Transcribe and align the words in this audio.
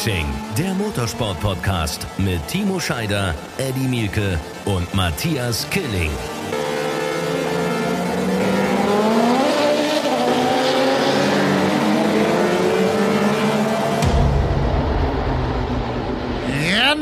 Racing, 0.00 0.24
der 0.56 0.72
Motorsport-Podcast 0.72 2.06
mit 2.16 2.40
Timo 2.48 2.80
Scheider, 2.80 3.34
Eddie 3.58 3.86
Mielke 3.86 4.40
und 4.64 4.94
Matthias 4.94 5.68
Killing. 5.68 6.10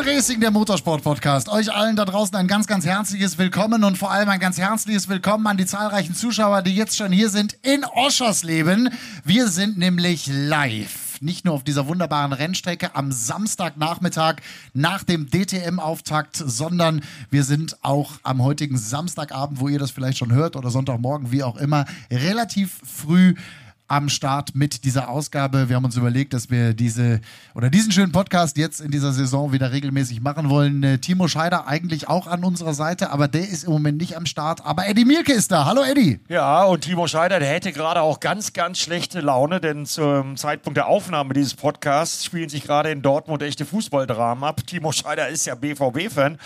Racing, 0.00 0.40
der 0.40 0.50
Motorsport-Podcast. 0.50 1.48
Euch 1.48 1.72
allen 1.72 1.94
da 1.94 2.04
draußen 2.04 2.34
ein 2.34 2.48
ganz, 2.48 2.66
ganz 2.66 2.84
herzliches 2.84 3.38
Willkommen 3.38 3.84
und 3.84 3.96
vor 3.98 4.10
allem 4.10 4.28
ein 4.28 4.40
ganz 4.40 4.58
herzliches 4.58 5.08
Willkommen 5.08 5.46
an 5.46 5.56
die 5.56 5.66
zahlreichen 5.66 6.14
Zuschauer, 6.14 6.62
die 6.62 6.74
jetzt 6.74 6.96
schon 6.96 7.12
hier 7.12 7.28
sind 7.28 7.56
in 7.62 7.84
Oschersleben. 7.84 8.90
Wir 9.24 9.46
sind 9.46 9.78
nämlich 9.78 10.26
live 10.26 11.07
nicht 11.20 11.44
nur 11.44 11.54
auf 11.54 11.64
dieser 11.64 11.88
wunderbaren 11.88 12.32
Rennstrecke 12.32 12.94
am 12.94 13.12
Samstagnachmittag 13.12 14.36
nach 14.74 15.04
dem 15.04 15.30
DTM-Auftakt, 15.30 16.36
sondern 16.36 17.02
wir 17.30 17.44
sind 17.44 17.76
auch 17.82 18.12
am 18.22 18.42
heutigen 18.42 18.78
Samstagabend, 18.78 19.60
wo 19.60 19.68
ihr 19.68 19.78
das 19.78 19.90
vielleicht 19.90 20.18
schon 20.18 20.32
hört 20.32 20.56
oder 20.56 20.70
Sonntagmorgen, 20.70 21.32
wie 21.32 21.42
auch 21.42 21.56
immer, 21.56 21.84
relativ 22.10 22.80
früh 22.84 23.34
am 23.88 24.10
Start 24.10 24.54
mit 24.54 24.84
dieser 24.84 25.08
Ausgabe. 25.08 25.68
Wir 25.70 25.76
haben 25.76 25.84
uns 25.86 25.96
überlegt, 25.96 26.34
dass 26.34 26.50
wir 26.50 26.74
diese 26.74 27.20
oder 27.54 27.70
diesen 27.70 27.90
schönen 27.90 28.12
Podcast 28.12 28.58
jetzt 28.58 28.80
in 28.80 28.90
dieser 28.90 29.12
Saison 29.12 29.52
wieder 29.52 29.72
regelmäßig 29.72 30.20
machen 30.20 30.50
wollen. 30.50 30.82
Äh, 30.82 30.98
Timo 30.98 31.26
Scheider 31.26 31.66
eigentlich 31.66 32.06
auch 32.06 32.26
an 32.26 32.44
unserer 32.44 32.74
Seite, 32.74 33.10
aber 33.10 33.28
der 33.28 33.48
ist 33.48 33.64
im 33.64 33.72
Moment 33.72 33.98
nicht 33.98 34.16
am 34.16 34.26
Start. 34.26 34.64
Aber 34.64 34.86
Eddie 34.86 35.06
Mielke 35.06 35.32
ist 35.32 35.50
da. 35.50 35.64
Hallo 35.64 35.82
Eddie. 35.82 36.20
Ja, 36.28 36.64
und 36.64 36.82
Timo 36.82 37.06
Scheider, 37.06 37.38
der 37.40 37.48
hätte 37.48 37.72
gerade 37.72 38.02
auch 38.02 38.20
ganz, 38.20 38.52
ganz 38.52 38.78
schlechte 38.78 39.20
Laune, 39.20 39.58
denn 39.58 39.86
zum 39.86 40.36
Zeitpunkt 40.36 40.76
der 40.76 40.86
Aufnahme 40.86 41.32
dieses 41.32 41.54
Podcasts 41.54 42.24
spielen 42.26 42.50
sich 42.50 42.64
gerade 42.64 42.90
in 42.90 43.00
Dortmund 43.00 43.42
echte 43.42 43.64
Fußballdramen 43.64 44.44
ab. 44.44 44.66
Timo 44.66 44.92
Scheider 44.92 45.28
ist 45.28 45.46
ja 45.46 45.54
BVB-Fan. 45.54 46.38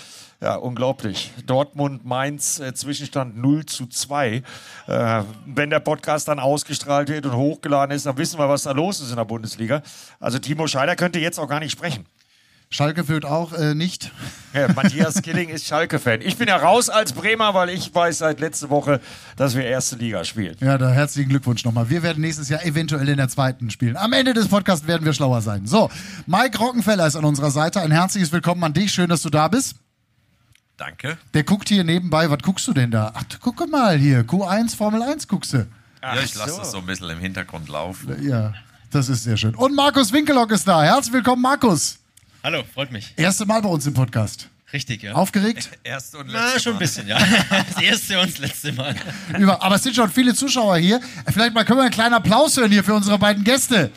Ja, 0.42 0.56
unglaublich. 0.56 1.30
Dortmund, 1.46 2.04
Mainz, 2.04 2.58
äh, 2.58 2.74
Zwischenstand 2.74 3.36
0 3.36 3.64
zu 3.64 3.86
2. 3.86 4.42
Äh, 4.88 5.22
wenn 5.46 5.70
der 5.70 5.78
Podcast 5.78 6.26
dann 6.26 6.40
ausgestrahlt 6.40 7.08
wird 7.08 7.26
und 7.26 7.36
hochgeladen 7.36 7.94
ist, 7.94 8.06
dann 8.06 8.16
wissen 8.18 8.40
wir, 8.40 8.48
was 8.48 8.64
da 8.64 8.72
los 8.72 9.00
ist 9.00 9.10
in 9.10 9.16
der 9.16 9.24
Bundesliga. 9.24 9.82
Also 10.18 10.40
Timo 10.40 10.66
Scheider 10.66 10.96
könnte 10.96 11.20
jetzt 11.20 11.38
auch 11.38 11.46
gar 11.46 11.60
nicht 11.60 11.70
sprechen. 11.70 12.06
Schalke 12.70 13.04
führt 13.04 13.24
auch 13.24 13.52
äh, 13.52 13.76
nicht. 13.76 14.10
Ja, 14.52 14.66
Matthias 14.72 15.22
Killing 15.22 15.48
ist 15.50 15.66
Schalke-Fan. 15.66 16.22
Ich 16.22 16.38
bin 16.38 16.48
ja 16.48 16.56
raus 16.56 16.88
als 16.88 17.12
Bremer, 17.12 17.54
weil 17.54 17.68
ich 17.68 17.94
weiß 17.94 18.18
seit 18.18 18.40
letzter 18.40 18.68
Woche, 18.70 19.00
dass 19.36 19.54
wir 19.54 19.64
erste 19.64 19.94
Liga 19.94 20.24
spielen. 20.24 20.56
Ja, 20.58 20.76
da 20.76 20.90
herzlichen 20.90 21.28
Glückwunsch 21.28 21.64
nochmal. 21.64 21.88
Wir 21.88 22.02
werden 22.02 22.20
nächstes 22.20 22.48
Jahr 22.48 22.64
eventuell 22.64 23.08
in 23.08 23.18
der 23.18 23.28
zweiten 23.28 23.70
spielen. 23.70 23.96
Am 23.96 24.12
Ende 24.12 24.32
des 24.32 24.48
Podcasts 24.48 24.88
werden 24.88 25.04
wir 25.04 25.12
schlauer 25.12 25.40
sein. 25.40 25.66
So, 25.66 25.88
Mike 26.26 26.58
Rockenfeller 26.58 27.06
ist 27.06 27.14
an 27.14 27.24
unserer 27.24 27.52
Seite. 27.52 27.80
Ein 27.80 27.92
herzliches 27.92 28.32
Willkommen 28.32 28.64
an 28.64 28.72
dich. 28.72 28.90
Schön, 28.90 29.08
dass 29.08 29.22
du 29.22 29.30
da 29.30 29.46
bist. 29.46 29.76
Danke. 30.84 31.16
Der 31.32 31.44
guckt 31.44 31.68
hier 31.68 31.84
nebenbei, 31.84 32.28
was 32.28 32.40
guckst 32.42 32.66
du 32.66 32.72
denn 32.72 32.90
da? 32.90 33.12
Ach, 33.14 33.22
guck 33.40 33.70
mal 33.70 33.96
hier, 33.96 34.22
Q1 34.22 34.74
Formel 34.74 35.00
1 35.00 35.28
guckst 35.28 35.52
du. 35.52 35.68
Ach 36.00 36.16
ja, 36.16 36.22
ich 36.22 36.34
lasse 36.34 36.54
so. 36.54 36.58
das 36.58 36.72
so 36.72 36.78
ein 36.78 36.86
bisschen 36.86 37.08
im 37.08 37.20
Hintergrund 37.20 37.68
laufen. 37.68 38.20
Ja, 38.28 38.52
das 38.90 39.08
ist 39.08 39.22
sehr 39.22 39.36
schön. 39.36 39.54
Und 39.54 39.76
Markus 39.76 40.12
Winkelock 40.12 40.50
ist 40.50 40.66
da. 40.66 40.82
Herzlich 40.82 41.12
willkommen, 41.12 41.40
Markus. 41.40 42.00
Hallo, 42.42 42.64
freut 42.74 42.90
mich. 42.90 43.14
Erste 43.16 43.46
Mal 43.46 43.62
bei 43.62 43.68
uns 43.68 43.86
im 43.86 43.94
Podcast. 43.94 44.48
Richtig, 44.72 45.04
ja. 45.04 45.12
Aufgeregt? 45.12 45.70
Erste 45.84 46.18
und 46.18 46.26
letzte 46.26 46.50
Na, 46.52 46.58
schon 46.58 46.72
ein 46.72 46.78
bisschen, 46.80 47.06
ja. 47.06 47.18
Das 47.48 47.80
erste 47.80 48.18
und 48.20 48.32
das 48.32 48.38
letzte 48.38 48.72
Mal. 48.72 48.96
Über, 49.38 49.62
aber 49.62 49.76
es 49.76 49.84
sind 49.84 49.94
schon 49.94 50.10
viele 50.10 50.34
Zuschauer 50.34 50.78
hier. 50.78 51.00
Vielleicht 51.32 51.54
mal 51.54 51.64
können 51.64 51.78
wir 51.78 51.84
einen 51.84 51.92
kleinen 51.92 52.14
Applaus 52.14 52.56
hören 52.56 52.72
hier 52.72 52.82
für 52.82 52.94
unsere 52.94 53.20
beiden 53.20 53.44
Gäste. 53.44 53.92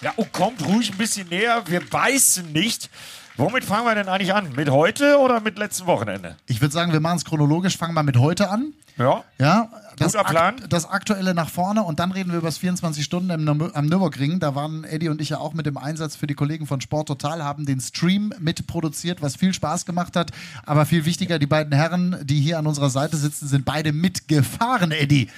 Ja, 0.00 0.14
oh, 0.16 0.26
kommt 0.32 0.64
ruhig 0.64 0.90
ein 0.90 0.98
bisschen 0.98 1.28
näher. 1.28 1.62
Wir 1.66 1.78
beißen 1.78 2.50
nicht. 2.50 2.90
Womit 3.38 3.64
fangen 3.64 3.86
wir 3.86 3.94
denn 3.94 4.08
eigentlich 4.08 4.34
an? 4.34 4.52
Mit 4.56 4.68
heute 4.68 5.16
oder 5.20 5.38
mit 5.38 5.58
letztem 5.58 5.86
Wochenende? 5.86 6.34
Ich 6.46 6.60
würde 6.60 6.74
sagen, 6.74 6.92
wir 6.92 6.98
machen 6.98 7.18
es 7.18 7.24
chronologisch. 7.24 7.78
Fangen 7.78 7.94
wir 7.94 8.02
mit 8.02 8.16
heute 8.16 8.50
an. 8.50 8.72
Ja. 8.96 9.22
Ja. 9.38 9.68
Das, 9.96 10.14
Guter 10.14 10.24
Plan. 10.24 10.56
Ak 10.56 10.70
das 10.70 10.86
Aktuelle 10.86 11.34
nach 11.34 11.48
vorne 11.48 11.84
und 11.84 12.00
dann 12.00 12.10
reden 12.10 12.32
wir 12.32 12.38
über 12.38 12.48
das 12.48 12.58
24 12.58 13.04
Stunden 13.04 13.30
im, 13.30 13.70
am 13.72 13.86
Nürburgring. 13.86 14.40
Da 14.40 14.56
waren 14.56 14.82
Eddie 14.82 15.08
und 15.08 15.20
ich 15.20 15.28
ja 15.28 15.38
auch 15.38 15.54
mit 15.54 15.66
dem 15.66 15.76
Einsatz 15.76 16.16
für 16.16 16.26
die 16.26 16.34
Kollegen 16.34 16.66
von 16.66 16.80
Sport 16.80 17.06
Total, 17.06 17.44
haben 17.44 17.64
den 17.64 17.80
Stream 17.80 18.34
mitproduziert, 18.40 19.22
was 19.22 19.36
viel 19.36 19.54
Spaß 19.54 19.86
gemacht 19.86 20.16
hat. 20.16 20.32
Aber 20.66 20.84
viel 20.84 21.04
wichtiger, 21.04 21.38
die 21.38 21.46
beiden 21.46 21.72
Herren, 21.72 22.16
die 22.24 22.40
hier 22.40 22.58
an 22.58 22.66
unserer 22.66 22.90
Seite 22.90 23.16
sitzen, 23.16 23.46
sind 23.46 23.64
beide 23.64 23.92
mitgefahren, 23.92 24.90
Eddie. 24.90 25.28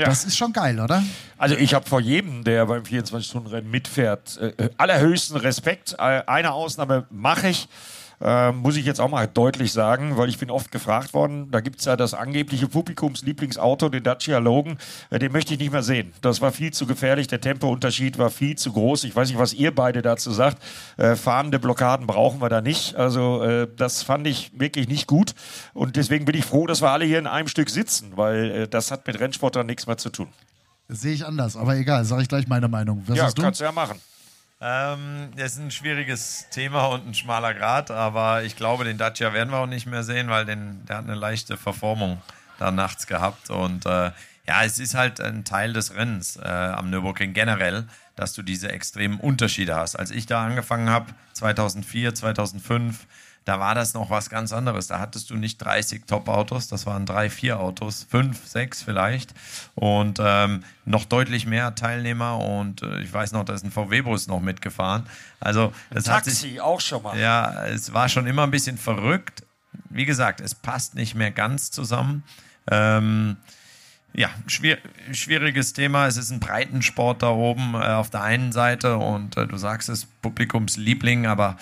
Ja. 0.00 0.06
Das 0.06 0.24
ist 0.24 0.38
schon 0.38 0.54
geil, 0.54 0.80
oder? 0.80 1.02
Also 1.36 1.56
ich 1.56 1.74
habe 1.74 1.86
vor 1.86 2.00
jedem, 2.00 2.42
der 2.42 2.64
beim 2.64 2.84
24-Stunden-Rennen 2.84 3.70
mitfährt, 3.70 4.38
äh, 4.38 4.70
allerhöchsten 4.78 5.36
Respekt. 5.36 5.94
Äh, 5.98 6.22
eine 6.26 6.52
Ausnahme 6.52 7.06
mache 7.10 7.48
ich. 7.48 7.68
Äh, 8.20 8.52
muss 8.52 8.76
ich 8.76 8.84
jetzt 8.84 9.00
auch 9.00 9.08
mal 9.08 9.26
deutlich 9.26 9.72
sagen, 9.72 10.18
weil 10.18 10.28
ich 10.28 10.38
bin 10.38 10.50
oft 10.50 10.70
gefragt 10.70 11.14
worden, 11.14 11.50
da 11.50 11.60
gibt 11.60 11.78
es 11.78 11.86
ja 11.86 11.96
das 11.96 12.12
angebliche 12.12 12.68
Publikumslieblingsauto, 12.68 13.88
den 13.88 14.02
Dacia 14.02 14.38
Logan, 14.38 14.76
äh, 15.08 15.18
den 15.18 15.32
möchte 15.32 15.54
ich 15.54 15.60
nicht 15.60 15.72
mehr 15.72 15.82
sehen. 15.82 16.12
Das 16.20 16.42
war 16.42 16.52
viel 16.52 16.70
zu 16.72 16.86
gefährlich, 16.86 17.28
der 17.28 17.40
Tempounterschied 17.40 18.18
war 18.18 18.28
viel 18.28 18.56
zu 18.56 18.72
groß. 18.72 19.04
Ich 19.04 19.16
weiß 19.16 19.28
nicht, 19.28 19.38
was 19.38 19.54
ihr 19.54 19.74
beide 19.74 20.02
dazu 20.02 20.32
sagt. 20.32 20.62
Äh, 20.98 21.16
fahrende 21.16 21.58
Blockaden 21.58 22.06
brauchen 22.06 22.42
wir 22.42 22.50
da 22.50 22.60
nicht. 22.60 22.94
Also 22.94 23.42
äh, 23.42 23.66
das 23.74 24.02
fand 24.02 24.26
ich 24.26 24.52
wirklich 24.54 24.86
nicht 24.86 25.06
gut 25.06 25.34
und 25.72 25.96
deswegen 25.96 26.26
bin 26.26 26.36
ich 26.36 26.44
froh, 26.44 26.66
dass 26.66 26.82
wir 26.82 26.90
alle 26.90 27.06
hier 27.06 27.18
in 27.18 27.26
einem 27.26 27.48
Stück 27.48 27.70
sitzen, 27.70 28.12
weil 28.16 28.50
äh, 28.50 28.68
das 28.68 28.90
hat 28.90 29.06
mit 29.06 29.18
Rennsport 29.18 29.56
dann 29.56 29.66
nichts 29.66 29.86
mehr 29.86 29.96
zu 29.96 30.10
tun. 30.10 30.28
Sehe 30.88 31.14
ich 31.14 31.24
anders, 31.24 31.56
aber 31.56 31.76
egal, 31.76 32.04
sage 32.04 32.22
ich 32.22 32.28
gleich 32.28 32.48
meine 32.48 32.68
Meinung. 32.68 33.02
Was 33.06 33.16
ja, 33.16 33.30
kannst 33.30 33.60
du 33.60 33.64
ja 33.64 33.72
machen. 33.72 33.98
Ähm, 34.62 35.30
das 35.36 35.52
ist 35.52 35.58
ein 35.58 35.70
schwieriges 35.70 36.46
Thema 36.50 36.86
und 36.86 37.06
ein 37.06 37.14
schmaler 37.14 37.54
Grad, 37.54 37.90
aber 37.90 38.42
ich 38.42 38.56
glaube, 38.56 38.84
den 38.84 38.98
Dacia 38.98 39.32
werden 39.32 39.50
wir 39.50 39.58
auch 39.58 39.66
nicht 39.66 39.86
mehr 39.86 40.02
sehen, 40.02 40.28
weil 40.28 40.44
den, 40.44 40.84
der 40.84 40.98
hat 40.98 41.04
eine 41.04 41.14
leichte 41.14 41.56
Verformung 41.56 42.20
da 42.58 42.70
nachts 42.70 43.06
gehabt. 43.06 43.48
Und 43.48 43.86
äh, 43.86 44.10
ja, 44.46 44.64
es 44.64 44.78
ist 44.78 44.94
halt 44.94 45.20
ein 45.20 45.44
Teil 45.44 45.72
des 45.72 45.94
Rennens 45.94 46.36
äh, 46.36 46.46
am 46.46 46.90
Nürburgring 46.90 47.32
generell, 47.32 47.86
dass 48.16 48.34
du 48.34 48.42
diese 48.42 48.70
extremen 48.70 49.18
Unterschiede 49.18 49.76
hast. 49.76 49.96
Als 49.96 50.10
ich 50.10 50.26
da 50.26 50.44
angefangen 50.44 50.90
habe, 50.90 51.06
2004, 51.32 52.14
2005, 52.14 53.06
da 53.50 53.58
war 53.58 53.74
das 53.74 53.94
noch 53.94 54.10
was 54.10 54.30
ganz 54.30 54.52
anderes. 54.52 54.86
Da 54.86 55.00
hattest 55.00 55.28
du 55.28 55.34
nicht 55.34 55.58
30 55.58 56.06
Top-Autos, 56.06 56.68
das 56.68 56.86
waren 56.86 57.04
drei, 57.04 57.28
vier 57.28 57.58
Autos, 57.58 58.06
fünf, 58.08 58.46
sechs 58.46 58.80
vielleicht 58.80 59.34
und 59.74 60.20
ähm, 60.22 60.62
noch 60.84 61.04
deutlich 61.04 61.46
mehr 61.46 61.74
Teilnehmer 61.74 62.38
und 62.38 62.82
äh, 62.82 63.00
ich 63.00 63.12
weiß 63.12 63.32
noch, 63.32 63.44
da 63.44 63.54
ist 63.54 63.64
ein 63.64 63.72
VW-Bus 63.72 64.28
noch 64.28 64.38
mitgefahren. 64.38 65.04
Also 65.40 65.72
das 65.90 66.06
ein 66.06 66.12
Taxi 66.12 66.30
hat 66.30 66.36
sich, 66.36 66.60
auch 66.60 66.80
schon 66.80 67.02
mal. 67.02 67.18
Ja, 67.18 67.66
es 67.66 67.92
war 67.92 68.08
schon 68.08 68.28
immer 68.28 68.44
ein 68.44 68.52
bisschen 68.52 68.78
verrückt. 68.78 69.42
Wie 69.88 70.04
gesagt, 70.04 70.40
es 70.40 70.54
passt 70.54 70.94
nicht 70.94 71.16
mehr 71.16 71.32
ganz 71.32 71.72
zusammen. 71.72 72.22
Ähm, 72.70 73.36
ja, 74.12 74.28
schwier 74.46 74.78
schwieriges 75.10 75.72
Thema. 75.72 76.06
Es 76.06 76.16
ist 76.16 76.30
ein 76.30 76.38
Breitensport 76.38 77.24
da 77.24 77.30
oben 77.30 77.74
äh, 77.74 77.78
auf 77.78 78.10
der 78.10 78.22
einen 78.22 78.52
Seite 78.52 78.96
und 78.96 79.36
äh, 79.36 79.48
du 79.48 79.56
sagst 79.56 79.88
es, 79.88 80.06
Publikumsliebling, 80.22 81.26
aber 81.26 81.56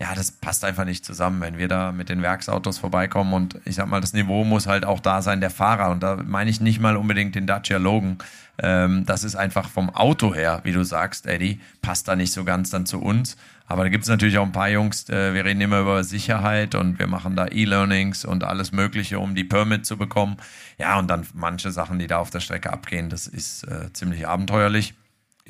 ja, 0.00 0.14
das 0.14 0.32
passt 0.32 0.64
einfach 0.64 0.86
nicht 0.86 1.04
zusammen, 1.04 1.42
wenn 1.42 1.58
wir 1.58 1.68
da 1.68 1.92
mit 1.92 2.08
den 2.08 2.22
Werksautos 2.22 2.78
vorbeikommen 2.78 3.34
und 3.34 3.60
ich 3.66 3.74
sag 3.74 3.86
mal, 3.86 4.00
das 4.00 4.14
Niveau 4.14 4.44
muss 4.44 4.66
halt 4.66 4.86
auch 4.86 4.98
da 4.98 5.20
sein, 5.20 5.42
der 5.42 5.50
Fahrer. 5.50 5.90
Und 5.90 6.02
da 6.02 6.16
meine 6.24 6.48
ich 6.48 6.58
nicht 6.58 6.80
mal 6.80 6.96
unbedingt 6.96 7.34
den 7.34 7.46
Dacia 7.46 7.76
Logan. 7.76 8.16
Ähm, 8.62 9.04
das 9.04 9.24
ist 9.24 9.36
einfach 9.36 9.68
vom 9.68 9.90
Auto 9.90 10.34
her, 10.34 10.60
wie 10.64 10.72
du 10.72 10.84
sagst, 10.84 11.26
Eddie, 11.26 11.60
passt 11.82 12.08
da 12.08 12.16
nicht 12.16 12.32
so 12.32 12.44
ganz 12.44 12.70
dann 12.70 12.86
zu 12.86 12.98
uns. 12.98 13.36
Aber 13.66 13.82
da 13.82 13.90
gibt 13.90 14.04
es 14.04 14.08
natürlich 14.08 14.38
auch 14.38 14.46
ein 14.46 14.52
paar 14.52 14.70
Jungs, 14.70 15.06
äh, 15.10 15.34
wir 15.34 15.44
reden 15.44 15.60
immer 15.60 15.80
über 15.80 16.02
Sicherheit 16.02 16.74
und 16.74 16.98
wir 16.98 17.06
machen 17.06 17.36
da 17.36 17.46
E-Learnings 17.48 18.24
und 18.24 18.42
alles 18.42 18.72
Mögliche, 18.72 19.18
um 19.18 19.34
die 19.34 19.44
Permit 19.44 19.84
zu 19.84 19.98
bekommen. 19.98 20.38
Ja, 20.78 20.98
und 20.98 21.08
dann 21.08 21.26
manche 21.34 21.70
Sachen, 21.72 21.98
die 21.98 22.06
da 22.06 22.18
auf 22.18 22.30
der 22.30 22.40
Strecke 22.40 22.72
abgehen, 22.72 23.10
das 23.10 23.26
ist 23.26 23.64
äh, 23.64 23.92
ziemlich 23.92 24.26
abenteuerlich 24.26 24.94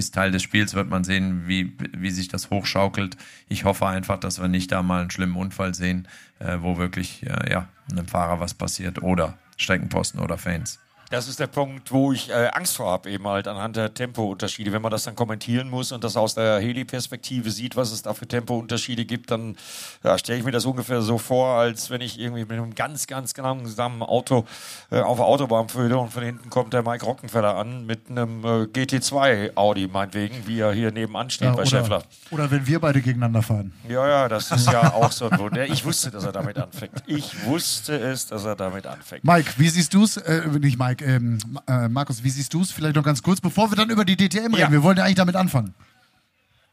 ist 0.01 0.15
Teil 0.15 0.33
des 0.33 0.43
Spiels, 0.43 0.75
wird 0.75 0.91
man 0.91 1.05
sehen, 1.05 1.47
wie, 1.47 1.73
wie 1.97 2.11
sich 2.11 2.27
das 2.29 2.51
hochschaukelt. 2.51 3.17
Ich 3.49 3.65
hoffe 3.65 3.87
einfach, 3.87 4.19
dass 4.19 4.41
wir 4.41 4.49
nicht 4.49 4.73
da 4.73 4.83
mal 4.83 5.03
einen 5.03 5.11
schlimmen 5.11 5.37
Unfall 5.37 5.75
sehen, 5.75 6.09
äh, 6.41 6.59
wo 6.61 6.79
wirklich 6.79 7.25
äh, 7.27 7.53
ja, 7.53 7.69
einem 7.93 8.09
Fahrer 8.09 8.41
was 8.41 8.55
passiert 8.55 9.03
oder 9.03 9.39
Streckenposten 9.57 10.21
oder 10.21 10.39
Fans. 10.39 10.81
Das 11.11 11.27
ist 11.27 11.41
der 11.41 11.49
Punkt, 11.49 11.91
wo 11.91 12.13
ich 12.13 12.31
äh, 12.31 12.51
Angst 12.53 12.77
vor 12.77 12.89
habe, 12.89 13.11
eben 13.11 13.27
halt 13.27 13.49
anhand 13.49 13.75
der 13.75 13.93
Tempounterschiede. 13.93 14.71
Wenn 14.71 14.81
man 14.81 14.93
das 14.93 15.03
dann 15.03 15.17
kommentieren 15.17 15.69
muss 15.69 15.91
und 15.91 16.05
das 16.05 16.17
aus 16.17 16.37
der 16.37 16.61
Heli-Perspektive 16.61 17.51
sieht, 17.51 17.75
was 17.75 17.91
es 17.91 18.03
da 18.03 18.15
für 18.15 18.29
Tempounterschiede 18.29 19.05
gibt, 19.05 19.33
dann 19.33 19.57
ja, 20.05 20.17
stelle 20.19 20.39
ich 20.39 20.45
mir 20.45 20.53
das 20.53 20.67
ungefähr 20.67 21.03
so 21.03 21.19
vor, 21.19 21.59
als 21.59 21.91
wenn 21.91 22.01
ich 22.01 22.21
irgendwie 22.21 22.43
mit 22.43 22.53
einem 22.53 22.77
ganz, 22.77 23.09
ganz 23.09 23.37
langsamen 23.37 24.05
Auto 24.05 24.47
äh, 24.93 25.01
auf 25.01 25.19
der 25.19 25.27
Autobahn 25.27 25.69
fühle 25.69 25.99
und 25.99 26.13
von 26.13 26.23
hinten 26.23 26.49
kommt 26.49 26.75
der 26.75 26.85
Mike 26.85 27.05
Rockenfeller 27.05 27.57
an 27.57 27.87
mit 27.87 28.09
einem 28.09 28.45
äh, 28.45 28.49
GT2 28.67 29.57
Audi, 29.57 29.89
meinetwegen, 29.89 30.47
wie 30.47 30.61
er 30.61 30.73
hier 30.73 30.93
nebenan 30.93 31.29
steht 31.29 31.49
ja, 31.49 31.55
bei 31.55 31.63
oder, 31.63 31.67
Scheffler. 31.67 32.03
Oder 32.31 32.53
wenn 32.53 32.69
wir 32.69 32.79
beide 32.79 33.01
gegeneinander 33.01 33.43
fahren. 33.43 33.73
Ja, 33.89 34.07
ja, 34.07 34.29
das 34.29 34.53
ist 34.53 34.71
ja 34.71 34.93
auch 34.95 35.11
so 35.11 35.29
ein 35.29 35.37
Wunder. 35.41 35.67
Ich 35.67 35.85
wusste, 35.85 36.13
dass 36.13 36.23
er 36.23 36.31
damit 36.31 36.57
anfängt. 36.57 37.03
Ich 37.09 37.45
wusste 37.47 37.99
es, 37.99 38.29
dass 38.29 38.45
er 38.45 38.55
damit 38.55 38.87
anfängt. 38.87 39.25
Mike, 39.25 39.55
wie 39.57 39.69
siehst 39.69 39.93
du 39.93 40.05
es? 40.05 40.17
Äh, 40.17 40.47
nicht 40.61 40.79
Mike, 40.79 41.00
ähm, 41.03 41.39
äh, 41.67 41.89
Markus, 41.89 42.23
wie 42.23 42.31
siehst 42.31 42.53
du 42.55 42.63
es? 42.63 42.71
Vielleicht 42.71 42.97
noch 42.97 43.05
ganz 43.05 43.23
kurz, 43.23 43.41
bevor 43.41 43.71
wir 43.71 43.77
dann 43.77 43.91
über 43.91 44.05
die 44.05 44.17
DTM 44.17 44.55
reden. 44.55 44.59
Ja. 44.59 44.73
Wir 44.73 44.83
wollen 44.83 44.97
ja 44.97 45.05
eigentlich 45.05 45.17
damit 45.17 45.37
anfangen. 45.37 45.75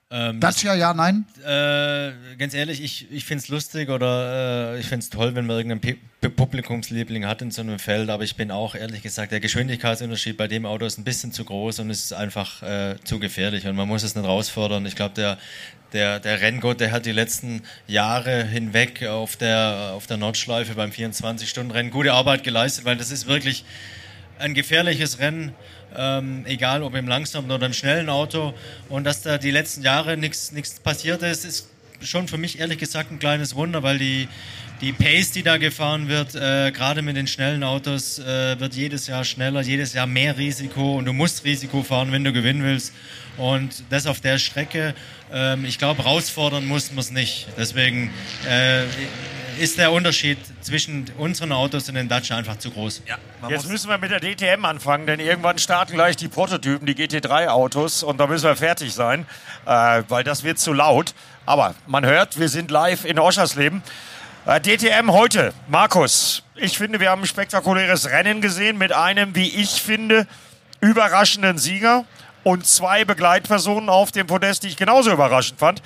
Ähm, 0.09 0.39
Dacia, 0.39 0.73
ja, 0.73 0.93
nein? 0.93 1.25
Äh, 1.43 2.37
ganz 2.37 2.53
ehrlich, 2.53 2.81
ich, 2.81 3.11
ich 3.11 3.25
finde 3.25 3.43
es 3.43 3.49
lustig 3.49 3.89
oder 3.89 4.75
äh, 4.75 4.79
ich 4.79 4.85
finde 4.85 5.03
es 5.03 5.09
toll, 5.09 5.35
wenn 5.35 5.45
man 5.45 5.57
irgendeinen 5.57 5.81
P 5.81 5.97
Publikumsliebling 6.29 7.25
hat 7.25 7.41
in 7.41 7.51
so 7.51 7.61
einem 7.61 7.77
Feld, 7.77 8.09
aber 8.09 8.23
ich 8.23 8.35
bin 8.35 8.49
auch 8.49 8.73
ehrlich 8.73 9.03
gesagt, 9.03 9.31
der 9.31 9.39
Geschwindigkeitsunterschied 9.39 10.35
bei 10.35 10.47
dem 10.47 10.65
Auto 10.65 10.85
ist 10.85 10.97
ein 10.97 11.03
bisschen 11.03 11.31
zu 11.31 11.45
groß 11.45 11.79
und 11.79 11.89
es 11.89 12.05
ist 12.05 12.13
einfach 12.13 12.63
äh, 12.63 12.95
zu 13.03 13.19
gefährlich 13.19 13.67
und 13.67 13.75
man 13.75 13.87
muss 13.87 14.03
es 14.03 14.15
nicht 14.15 14.25
rausfordern. 14.25 14.85
Ich 14.85 14.95
glaube, 14.95 15.13
der, 15.13 15.37
der, 15.93 16.19
der 16.19 16.41
Renngott, 16.41 16.79
der 16.79 16.91
hat 16.91 17.05
die 17.05 17.11
letzten 17.11 17.61
Jahre 17.85 18.43
hinweg 18.43 19.05
auf 19.05 19.35
der, 19.35 19.91
auf 19.93 20.07
der 20.07 20.17
Nordschleife 20.17 20.73
beim 20.73 20.89
24-Stunden-Rennen 20.89 21.91
gute 21.91 22.13
Arbeit 22.13 22.43
geleistet, 22.43 22.85
weil 22.85 22.97
das 22.97 23.11
ist 23.11 23.27
wirklich 23.27 23.63
ein 24.39 24.53
gefährliches 24.53 25.19
Rennen 25.19 25.53
ähm, 25.95 26.43
egal 26.45 26.83
ob 26.83 26.95
im 26.95 27.07
langsamen 27.07 27.49
oder 27.51 27.65
im 27.65 27.73
schnellen 27.73 28.09
Auto. 28.09 28.53
Und 28.89 29.03
dass 29.03 29.21
da 29.21 29.37
die 29.37 29.51
letzten 29.51 29.83
Jahre 29.83 30.17
nichts 30.17 30.51
passiert 30.83 31.23
ist, 31.23 31.45
ist 31.45 31.69
schon 32.01 32.27
für 32.27 32.37
mich 32.37 32.59
ehrlich 32.59 32.77
gesagt 32.77 33.11
ein 33.11 33.19
kleines 33.19 33.55
Wunder, 33.55 33.81
weil 33.81 33.97
die, 33.97 34.27
die 34.81 34.93
Pace, 34.93 35.31
die 35.31 35.41
da 35.41 35.57
gefahren 35.57 36.07
wird, 36.07 36.35
äh, 36.35 36.71
gerade 36.71 37.01
mit 37.01 37.15
den 37.15 37.25
schnellen 37.25 37.63
Autos, 37.63 38.19
äh, 38.19 38.59
wird 38.59 38.75
jedes 38.75 39.07
Jahr 39.07 39.23
schneller, 39.23 39.61
jedes 39.61 39.93
Jahr 39.93 40.05
mehr 40.05 40.37
Risiko 40.37 40.97
und 40.97 41.05
du 41.05 41.13
musst 41.13 41.43
Risiko 41.43 41.81
fahren, 41.81 42.11
wenn 42.11 42.23
du 42.23 42.31
gewinnen 42.31 42.63
willst. 42.63 42.93
Und 43.37 43.83
das 43.89 44.05
auf 44.05 44.21
der 44.21 44.37
Strecke, 44.37 44.93
ähm, 45.31 45.65
ich 45.65 45.79
glaube, 45.79 46.03
herausfordern 46.03 46.65
muss 46.65 46.91
man 46.91 46.99
es 46.99 47.11
nicht. 47.11 47.47
Deswegen 47.57 48.11
äh, 48.47 48.83
ist 49.57 49.77
der 49.77 49.91
Unterschied 49.91 50.37
zwischen 50.61 51.05
unseren 51.17 51.51
Autos 51.51 51.87
und 51.89 51.95
den 51.95 52.07
Dacia 52.07 52.37
einfach 52.37 52.57
zu 52.57 52.71
groß. 52.71 53.01
Ja, 53.05 53.17
Jetzt 53.49 53.67
müssen 53.67 53.89
wir 53.89 53.97
mit 53.97 54.11
der 54.11 54.19
DTM 54.19 54.65
anfangen, 54.65 55.05
denn 55.07 55.19
irgendwann 55.19 55.57
starten 55.57 55.93
gleich 55.93 56.15
die 56.15 56.27
Prototypen, 56.27 56.85
die 56.85 56.95
GT3-Autos 56.95 58.03
und 58.03 58.19
da 58.19 58.27
müssen 58.27 58.45
wir 58.45 58.55
fertig 58.55 58.93
sein, 58.93 59.25
äh, 59.65 60.03
weil 60.07 60.23
das 60.23 60.43
wird 60.43 60.59
zu 60.59 60.73
laut. 60.73 61.13
Aber 61.45 61.75
man 61.85 62.05
hört, 62.05 62.39
wir 62.39 62.49
sind 62.49 62.71
live 62.71 63.05
in 63.05 63.19
Oschersleben. 63.19 63.83
Äh, 64.45 64.61
DTM 64.61 65.11
heute, 65.11 65.53
Markus, 65.67 66.43
ich 66.55 66.77
finde, 66.77 66.99
wir 66.99 67.09
haben 67.09 67.21
ein 67.21 67.27
spektakuläres 67.27 68.09
Rennen 68.09 68.41
gesehen 68.41 68.77
mit 68.77 68.91
einem, 68.91 69.35
wie 69.35 69.49
ich 69.49 69.81
finde, 69.81 70.27
überraschenden 70.79 71.57
Sieger 71.57 72.05
und 72.43 72.65
zwei 72.65 73.05
Begleitpersonen 73.05 73.89
auf 73.89 74.11
dem 74.11 74.27
Podest, 74.27 74.63
die 74.63 74.69
ich 74.69 74.77
genauso 74.77 75.11
überraschend 75.11 75.59
fand. 75.59 75.81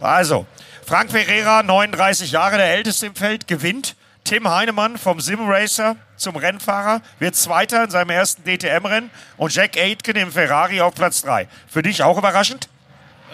Also, 0.00 0.46
Frank 0.86 1.10
Ferreira, 1.10 1.64
39 1.64 2.30
Jahre, 2.30 2.58
der 2.58 2.66
älteste 2.66 3.06
im 3.06 3.16
Feld, 3.16 3.48
gewinnt. 3.48 3.96
Tim 4.22 4.48
Heinemann 4.48 4.98
vom 4.98 5.20
Simracer 5.20 5.96
zum 6.16 6.36
Rennfahrer 6.36 7.02
wird 7.18 7.34
Zweiter 7.34 7.82
in 7.82 7.90
seinem 7.90 8.10
ersten 8.10 8.44
DTM-Rennen 8.44 9.10
und 9.36 9.52
Jack 9.52 9.76
Aitken 9.76 10.14
im 10.14 10.30
Ferrari 10.30 10.80
auf 10.80 10.94
Platz 10.94 11.22
3. 11.22 11.48
Für 11.66 11.82
dich 11.82 12.04
auch 12.04 12.16
überraschend? 12.16 12.68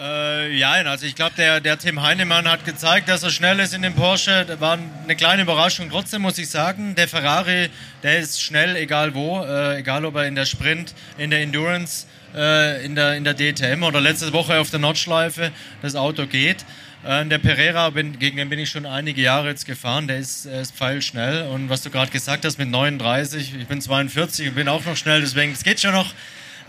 Äh, 0.01 0.51
ja, 0.55 0.71
also 0.71 1.05
ich 1.05 1.13
glaube, 1.13 1.33
der, 1.37 1.61
der 1.61 1.77
Tim 1.77 2.01
Heinemann 2.01 2.49
hat 2.49 2.65
gezeigt, 2.65 3.07
dass 3.07 3.21
er 3.21 3.29
schnell 3.29 3.59
ist 3.59 3.75
in 3.75 3.83
dem 3.83 3.93
Porsche. 3.93 4.45
Das 4.47 4.59
war 4.59 4.79
eine 5.03 5.15
kleine 5.15 5.43
Überraschung. 5.43 5.91
Trotzdem 5.91 6.23
muss 6.23 6.39
ich 6.39 6.49
sagen, 6.49 6.95
der 6.95 7.07
Ferrari, 7.07 7.69
der 8.01 8.17
ist 8.17 8.41
schnell, 8.41 8.75
egal 8.77 9.13
wo, 9.13 9.43
äh, 9.43 9.77
egal 9.77 10.05
ob 10.05 10.15
er 10.15 10.25
in 10.25 10.33
der 10.33 10.47
Sprint, 10.47 10.95
in 11.19 11.29
der 11.29 11.41
Endurance, 11.41 12.07
äh, 12.35 12.83
in, 12.83 12.95
der, 12.95 13.15
in 13.15 13.23
der 13.23 13.35
DTM 13.35 13.83
oder 13.83 14.01
letzte 14.01 14.33
Woche 14.33 14.59
auf 14.59 14.71
der 14.71 14.79
Nordschleife 14.79 15.51
das 15.83 15.95
Auto 15.95 16.25
geht. 16.25 16.65
Äh, 17.05 17.25
der 17.25 17.37
Pereira, 17.37 17.89
bin, 17.89 18.17
gegen 18.17 18.37
den 18.37 18.49
bin 18.49 18.59
ich 18.59 18.69
schon 18.69 18.85
einige 18.85 19.21
Jahre 19.21 19.49
jetzt 19.49 19.65
gefahren, 19.65 20.07
der 20.07 20.19
ist, 20.19 20.45
ist 20.45 20.75
pfeilschnell. 20.75 21.47
Und 21.47 21.69
was 21.69 21.81
du 21.81 21.89
gerade 21.89 22.11
gesagt 22.11 22.45
hast 22.45 22.57
mit 22.57 22.69
39, 22.69 23.55
ich 23.59 23.67
bin 23.67 23.81
42 23.81 24.49
und 24.49 24.55
bin 24.55 24.67
auch 24.69 24.85
noch 24.85 24.95
schnell, 24.95 25.21
deswegen, 25.21 25.51
es 25.51 25.63
geht 25.63 25.81
schon 25.81 25.93
noch, 25.93 26.13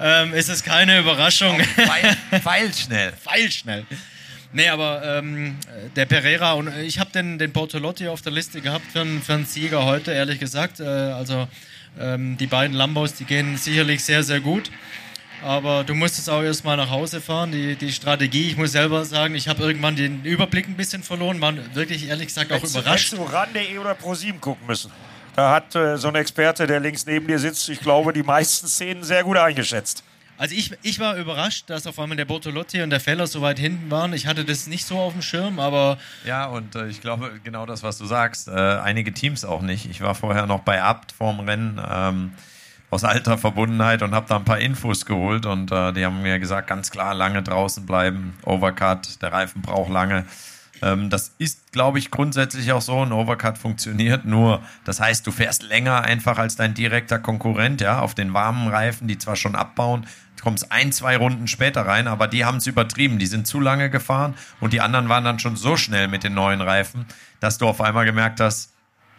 ähm, 0.01 0.35
ist 0.35 0.49
es 0.49 0.65
keine 0.65 0.99
Überraschung. 0.99 1.61
Pfeil, 1.61 2.17
pfeilschnell. 2.41 3.13
pfeilschnell. 3.23 3.87
Nee, 4.53 4.69
aber 4.69 5.19
ähm, 5.19 5.57
der 5.97 6.07
Pereira 6.07 6.53
und 6.53 6.69
ich 6.79 6.99
habe 6.99 7.11
den, 7.11 7.39
den 7.39 7.53
Bortolotti 7.53 8.09
auf 8.09 8.23
der 8.23 8.33
Liste 8.33 8.61
gehabt 8.61 8.85
für, 8.93 9.01
einen, 9.01 9.23
für 9.23 9.35
einen 9.35 9.47
Sieger 9.47 9.85
heute, 9.85 10.13
ehrlich 10.13 10.39
gesagt. 10.39 10.81
Äh, 10.81 10.85
also 10.85 11.49
ähm, 11.99 12.37
die 12.37 12.47
beiden 12.47 12.77
Lambos, 12.77 13.15
die 13.15 13.25
gehen 13.25 13.57
sicherlich 13.57 14.05
sehr, 14.05 14.23
sehr 14.23 14.41
gut. 14.41 14.71
Aber 15.45 15.85
du 15.85 15.93
musst 15.93 16.19
es 16.19 16.27
auch 16.31 16.43
erstmal 16.43 16.79
nach 16.79 16.89
Hause 16.89 17.21
fahren. 17.21 17.53
Die, 17.53 17.77
die 17.77 17.93
Strategie, 17.93 18.49
ich 18.49 18.57
muss 18.57 18.73
selber 18.73 19.05
sagen, 19.05 19.35
ich 19.35 19.47
habe 19.47 19.63
irgendwann 19.63 19.95
den 19.95 20.25
Überblick 20.25 20.67
ein 20.67 20.75
bisschen 20.75 21.03
verloren, 21.03 21.39
war 21.43 21.53
wirklich 21.75 22.09
ehrlich 22.09 22.29
gesagt 22.29 22.51
auch 22.51 22.57
Hättest 22.57 22.75
überrascht. 22.75 23.13
Hättest 23.13 23.31
du 23.31 23.31
RAN.de 23.31 23.77
oder 23.77 23.95
ProSieben 23.95 24.41
gucken 24.41 24.67
müssen. 24.67 24.91
Da 25.37 25.51
hat 25.51 25.75
äh, 25.75 25.99
so 25.99 26.09
ein 26.09 26.15
Experte, 26.15 26.67
der 26.67 26.81
links 26.81 27.05
neben 27.05 27.27
dir 27.27 27.39
sitzt, 27.39 27.69
ich 27.69 27.81
glaube, 27.81 28.15
die 28.15 28.23
meisten 28.23 28.67
Szenen 28.69 29.03
sehr 29.03 29.23
gut 29.23 29.37
eingeschätzt. 29.37 30.03
Also 30.39 30.55
ich, 30.55 30.73
ich 30.83 30.99
war 30.99 31.17
überrascht, 31.17 31.69
dass 31.69 31.87
auf 31.87 31.99
einmal 31.99 32.17
der 32.17 32.25
Bortolotti 32.25 32.81
und 32.81 32.89
der 32.89 33.01
Feller 33.01 33.27
so 33.27 33.43
weit 33.43 33.59
hinten 33.59 33.91
waren. 33.91 34.15
Ich 34.15 34.27
hatte 34.27 34.47
das 34.47 34.67
nicht 34.67 34.87
so 34.87 34.99
auf 34.99 35.13
dem 35.13 35.21
Schirm, 35.21 35.61
aber... 35.61 35.99
Ja, 36.25 36.47
und 36.47 36.75
äh, 36.75 36.89
ich 36.89 37.03
glaube, 37.03 37.39
genau 37.45 37.67
das, 37.67 37.83
was 37.83 37.99
du 37.99 38.07
sagst, 38.07 38.49
äh, 38.49 38.51
einige 38.51 39.13
Teams 39.13 39.45
auch 39.45 39.61
nicht. 39.61 39.91
Ich 39.91 40.01
war 40.01 40.15
vorher 40.15 40.47
noch 40.47 40.61
bei 40.61 40.83
Abt 40.83 41.13
vorm 41.13 41.41
Rennen. 41.41 41.79
Ähm, 41.87 42.33
aus 42.95 43.03
alter 43.03 43.39
Verbundenheit 43.39 44.03
und 44.03 44.15
habe 44.15 44.27
da 44.29 44.37
ein 44.37 44.45
paar 44.45 44.61
Infos 44.61 45.05
geholt 45.05 45.47
und 45.47 45.73
äh, 45.73 45.93
die 45.93 46.05
haben 46.07 46.23
mir 46.23 46.39
gesagt, 46.39 46.69
ganz 46.69 46.93
klar, 46.93 47.13
lange 47.13 47.43
draußen 47.43 47.85
bleiben, 47.85 48.35
Overcut, 48.45 49.21
der 49.21 49.33
Reifen 49.33 49.63
braucht 49.63 49.91
lange. 49.91 50.25
Ähm, 50.81 51.11
das 51.11 51.35
ist, 51.39 51.73
glaube 51.73 51.99
ich, 51.99 52.13
grundsätzlich 52.13 52.71
auch 52.71 52.81
so. 52.81 53.03
Ein 53.03 53.11
Overcut 53.11 53.59
funktioniert 53.59 54.25
nur. 54.25 54.63
Das 54.85 55.01
heißt, 55.01 55.27
du 55.27 55.33
fährst 55.33 55.65
länger 55.65 56.03
einfach 56.03 56.39
als 56.39 56.55
dein 56.55 56.75
direkter 56.75 57.19
Konkurrent, 57.19 57.81
ja, 57.81 57.99
auf 57.99 58.15
den 58.15 58.33
warmen 58.33 58.69
Reifen, 58.69 59.09
die 59.09 59.19
zwar 59.19 59.35
schon 59.35 59.57
abbauen, 59.57 60.07
kommst 60.45 60.71
ein, 60.71 60.93
zwei 60.93 61.17
Runden 61.17 61.49
später 61.49 61.87
rein, 61.87 62.07
aber 62.07 62.29
die 62.29 62.45
haben 62.45 62.59
es 62.59 62.67
übertrieben. 62.67 63.19
Die 63.19 63.27
sind 63.27 63.47
zu 63.47 63.59
lange 63.59 63.91
gefahren 63.91 64.35
und 64.61 64.73
die 64.73 64.83
anderen 64.83 65.09
waren 65.09 65.25
dann 65.25 65.41
schon 65.41 65.57
so 65.57 65.77
schnell 65.77 66.07
mit 66.07 66.23
den 66.23 66.35
neuen 66.35 66.61
Reifen, 66.61 67.07
dass 67.41 67.59
du 67.59 67.67
auf 67.67 67.81
einmal 67.81 68.05
gemerkt 68.05 68.41
hast, 68.41 68.74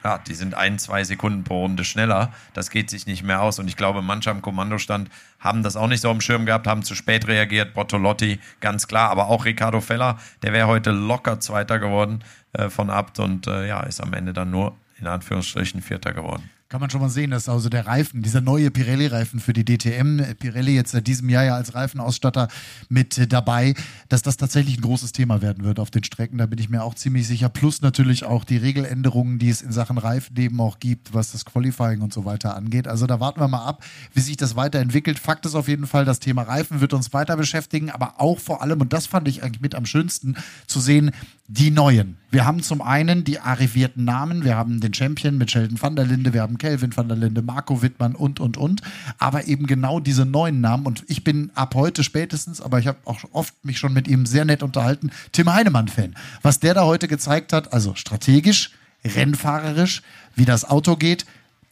ja, 0.05 0.19
die 0.19 0.35
sind 0.35 0.53
ein, 0.53 0.77
zwei 0.77 1.03
Sekunden 1.03 1.43
pro 1.43 1.61
Runde 1.61 1.83
schneller. 1.83 2.31
Das 2.53 2.69
geht 2.69 2.91
sich 2.91 3.07
nicht 3.07 3.23
mehr 3.23 3.41
aus. 3.41 3.57
Und 3.57 3.67
ich 3.67 3.75
glaube, 3.75 4.03
manche 4.03 4.29
am 4.29 4.43
Kommandostand 4.43 5.09
haben 5.39 5.63
das 5.63 5.75
auch 5.75 5.87
nicht 5.87 6.01
so 6.01 6.11
am 6.11 6.21
Schirm 6.21 6.45
gehabt, 6.45 6.67
haben 6.67 6.83
zu 6.83 6.93
spät 6.93 7.27
reagiert. 7.27 7.73
Bottolotti, 7.73 8.39
ganz 8.59 8.87
klar. 8.87 9.09
Aber 9.09 9.29
auch 9.29 9.45
Ricardo 9.45 9.81
Feller, 9.81 10.19
der 10.43 10.53
wäre 10.53 10.67
heute 10.67 10.91
locker 10.91 11.39
Zweiter 11.39 11.79
geworden 11.79 12.23
äh, 12.53 12.69
von 12.69 12.91
Abt 12.91 13.17
und 13.17 13.47
äh, 13.47 13.67
ja, 13.67 13.79
ist 13.81 13.99
am 13.99 14.13
Ende 14.13 14.31
dann 14.31 14.51
nur 14.51 14.77
in 14.99 15.07
Anführungsstrichen 15.07 15.81
Vierter 15.81 16.13
geworden 16.13 16.51
kann 16.67 16.81
man 16.81 16.89
schon 16.89 17.01
mal 17.01 17.09
sehen, 17.09 17.29
dass 17.29 17.47
also 17.47 17.69
der 17.69 17.85
Reifen, 17.85 18.23
dieser 18.23 18.41
neue 18.41 18.71
Pirelli-Reifen 18.71 19.39
für 19.39 19.53
die 19.53 19.63
DTM, 19.63 20.19
Pirelli 20.39 20.73
jetzt 20.73 20.91
seit 20.91 21.05
diesem 21.05 21.29
Jahr 21.29 21.43
ja 21.43 21.55
als 21.55 21.75
Reifenausstatter 21.75 22.47
mit 22.89 23.17
äh, 23.19 23.27
dabei, 23.27 23.75
dass 24.09 24.23
das 24.23 24.37
tatsächlich 24.37 24.79
ein 24.79 24.81
großes 24.81 25.11
Thema 25.11 25.43
werden 25.43 25.63
wird 25.63 25.79
auf 25.79 25.91
den 25.91 26.03
Strecken. 26.03 26.39
Da 26.39 26.47
bin 26.47 26.57
ich 26.57 26.69
mir 26.69 26.83
auch 26.83 26.95
ziemlich 26.95 27.27
sicher. 27.27 27.49
Plus 27.49 27.81
natürlich 27.81 28.23
auch 28.23 28.43
die 28.43 28.57
Regeländerungen, 28.57 29.37
die 29.37 29.49
es 29.49 29.61
in 29.61 29.71
Sachen 29.71 29.99
Reifen 29.99 30.35
eben 30.37 30.59
auch 30.59 30.79
gibt, 30.79 31.13
was 31.13 31.31
das 31.31 31.45
Qualifying 31.45 32.01
und 32.01 32.11
so 32.11 32.25
weiter 32.25 32.55
angeht. 32.55 32.87
Also 32.87 33.05
da 33.05 33.19
warten 33.19 33.39
wir 33.39 33.47
mal 33.47 33.65
ab, 33.65 33.85
wie 34.13 34.21
sich 34.21 34.37
das 34.37 34.55
weiterentwickelt. 34.55 35.19
Fakt 35.19 35.45
ist 35.45 35.53
auf 35.53 35.67
jeden 35.67 35.85
Fall, 35.85 36.03
das 36.03 36.19
Thema 36.19 36.41
Reifen 36.41 36.81
wird 36.81 36.93
uns 36.93 37.13
weiter 37.13 37.37
beschäftigen, 37.37 37.91
aber 37.91 38.19
auch 38.19 38.39
vor 38.39 38.63
allem, 38.63 38.81
und 38.81 38.91
das 38.91 39.05
fand 39.05 39.27
ich 39.27 39.43
eigentlich 39.43 39.61
mit 39.61 39.75
am 39.75 39.85
schönsten, 39.85 40.35
zu 40.65 40.79
sehen, 40.79 41.11
die 41.47 41.69
neuen. 41.69 42.17
Wir 42.35 42.43
haben 42.43 42.61
zum 42.61 42.81
einen 42.81 43.23
die 43.23 43.39
arrivierten 43.39 44.03
Namen, 44.03 44.43
wir 44.43 44.57
haben 44.57 44.81
den 44.81 44.93
Champion 44.93 45.37
mit 45.37 45.51
Sheldon 45.51 45.81
van 45.81 45.95
der 45.95 46.03
Linde, 46.03 46.33
wir 46.33 46.41
haben 46.41 46.57
Kelvin 46.57 46.93
van 46.93 47.07
der 47.07 47.15
Linde, 47.15 47.41
Marco 47.41 47.81
Wittmann 47.81 48.13
und, 48.13 48.41
und, 48.41 48.57
und. 48.57 48.81
Aber 49.19 49.47
eben 49.47 49.67
genau 49.67 50.01
diese 50.01 50.25
neuen 50.25 50.59
Namen. 50.59 50.85
Und 50.85 51.05
ich 51.07 51.23
bin 51.23 51.49
ab 51.55 51.75
heute 51.75 52.03
spätestens, 52.03 52.59
aber 52.59 52.79
ich 52.79 52.87
habe 52.87 52.97
auch 53.05 53.19
oft 53.31 53.53
mich 53.63 53.79
schon 53.79 53.93
mit 53.93 54.09
ihm 54.09 54.25
sehr 54.25 54.43
nett 54.43 54.63
unterhalten, 54.63 55.11
Tim 55.31 55.49
Heinemann-Fan. 55.49 56.13
Was 56.41 56.59
der 56.59 56.73
da 56.73 56.83
heute 56.83 57.07
gezeigt 57.07 57.53
hat, 57.53 57.71
also 57.71 57.95
strategisch, 57.95 58.71
rennfahrerisch, 59.05 60.01
wie 60.35 60.43
das 60.43 60.69
Auto 60.69 60.97
geht, 60.97 61.25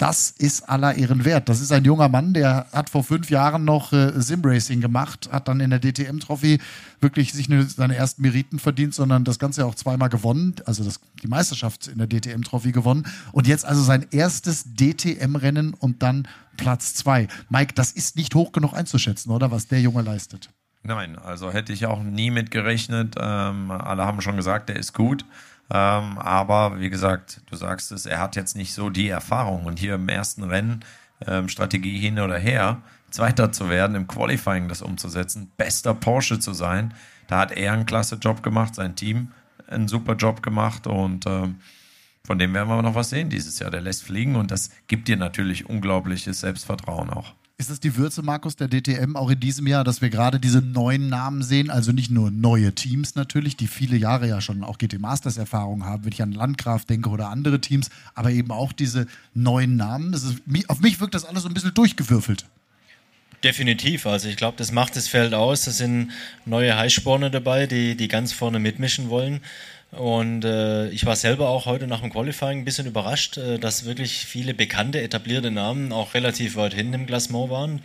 das 0.04 0.32
ist 0.32 0.68
aller 0.68 0.96
Ehren 0.96 1.24
wert. 1.24 1.48
Das 1.48 1.62
ist 1.62 1.72
ein 1.72 1.86
junger 1.86 2.10
Mann, 2.10 2.34
der 2.34 2.68
hat 2.74 2.90
vor 2.90 3.06
fünf 3.06 3.30
Jahren 3.30 3.64
noch 3.64 3.94
äh, 3.94 4.12
Simracing 4.16 4.82
gemacht, 4.82 5.30
hat 5.32 5.48
dann 5.48 5.62
in 5.62 5.70
der 5.70 5.80
DTM-Trophy 5.80 6.60
wirklich 7.00 7.32
sich 7.32 7.50
eine, 7.50 7.64
seine 7.64 7.96
ersten 7.96 8.22
Meriten 8.22 8.60
verdient, 8.60 8.94
sondern 8.94 9.24
das 9.24 9.40
Ganze 9.40 9.66
auch 9.66 9.76
zweimal 9.76 10.10
gewonnen, 10.10 10.56
also 10.66 10.84
das, 10.84 11.00
die 11.24 11.28
Meisterschaft 11.28 11.88
in 11.88 12.00
der 12.00 12.10
DTM-Trophy 12.10 12.74
gewonnen 12.74 13.06
und 13.32 13.48
jetzt 13.48 13.64
also 13.64 13.82
sein 13.82 14.06
erstes 14.12 14.66
DTM-Rennen 14.76 15.74
und 15.74 16.04
dann 16.04 16.28
Platz 16.58 16.96
zwei. 16.96 17.30
Mike, 17.48 17.72
das 17.74 17.94
ist 17.94 18.18
nicht 18.18 18.36
hoch 18.36 18.52
genug 18.52 18.74
einzuschätzen, 18.74 19.32
oder 19.32 19.52
was 19.52 19.68
der 19.68 19.80
Junge 19.80 20.02
leistet? 20.02 20.50
Nein, 20.84 21.18
also 21.18 21.54
hätte 21.54 21.72
ich 21.72 21.86
auch 21.86 22.04
nie 22.04 22.30
mit 22.30 22.52
gerechnet. 22.52 23.16
Ähm, 23.18 23.72
alle 23.72 24.04
haben 24.04 24.20
schon 24.20 24.36
gesagt, 24.36 24.68
der 24.68 24.76
ist 24.76 24.94
gut. 24.94 25.24
Ähm, 25.74 26.20
aber 26.20 26.80
wie 26.80 26.92
gesagt, 26.92 27.42
du 27.50 27.56
sagst 27.56 27.92
es, 27.92 28.06
er 28.06 28.20
hat 28.20 28.36
jetzt 28.36 28.56
nicht 28.56 28.74
so 28.74 28.92
die 28.92 29.10
Erfahrung. 29.10 29.66
Und 29.66 29.80
hier 29.80 29.96
im 29.96 30.08
ersten 30.08 30.44
Rennen, 30.44 30.86
ähm, 31.26 31.50
Strategie 31.50 31.98
hin 31.98 32.20
oder 32.20 32.38
her, 32.38 32.82
Zweiter 33.10 33.52
zu 33.52 33.70
werden, 33.70 33.96
im 33.96 34.08
Qualifying 34.08 34.68
das 34.70 34.82
umzusetzen, 34.82 35.52
bester 35.58 35.94
Porsche 35.94 36.40
zu 36.40 36.54
sein, 36.54 36.94
da 37.28 37.40
hat 37.40 37.52
er 37.52 37.74
einen 37.74 37.86
klasse 37.86 38.16
Job 38.16 38.44
gemacht, 38.44 38.76
sein 38.76 38.96
Team 38.96 39.32
einen 39.68 39.88
super 39.88 40.16
Job 40.16 40.44
gemacht 40.44 40.88
und 40.88 41.26
ähm, 41.26 41.60
von 42.26 42.40
dem 42.40 42.54
werden 42.54 42.70
wir 42.70 42.82
noch 42.82 42.96
was 42.96 43.10
sehen 43.10 43.30
dieses 43.30 43.60
Jahr. 43.60 43.72
Der 43.72 43.82
lässt 43.82 44.04
fliegen 44.04 44.36
und 44.36 44.52
das 44.52 44.70
gibt 44.88 45.08
dir 45.08 45.18
natürlich 45.18 45.70
unglaubliches 45.70 46.40
Selbstvertrauen 46.40 47.10
auch. 47.10 47.34
Ist 47.58 47.70
das 47.70 47.80
die 47.80 47.96
Würze, 47.96 48.24
Markus, 48.24 48.56
der 48.56 48.68
DTM 48.68 49.16
auch 49.16 49.30
in 49.30 49.40
diesem 49.40 49.68
Jahr, 49.68 49.84
dass 49.84 50.02
wir 50.02 50.10
gerade 50.10 50.40
diese 50.40 50.60
neuen 50.60 51.08
Namen 51.08 51.44
sehen? 51.44 51.70
Also 51.70 51.92
nicht 51.92 52.10
nur 52.10 52.32
neue 52.32 52.74
Teams 52.74 53.14
natürlich, 53.14 53.56
die 53.56 53.68
viele 53.68 53.96
Jahre 53.96 54.28
ja 54.28 54.42
schon 54.42 54.64
auch 54.64 54.80
GT 54.80 55.00
Masters 55.00 55.38
Erfahrung 55.38 55.86
haben, 55.86 56.04
wenn 56.04 56.12
ich 56.12 56.24
an 56.24 56.32
Landgraf 56.32 56.86
denke 56.86 57.10
oder 57.10 57.30
andere 57.30 57.62
Teams, 57.62 57.92
aber 58.16 58.32
eben 58.32 58.52
auch 58.52 58.74
diese 58.74 59.06
neuen 59.36 59.76
Namen. 59.76 60.14
Ist, 60.14 60.42
auf 60.68 60.80
mich 60.80 61.00
wirkt 61.00 61.14
das 61.14 61.26
alles 61.26 61.44
so 61.44 61.48
ein 61.48 61.54
bisschen 61.54 61.76
durchgewürfelt. 61.76 62.46
Definitiv. 63.44 64.08
Also 64.08 64.30
ich 64.30 64.38
glaube, 64.38 64.58
das 64.58 64.72
macht 64.72 64.96
das 64.96 65.08
Feld 65.08 65.36
aus. 65.36 65.68
Es 65.68 65.78
sind 65.78 66.12
neue 66.46 66.76
Heißsporne 66.76 67.30
dabei, 67.30 67.68
die, 67.68 67.96
die 67.96 68.08
ganz 68.08 68.34
vorne 68.34 68.58
mitmischen 68.58 69.10
wollen. 69.10 69.42
Und 69.98 70.44
äh, 70.44 70.90
ich 70.90 71.06
war 71.06 71.16
selber 71.16 71.50
auch 71.50 71.66
heute 71.66 71.86
nach 71.86 72.02
dem 72.02 72.12
Qualifying 72.12 72.60
ein 72.60 72.66
bisschen 72.66 72.88
überrascht, 72.88 73.38
äh, 73.38 73.60
dass 73.60 73.86
wirklich 73.86 74.26
viele 74.26 74.54
bekannte, 74.54 75.02
etablierte 75.02 75.52
Namen 75.52 75.92
auch 75.92 76.14
relativ 76.16 76.56
weit 76.56 76.74
hinten 76.74 76.94
im 76.94 77.06
Klassement 77.06 77.50
waren. 77.52 77.82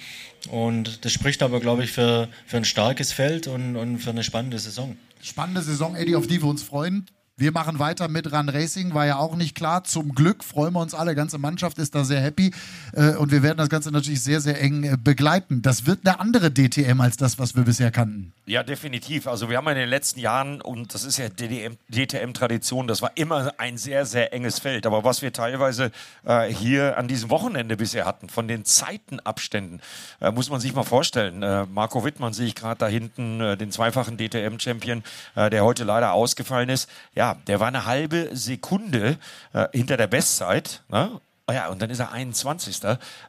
Und 0.51 1.05
das 1.05 1.13
spricht 1.13 1.43
aber, 1.43 1.61
glaube 1.61 1.85
ich, 1.85 1.93
für, 1.93 2.29
für 2.47 2.57
ein 2.57 2.65
starkes 2.65 3.13
Feld 3.13 3.47
und, 3.47 3.77
und 3.77 3.99
für 3.99 4.11
eine 4.11 4.25
spannende 4.25 4.59
Saison. 4.59 4.97
Spannende 5.23 5.61
Saison, 5.61 5.97
Eddie, 5.97 6.17
auf 6.17 6.27
die 6.27 6.41
wir 6.41 6.49
uns 6.49 6.63
freuen. 6.63 7.07
Wir 7.41 7.53
machen 7.53 7.79
weiter 7.79 8.09
mit 8.09 8.33
Run 8.33 8.49
Racing, 8.49 8.95
war 8.95 9.07
ja 9.07 9.19
auch 9.19 9.37
nicht 9.37 9.55
klar. 9.55 9.85
Zum 9.85 10.13
Glück 10.13 10.43
freuen 10.43 10.73
wir 10.73 10.81
uns 10.81 10.93
alle, 10.93 11.15
ganze 11.15 11.39
Mannschaft 11.39 11.79
ist 11.79 11.95
da 11.95 12.03
sehr 12.03 12.21
happy 12.21 12.53
äh, 12.95 13.15
und 13.15 13.31
wir 13.31 13.45
werden 13.45 13.59
das 13.59 13.69
Ganze 13.69 13.93
natürlich 13.93 14.25
sehr, 14.25 14.41
sehr 14.41 14.61
eng 14.61 14.83
äh, 14.83 14.97
begleiten. 15.01 15.63
Das 15.63 15.87
wird 15.87 16.01
eine 16.05 16.19
andere 16.19 16.51
DTM 16.51 17.01
als 17.01 17.17
das, 17.17 17.39
was 17.39 17.55
wir 17.55 17.63
bisher 17.63 17.93
kannten. 17.93 18.33
Ja, 18.47 18.65
definitiv. 18.65 19.29
Also 19.29 19.49
wir 19.49 19.59
haben 19.59 19.69
in 19.69 19.77
den 19.77 19.89
letzten 19.89 20.19
Jahren, 20.19 20.61
und 20.61 20.93
das 20.95 21.05
ist 21.05 21.17
ja 21.17 21.29
DTM-Tradition, 21.29 22.89
das 22.89 23.03
war 23.03 23.13
immer 23.15 23.53
ein 23.59 23.79
sehr, 23.79 24.05
sehr 24.05 24.33
enges 24.33 24.59
Feld. 24.59 24.85
Aber 24.85 25.05
was 25.05 25.23
wir 25.23 25.33
teilweise 25.33 25.93
äh, 26.25 26.53
hier 26.53 26.99
an 26.99 27.07
diesem 27.07 27.31
Wochenende 27.31 27.77
bisher 27.77 28.05
hatten, 28.05 28.29
von 28.29 28.49
den 28.49 28.65
Zeitenabständen, 28.65 29.81
äh, 30.21 30.33
muss 30.33 30.51
man 30.51 30.59
sich 30.59 30.75
mal 30.75 30.83
vorstellen. 30.83 31.39
Marco 31.73 32.05
Wittmann 32.05 32.33
sehe 32.33 32.47
ich 32.47 32.57
gerade 32.57 32.79
da 32.79 32.89
hinten, 32.89 33.39
den 33.59 33.71
zweifachen 33.71 34.17
DTM-Champion, 34.17 35.05
der 35.37 35.65
heute 35.65 35.85
leider 35.85 36.13
ausgefallen 36.13 36.69
ist. 36.69 36.89
Ja, 37.15 37.28
der 37.35 37.61
war 37.61 37.69
eine 37.69 37.87
halbe 37.87 38.31
Sekunde 38.33 39.19
äh, 39.53 39.69
hinter 39.73 39.97
der 39.97 40.07
Bestzeit. 40.07 40.83
Ne? 40.89 41.21
Oh 41.51 41.55
ja, 41.55 41.69
und 41.69 41.81
dann 41.81 41.89
ist 41.89 41.99
er 41.99 42.13
21. 42.13 42.83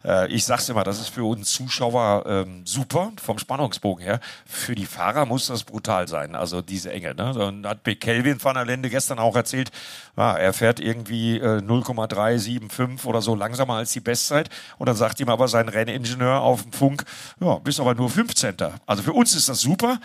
Äh, 0.04 0.28
ich 0.28 0.44
sag's 0.44 0.68
immer, 0.68 0.84
das 0.84 1.00
ist 1.00 1.08
für 1.08 1.24
uns 1.24 1.54
Zuschauer 1.54 2.26
ähm, 2.28 2.66
super, 2.66 3.14
vom 3.16 3.40
Spannungsbogen 3.40 4.04
her. 4.04 4.20
Für 4.46 4.76
die 4.76 4.86
Fahrer 4.86 5.26
muss 5.26 5.48
das 5.48 5.64
brutal 5.64 6.10
sein, 6.10 6.36
also 6.36 6.62
diese 6.62 6.92
Enge. 6.92 7.16
Ne? 7.16 7.32
Dann 7.34 7.66
hat 7.66 7.86
Kelvin 8.02 8.44
van 8.44 8.56
der 8.56 8.66
Lende 8.66 8.90
gestern 8.90 9.20
auch 9.20 9.38
erzählt, 9.38 9.72
ja, 10.18 10.36
er 10.36 10.52
fährt 10.52 10.82
irgendwie 10.82 11.38
äh, 11.38 11.62
0,375 11.62 13.06
oder 13.06 13.22
so 13.22 13.36
langsamer 13.36 13.76
als 13.76 13.94
die 13.94 14.02
Bestzeit. 14.02 14.50
Und 14.78 14.90
dann 14.90 14.98
sagt 14.98 15.22
ihm 15.22 15.30
aber 15.30 15.48
sein 15.48 15.70
Renningenieur 15.70 16.42
auf 16.42 16.64
dem 16.64 16.74
Funk, 16.74 17.06
ja, 17.40 17.56
bist 17.60 17.80
aber 17.80 17.96
nur 17.96 18.10
15. 18.10 18.56
Also 18.86 19.02
für 19.02 19.14
uns 19.14 19.34
ist 19.34 19.48
das 19.48 19.62
super 19.62 19.98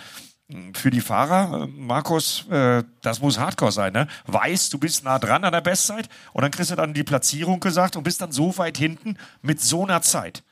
für 0.72 0.90
die 0.90 1.00
Fahrer, 1.00 1.64
äh, 1.64 1.66
Markus, 1.66 2.46
äh, 2.50 2.84
das 3.02 3.20
muss 3.20 3.38
Hardcore 3.38 3.72
sein, 3.72 3.92
ne? 3.92 4.06
Weißt, 4.26 4.72
du 4.72 4.78
bist 4.78 5.04
nah 5.04 5.18
dran 5.18 5.44
an 5.44 5.52
der 5.52 5.60
Bestzeit 5.60 6.08
und 6.32 6.42
dann 6.42 6.50
kriegst 6.50 6.70
du 6.70 6.76
dann 6.76 6.94
die 6.94 7.04
Platzierung 7.04 7.60
gesagt 7.60 7.96
und 7.96 8.04
bist 8.04 8.20
dann 8.20 8.32
so 8.32 8.56
weit 8.58 8.78
hinten 8.78 9.16
mit 9.42 9.60
so 9.60 9.84
einer 9.84 10.02
Zeit. 10.02 10.42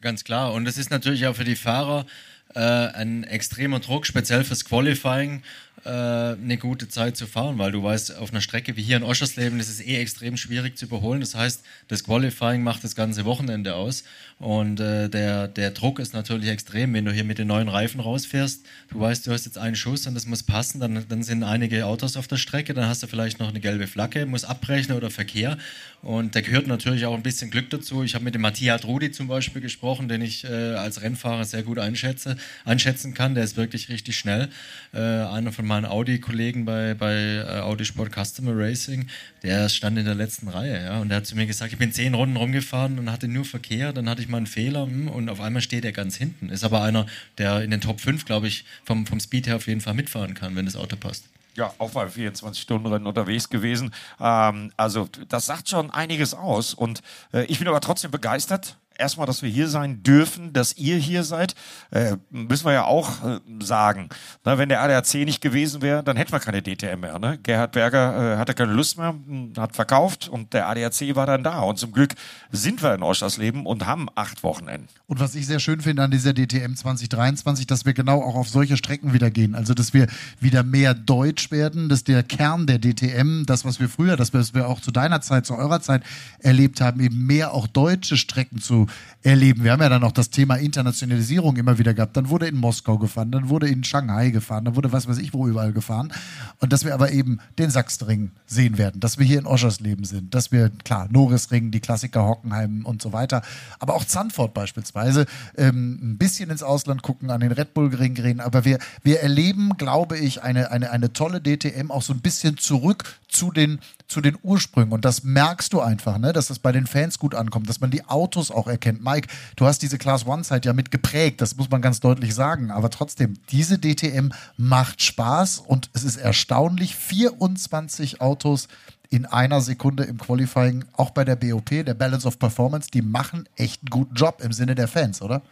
Ganz 0.00 0.24
klar. 0.24 0.52
Und 0.52 0.66
es 0.66 0.78
ist 0.78 0.90
natürlich 0.90 1.26
auch 1.26 1.36
für 1.36 1.44
die 1.44 1.56
Fahrer 1.56 2.06
äh, 2.54 2.60
ein 2.60 3.24
extremer 3.24 3.80
Druck, 3.80 4.06
speziell 4.06 4.44
fürs 4.44 4.64
Qualifying 4.64 5.42
eine 5.84 6.58
gute 6.58 6.88
Zeit 6.88 7.16
zu 7.16 7.26
fahren, 7.26 7.58
weil 7.58 7.72
du 7.72 7.82
weißt, 7.82 8.16
auf 8.18 8.30
einer 8.30 8.40
Strecke 8.40 8.76
wie 8.76 8.82
hier 8.82 8.98
in 8.98 9.02
Oschersleben 9.02 9.58
ist 9.58 9.68
es 9.68 9.80
eh 9.80 9.96
extrem 9.96 10.36
schwierig 10.36 10.78
zu 10.78 10.84
überholen. 10.84 11.20
Das 11.20 11.34
heißt, 11.34 11.64
das 11.88 12.04
Qualifying 12.04 12.62
macht 12.62 12.84
das 12.84 12.94
ganze 12.94 13.24
Wochenende 13.24 13.74
aus 13.74 14.04
und 14.38 14.78
äh, 14.78 15.08
der, 15.08 15.48
der 15.48 15.72
Druck 15.72 15.98
ist 15.98 16.14
natürlich 16.14 16.50
extrem, 16.50 16.94
wenn 16.94 17.04
du 17.04 17.12
hier 17.12 17.24
mit 17.24 17.38
den 17.38 17.48
neuen 17.48 17.68
Reifen 17.68 18.00
rausfährst. 18.00 18.64
Du 18.90 19.00
weißt, 19.00 19.26
du 19.26 19.32
hast 19.32 19.44
jetzt 19.44 19.58
einen 19.58 19.74
Schuss 19.74 20.06
und 20.06 20.14
das 20.14 20.26
muss 20.26 20.44
passen, 20.44 20.78
dann, 20.78 21.04
dann 21.08 21.24
sind 21.24 21.42
einige 21.42 21.84
Autos 21.86 22.16
auf 22.16 22.28
der 22.28 22.36
Strecke, 22.36 22.74
dann 22.74 22.86
hast 22.86 23.02
du 23.02 23.08
vielleicht 23.08 23.40
noch 23.40 23.48
eine 23.48 23.58
gelbe 23.58 23.88
Flagge, 23.88 24.24
muss 24.24 24.44
abbrechen 24.44 24.94
oder 24.94 25.10
Verkehr 25.10 25.58
und 26.02 26.34
da 26.34 26.40
gehört 26.40 26.66
natürlich 26.66 27.06
auch 27.06 27.14
ein 27.14 27.22
bisschen 27.22 27.50
Glück 27.50 27.70
dazu. 27.70 28.02
Ich 28.02 28.16
habe 28.16 28.24
mit 28.24 28.34
dem 28.34 28.42
Matthias 28.42 28.84
Rudi 28.84 29.12
zum 29.12 29.28
Beispiel 29.28 29.62
gesprochen, 29.62 30.08
den 30.08 30.20
ich 30.20 30.42
äh, 30.42 30.74
als 30.74 31.00
Rennfahrer 31.00 31.44
sehr 31.44 31.62
gut 31.62 31.78
einschätze, 31.78 32.36
einschätzen 32.64 33.14
kann. 33.14 33.36
Der 33.36 33.44
ist 33.44 33.56
wirklich 33.56 33.88
richtig 33.88 34.18
schnell. 34.18 34.48
Äh, 34.92 34.98
einer 34.98 35.52
von 35.52 35.61
meinen 35.62 35.86
Audi-Kollegen 35.86 36.64
bei, 36.64 36.94
bei 36.94 37.14
äh, 37.14 37.60
Audi 37.60 37.84
Sport 37.84 38.12
Customer 38.12 38.52
Racing, 38.54 39.08
der 39.42 39.68
stand 39.68 39.98
in 39.98 40.04
der 40.04 40.14
letzten 40.14 40.48
Reihe. 40.48 40.84
Ja, 40.84 41.00
und 41.00 41.08
der 41.08 41.18
hat 41.18 41.26
zu 41.26 41.36
mir 41.36 41.46
gesagt, 41.46 41.72
ich 41.72 41.78
bin 41.78 41.92
zehn 41.92 42.14
Runden 42.14 42.36
rumgefahren 42.36 42.98
und 42.98 43.10
hatte 43.10 43.28
nur 43.28 43.44
Verkehr. 43.44 43.92
Dann 43.92 44.08
hatte 44.08 44.22
ich 44.22 44.28
mal 44.28 44.38
einen 44.38 44.46
Fehler 44.46 44.86
hm, 44.86 45.08
und 45.08 45.28
auf 45.28 45.40
einmal 45.40 45.62
steht 45.62 45.84
er 45.84 45.92
ganz 45.92 46.16
hinten. 46.16 46.48
Ist 46.48 46.64
aber 46.64 46.82
einer, 46.82 47.06
der 47.38 47.62
in 47.62 47.70
den 47.70 47.80
Top 47.80 48.00
5, 48.00 48.24
glaube 48.24 48.48
ich, 48.48 48.64
vom, 48.84 49.06
vom 49.06 49.20
Speed 49.20 49.46
her 49.46 49.56
auf 49.56 49.66
jeden 49.66 49.80
Fall 49.80 49.94
mitfahren 49.94 50.34
kann, 50.34 50.56
wenn 50.56 50.66
das 50.66 50.76
Auto 50.76 50.96
passt. 50.96 51.24
Ja, 51.54 51.74
auch 51.78 51.92
mal 51.92 52.06
24-Stunden-Rennen 52.06 53.06
unterwegs 53.06 53.50
gewesen. 53.50 53.92
Ähm, 54.18 54.72
also 54.76 55.08
das 55.28 55.46
sagt 55.46 55.68
schon 55.68 55.90
einiges 55.90 56.34
aus. 56.34 56.72
Und 56.72 57.02
äh, 57.32 57.44
ich 57.44 57.58
bin 57.58 57.68
aber 57.68 57.80
trotzdem 57.80 58.10
begeistert 58.10 58.76
erstmal, 58.98 59.26
dass 59.26 59.42
wir 59.42 59.50
hier 59.50 59.68
sein 59.68 60.02
dürfen, 60.02 60.52
dass 60.52 60.76
ihr 60.76 60.96
hier 60.96 61.24
seid, 61.24 61.54
äh, 61.90 62.16
müssen 62.30 62.66
wir 62.66 62.72
ja 62.72 62.84
auch 62.84 63.24
äh, 63.24 63.40
sagen. 63.60 64.08
Na, 64.44 64.58
wenn 64.58 64.68
der 64.68 64.82
ADAC 64.82 65.14
nicht 65.24 65.40
gewesen 65.40 65.82
wäre, 65.82 66.02
dann 66.02 66.16
hätten 66.16 66.32
wir 66.32 66.40
keine 66.40 66.62
DTM 66.62 67.00
mehr. 67.00 67.18
Ne? 67.18 67.38
Gerhard 67.42 67.72
Berger 67.72 68.34
äh, 68.34 68.38
hatte 68.38 68.54
keine 68.54 68.72
Lust 68.72 68.98
mehr, 68.98 69.10
hm, 69.10 69.52
hat 69.56 69.74
verkauft 69.74 70.28
und 70.28 70.52
der 70.52 70.68
ADAC 70.68 71.14
war 71.14 71.26
dann 71.26 71.42
da. 71.42 71.60
Und 71.60 71.78
zum 71.78 71.92
Glück 71.92 72.14
sind 72.50 72.82
wir 72.82 72.94
in 72.94 73.02
Oschersleben 73.02 73.66
und 73.66 73.86
haben 73.86 74.08
acht 74.14 74.42
Wochenenden. 74.42 74.88
Und 75.06 75.20
was 75.20 75.34
ich 75.34 75.46
sehr 75.46 75.60
schön 75.60 75.80
finde 75.80 76.02
an 76.02 76.10
dieser 76.10 76.34
DTM 76.34 76.74
2023, 76.74 77.66
dass 77.66 77.84
wir 77.84 77.92
genau 77.92 78.22
auch 78.22 78.34
auf 78.34 78.48
solche 78.48 78.76
Strecken 78.76 79.12
wieder 79.12 79.30
gehen. 79.30 79.54
Also, 79.54 79.74
dass 79.74 79.94
wir 79.94 80.06
wieder 80.40 80.62
mehr 80.62 80.94
deutsch 80.94 81.50
werden, 81.50 81.88
dass 81.88 82.04
der 82.04 82.22
Kern 82.22 82.66
der 82.66 82.78
DTM, 82.78 83.44
das, 83.46 83.64
was 83.64 83.80
wir 83.80 83.88
früher, 83.88 84.16
das, 84.16 84.32
was 84.34 84.54
wir 84.54 84.68
auch 84.68 84.80
zu 84.80 84.90
deiner 84.90 85.20
Zeit, 85.20 85.46
zu 85.46 85.54
eurer 85.54 85.80
Zeit 85.80 86.02
erlebt 86.38 86.80
haben, 86.80 87.00
eben 87.00 87.26
mehr 87.26 87.52
auch 87.52 87.66
deutsche 87.66 88.16
Strecken 88.16 88.60
zu 88.60 88.81
erleben. 89.22 89.64
Wir 89.64 89.72
haben 89.72 89.82
ja 89.82 89.88
dann 89.88 90.04
auch 90.04 90.12
das 90.12 90.30
Thema 90.30 90.56
Internationalisierung 90.56 91.56
immer 91.56 91.78
wieder 91.78 91.94
gehabt. 91.94 92.16
Dann 92.16 92.28
wurde 92.28 92.46
in 92.46 92.56
Moskau 92.56 92.98
gefahren, 92.98 93.30
dann 93.30 93.48
wurde 93.48 93.68
in 93.68 93.84
Shanghai 93.84 94.30
gefahren, 94.30 94.64
dann 94.64 94.76
wurde 94.76 94.92
was 94.92 95.08
weiß 95.08 95.18
ich 95.18 95.32
wo 95.32 95.46
überall 95.46 95.72
gefahren. 95.72 96.12
Und 96.58 96.72
dass 96.72 96.84
wir 96.84 96.94
aber 96.94 97.12
eben 97.12 97.38
den 97.58 97.70
Sachsenring 97.70 98.32
sehen 98.46 98.78
werden, 98.78 99.00
dass 99.00 99.18
wir 99.18 99.26
hier 99.26 99.38
in 99.38 99.46
Oschersleben 99.46 100.04
sind, 100.04 100.34
dass 100.34 100.52
wir, 100.52 100.70
klar, 100.84 101.08
Norrisring, 101.10 101.70
die 101.70 101.80
Klassiker 101.80 102.24
Hockenheim 102.24 102.84
und 102.84 103.02
so 103.02 103.12
weiter, 103.12 103.42
aber 103.78 103.94
auch 103.94 104.04
Zandvoort 104.04 104.54
beispielsweise, 104.54 105.26
ähm, 105.56 105.98
ein 106.02 106.18
bisschen 106.18 106.50
ins 106.50 106.62
Ausland 106.62 107.02
gucken, 107.02 107.30
an 107.30 107.40
den 107.40 107.52
Red 107.52 107.74
Bull 107.74 107.94
Ring 107.94 108.14
gehen. 108.14 108.40
Aber 108.40 108.64
wir, 108.64 108.78
wir 109.02 109.20
erleben, 109.20 109.76
glaube 109.76 110.18
ich, 110.18 110.42
eine, 110.42 110.70
eine, 110.70 110.90
eine 110.90 111.12
tolle 111.12 111.40
DTM 111.40 111.90
auch 111.90 112.02
so 112.02 112.12
ein 112.12 112.20
bisschen 112.20 112.58
zurück 112.58 113.04
zu 113.28 113.50
den, 113.50 113.78
zu 114.08 114.20
den 114.20 114.36
Ursprüngen. 114.42 114.92
Und 114.92 115.04
das 115.04 115.24
merkst 115.24 115.72
du 115.72 115.80
einfach, 115.80 116.18
ne? 116.18 116.32
dass 116.32 116.48
das 116.48 116.58
bei 116.58 116.72
den 116.72 116.86
Fans 116.86 117.18
gut 117.18 117.34
ankommt, 117.34 117.68
dass 117.68 117.80
man 117.80 117.90
die 117.90 118.04
Autos 118.06 118.50
auch 118.50 118.66
erkennt. 118.66 119.02
Mike, 119.02 119.28
du 119.56 119.66
hast 119.66 119.82
diese 119.82 119.98
Class 119.98 120.26
One-Zeit 120.26 120.64
ja 120.64 120.72
mit 120.72 120.90
geprägt, 120.90 121.40
das 121.40 121.56
muss 121.56 121.70
man 121.70 121.82
ganz 121.82 122.00
deutlich 122.00 122.34
sagen. 122.34 122.70
Aber 122.70 122.90
trotzdem, 122.90 123.34
diese 123.50 123.78
DTM 123.78 124.30
macht 124.56 125.02
Spaß 125.02 125.58
und 125.58 125.90
es 125.92 126.04
ist 126.04 126.16
erstaunlich, 126.16 126.96
24 126.96 128.20
Autos 128.20 128.68
in 129.10 129.26
einer 129.26 129.60
Sekunde 129.60 130.04
im 130.04 130.18
Qualifying, 130.18 130.84
auch 130.94 131.10
bei 131.10 131.24
der 131.24 131.36
BOP, 131.36 131.68
der 131.68 131.94
Balance 131.94 132.26
of 132.26 132.38
Performance, 132.38 132.90
die 132.90 133.02
machen 133.02 133.46
echt 133.56 133.82
einen 133.82 133.90
guten 133.90 134.14
Job 134.14 134.40
im 134.42 134.52
Sinne 134.52 134.74
der 134.74 134.88
Fans, 134.88 135.20
oder? 135.20 135.42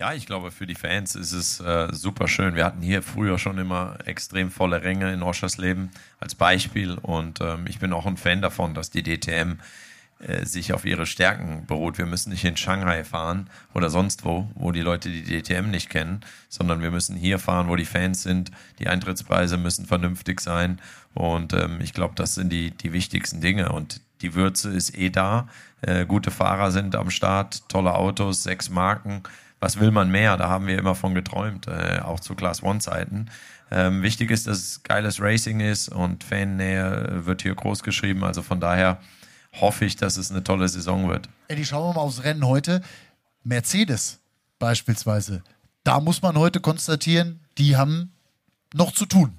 Ja, 0.00 0.12
ich 0.12 0.26
glaube, 0.26 0.52
für 0.52 0.68
die 0.68 0.76
Fans 0.76 1.16
ist 1.16 1.32
es 1.32 1.58
äh, 1.58 1.88
super 1.92 2.28
schön. 2.28 2.54
Wir 2.54 2.64
hatten 2.64 2.82
hier 2.82 3.02
früher 3.02 3.36
schon 3.36 3.58
immer 3.58 3.98
extrem 4.04 4.48
volle 4.52 4.84
Ränge 4.84 5.12
in 5.12 5.24
Oschersleben 5.24 5.90
als 6.20 6.36
Beispiel 6.36 6.98
und 7.02 7.40
ähm, 7.40 7.66
ich 7.66 7.80
bin 7.80 7.92
auch 7.92 8.06
ein 8.06 8.16
Fan 8.16 8.40
davon, 8.40 8.74
dass 8.74 8.90
die 8.90 9.02
DTM 9.02 9.54
äh, 10.20 10.44
sich 10.46 10.72
auf 10.72 10.84
ihre 10.84 11.04
Stärken 11.04 11.66
beruht. 11.66 11.98
Wir 11.98 12.06
müssen 12.06 12.30
nicht 12.30 12.44
in 12.44 12.56
Shanghai 12.56 13.02
fahren 13.02 13.50
oder 13.74 13.90
sonst 13.90 14.24
wo, 14.24 14.48
wo 14.54 14.70
die 14.70 14.82
Leute 14.82 15.10
die 15.10 15.24
DTM 15.24 15.68
nicht 15.68 15.90
kennen, 15.90 16.20
sondern 16.48 16.80
wir 16.80 16.92
müssen 16.92 17.16
hier 17.16 17.40
fahren, 17.40 17.66
wo 17.66 17.74
die 17.74 17.84
Fans 17.84 18.22
sind. 18.22 18.52
Die 18.78 18.86
Eintrittspreise 18.86 19.56
müssen 19.56 19.84
vernünftig 19.84 20.40
sein 20.40 20.80
und 21.12 21.54
ähm, 21.54 21.80
ich 21.80 21.92
glaube, 21.92 22.14
das 22.14 22.36
sind 22.36 22.52
die, 22.52 22.70
die 22.70 22.92
wichtigsten 22.92 23.40
Dinge 23.40 23.72
und 23.72 24.00
die 24.20 24.34
Würze 24.34 24.70
ist 24.70 24.96
eh 24.96 25.10
da. 25.10 25.48
Äh, 25.80 26.06
gute 26.06 26.30
Fahrer 26.30 26.70
sind 26.70 26.94
am 26.94 27.10
Start, 27.10 27.68
tolle 27.68 27.96
Autos, 27.96 28.44
sechs 28.44 28.70
Marken 28.70 29.24
was 29.60 29.80
will 29.80 29.90
man 29.90 30.10
mehr? 30.10 30.36
Da 30.36 30.48
haben 30.48 30.66
wir 30.66 30.78
immer 30.78 30.94
von 30.94 31.14
geträumt, 31.14 31.66
äh, 31.66 32.00
auch 32.02 32.20
zu 32.20 32.34
Class 32.34 32.62
One-Zeiten. 32.62 33.30
Ähm, 33.70 34.02
wichtig 34.02 34.30
ist, 34.30 34.46
dass 34.46 34.58
es 34.58 34.82
geiles 34.82 35.20
Racing 35.20 35.60
ist 35.60 35.88
und 35.88 36.24
Fannähe 36.24 37.26
wird 37.26 37.42
hier 37.42 37.54
groß 37.54 37.82
geschrieben. 37.82 38.24
Also 38.24 38.42
von 38.42 38.60
daher 38.60 39.00
hoffe 39.60 39.84
ich, 39.84 39.96
dass 39.96 40.16
es 40.16 40.30
eine 40.30 40.44
tolle 40.44 40.68
Saison 40.68 41.08
wird. 41.08 41.28
Eddie, 41.48 41.64
schauen 41.64 41.90
wir 41.90 41.94
mal 41.94 42.00
aufs 42.00 42.24
Rennen 42.24 42.46
heute. 42.46 42.82
Mercedes 43.44 44.20
beispielsweise. 44.58 45.42
Da 45.84 46.00
muss 46.00 46.22
man 46.22 46.36
heute 46.36 46.60
konstatieren, 46.60 47.40
die 47.56 47.76
haben 47.76 48.12
noch 48.74 48.92
zu 48.92 49.06
tun. 49.06 49.32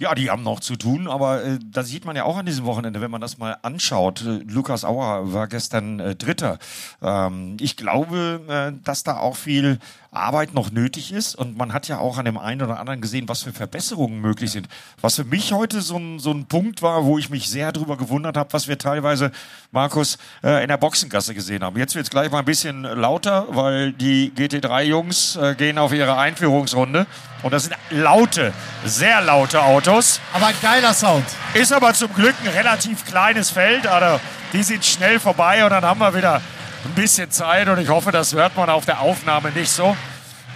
Ja, 0.00 0.14
die 0.14 0.30
haben 0.30 0.42
noch 0.42 0.60
zu 0.60 0.76
tun, 0.76 1.08
aber 1.08 1.44
äh, 1.44 1.58
da 1.62 1.82
sieht 1.82 2.06
man 2.06 2.16
ja 2.16 2.24
auch 2.24 2.38
an 2.38 2.46
diesem 2.46 2.64
Wochenende, 2.64 3.02
wenn 3.02 3.10
man 3.10 3.20
das 3.20 3.36
mal 3.36 3.58
anschaut. 3.60 4.22
Äh, 4.22 4.38
Lukas 4.48 4.82
Auer 4.82 5.34
war 5.34 5.46
gestern 5.46 6.00
äh, 6.00 6.16
Dritter. 6.16 6.58
Ähm, 7.02 7.58
ich 7.60 7.76
glaube, 7.76 8.40
äh, 8.48 8.82
dass 8.82 9.02
da 9.02 9.18
auch 9.18 9.36
viel 9.36 9.78
Arbeit 10.12 10.54
noch 10.54 10.72
nötig 10.72 11.12
ist 11.12 11.36
und 11.36 11.56
man 11.56 11.72
hat 11.72 11.86
ja 11.86 11.98
auch 11.98 12.18
an 12.18 12.24
dem 12.24 12.36
einen 12.36 12.62
oder 12.62 12.80
anderen 12.80 13.00
gesehen, 13.00 13.28
was 13.28 13.44
für 13.44 13.52
Verbesserungen 13.52 14.20
möglich 14.20 14.50
sind. 14.50 14.68
Was 15.00 15.14
für 15.14 15.24
mich 15.24 15.52
heute 15.52 15.82
so 15.82 15.96
ein, 15.96 16.18
so 16.18 16.32
ein 16.32 16.46
Punkt 16.46 16.82
war, 16.82 17.04
wo 17.04 17.16
ich 17.16 17.30
mich 17.30 17.48
sehr 17.48 17.70
drüber 17.70 17.96
gewundert 17.96 18.36
habe, 18.36 18.52
was 18.52 18.66
wir 18.66 18.76
teilweise, 18.76 19.30
Markus, 19.70 20.18
äh, 20.42 20.62
in 20.62 20.68
der 20.68 20.78
Boxengasse 20.78 21.32
gesehen 21.32 21.62
haben. 21.62 21.78
Jetzt 21.78 21.94
wird 21.94 22.06
es 22.06 22.10
gleich 22.10 22.28
mal 22.28 22.40
ein 22.40 22.44
bisschen 22.44 22.82
lauter, 22.82 23.46
weil 23.50 23.92
die 23.92 24.32
GT3-Jungs 24.36 25.36
äh, 25.36 25.54
gehen 25.54 25.78
auf 25.78 25.92
ihre 25.92 26.18
Einführungsrunde 26.18 27.06
und 27.44 27.52
das 27.52 27.64
sind 27.64 27.76
laute, 27.90 28.52
sehr 28.84 29.20
laute 29.20 29.62
Autos. 29.62 30.20
Aber 30.32 30.46
ein 30.46 30.56
geiler 30.60 30.92
Sound. 30.92 31.24
Ist 31.54 31.72
aber 31.72 31.94
zum 31.94 32.12
Glück 32.12 32.34
ein 32.42 32.48
relativ 32.48 33.06
kleines 33.06 33.50
Feld, 33.50 33.86
also 33.86 34.20
die 34.52 34.64
sind 34.64 34.84
schnell 34.84 35.20
vorbei 35.20 35.62
und 35.62 35.70
dann 35.70 35.84
haben 35.84 36.00
wir 36.00 36.12
wieder 36.16 36.42
ein 36.84 36.94
bisschen 36.94 37.30
Zeit 37.30 37.68
und 37.68 37.78
ich 37.78 37.88
hoffe, 37.88 38.10
das 38.10 38.32
hört 38.32 38.56
man 38.56 38.70
auf 38.70 38.86
der 38.86 39.00
Aufnahme 39.00 39.50
nicht 39.50 39.70
so. 39.70 39.96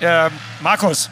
Ähm, 0.01 0.33
Markus, 0.61 1.11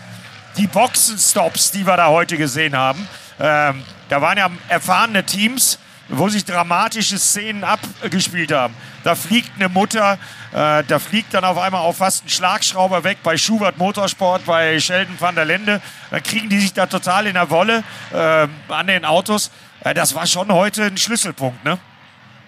die 0.57 0.67
Boxenstops, 0.67 1.71
die 1.71 1.87
wir 1.87 1.97
da 1.97 2.09
heute 2.09 2.37
gesehen 2.37 2.77
haben, 2.77 3.07
ähm, 3.39 3.83
da 4.09 4.21
waren 4.21 4.39
ja 4.39 4.51
erfahrene 4.69 5.25
Teams, 5.25 5.79
wo 6.09 6.29
sich 6.29 6.45
dramatische 6.45 7.19
Szenen 7.19 7.65
abgespielt 7.65 8.53
haben. 8.53 8.75
Da 9.05 9.15
fliegt 9.15 9.51
eine 9.57 9.69
Mutter, 9.69 10.19
äh, 10.53 10.85
da 10.85 10.99
fliegt 10.99 11.33
dann 11.33 11.45
auf 11.45 11.59
einmal 11.59 11.81
auch 11.81 11.95
fast 11.95 12.27
ein 12.27 12.29
Schlagschrauber 12.29 13.05
weg 13.05 13.19
bei 13.23 13.37
Schubert 13.37 13.79
Motorsport, 13.79 14.45
bei 14.45 14.79
Sheldon 14.79 15.19
van 15.19 15.35
der 15.35 15.45
Lende. 15.45 15.81
Dann 16.11 16.23
kriegen 16.23 16.49
die 16.49 16.61
sich 16.61 16.73
da 16.73 16.87
total 16.87 17.27
in 17.27 17.35
der 17.35 17.49
Wolle 17.51 17.83
äh, 18.13 18.47
an 18.69 18.87
den 18.87 19.05
Autos. 19.05 19.51
Äh, 19.85 19.95
das 19.95 20.15
war 20.15 20.27
schon 20.27 20.53
heute 20.53 20.85
ein 20.85 20.97
Schlüsselpunkt, 20.97 21.65
ne? 21.65 21.79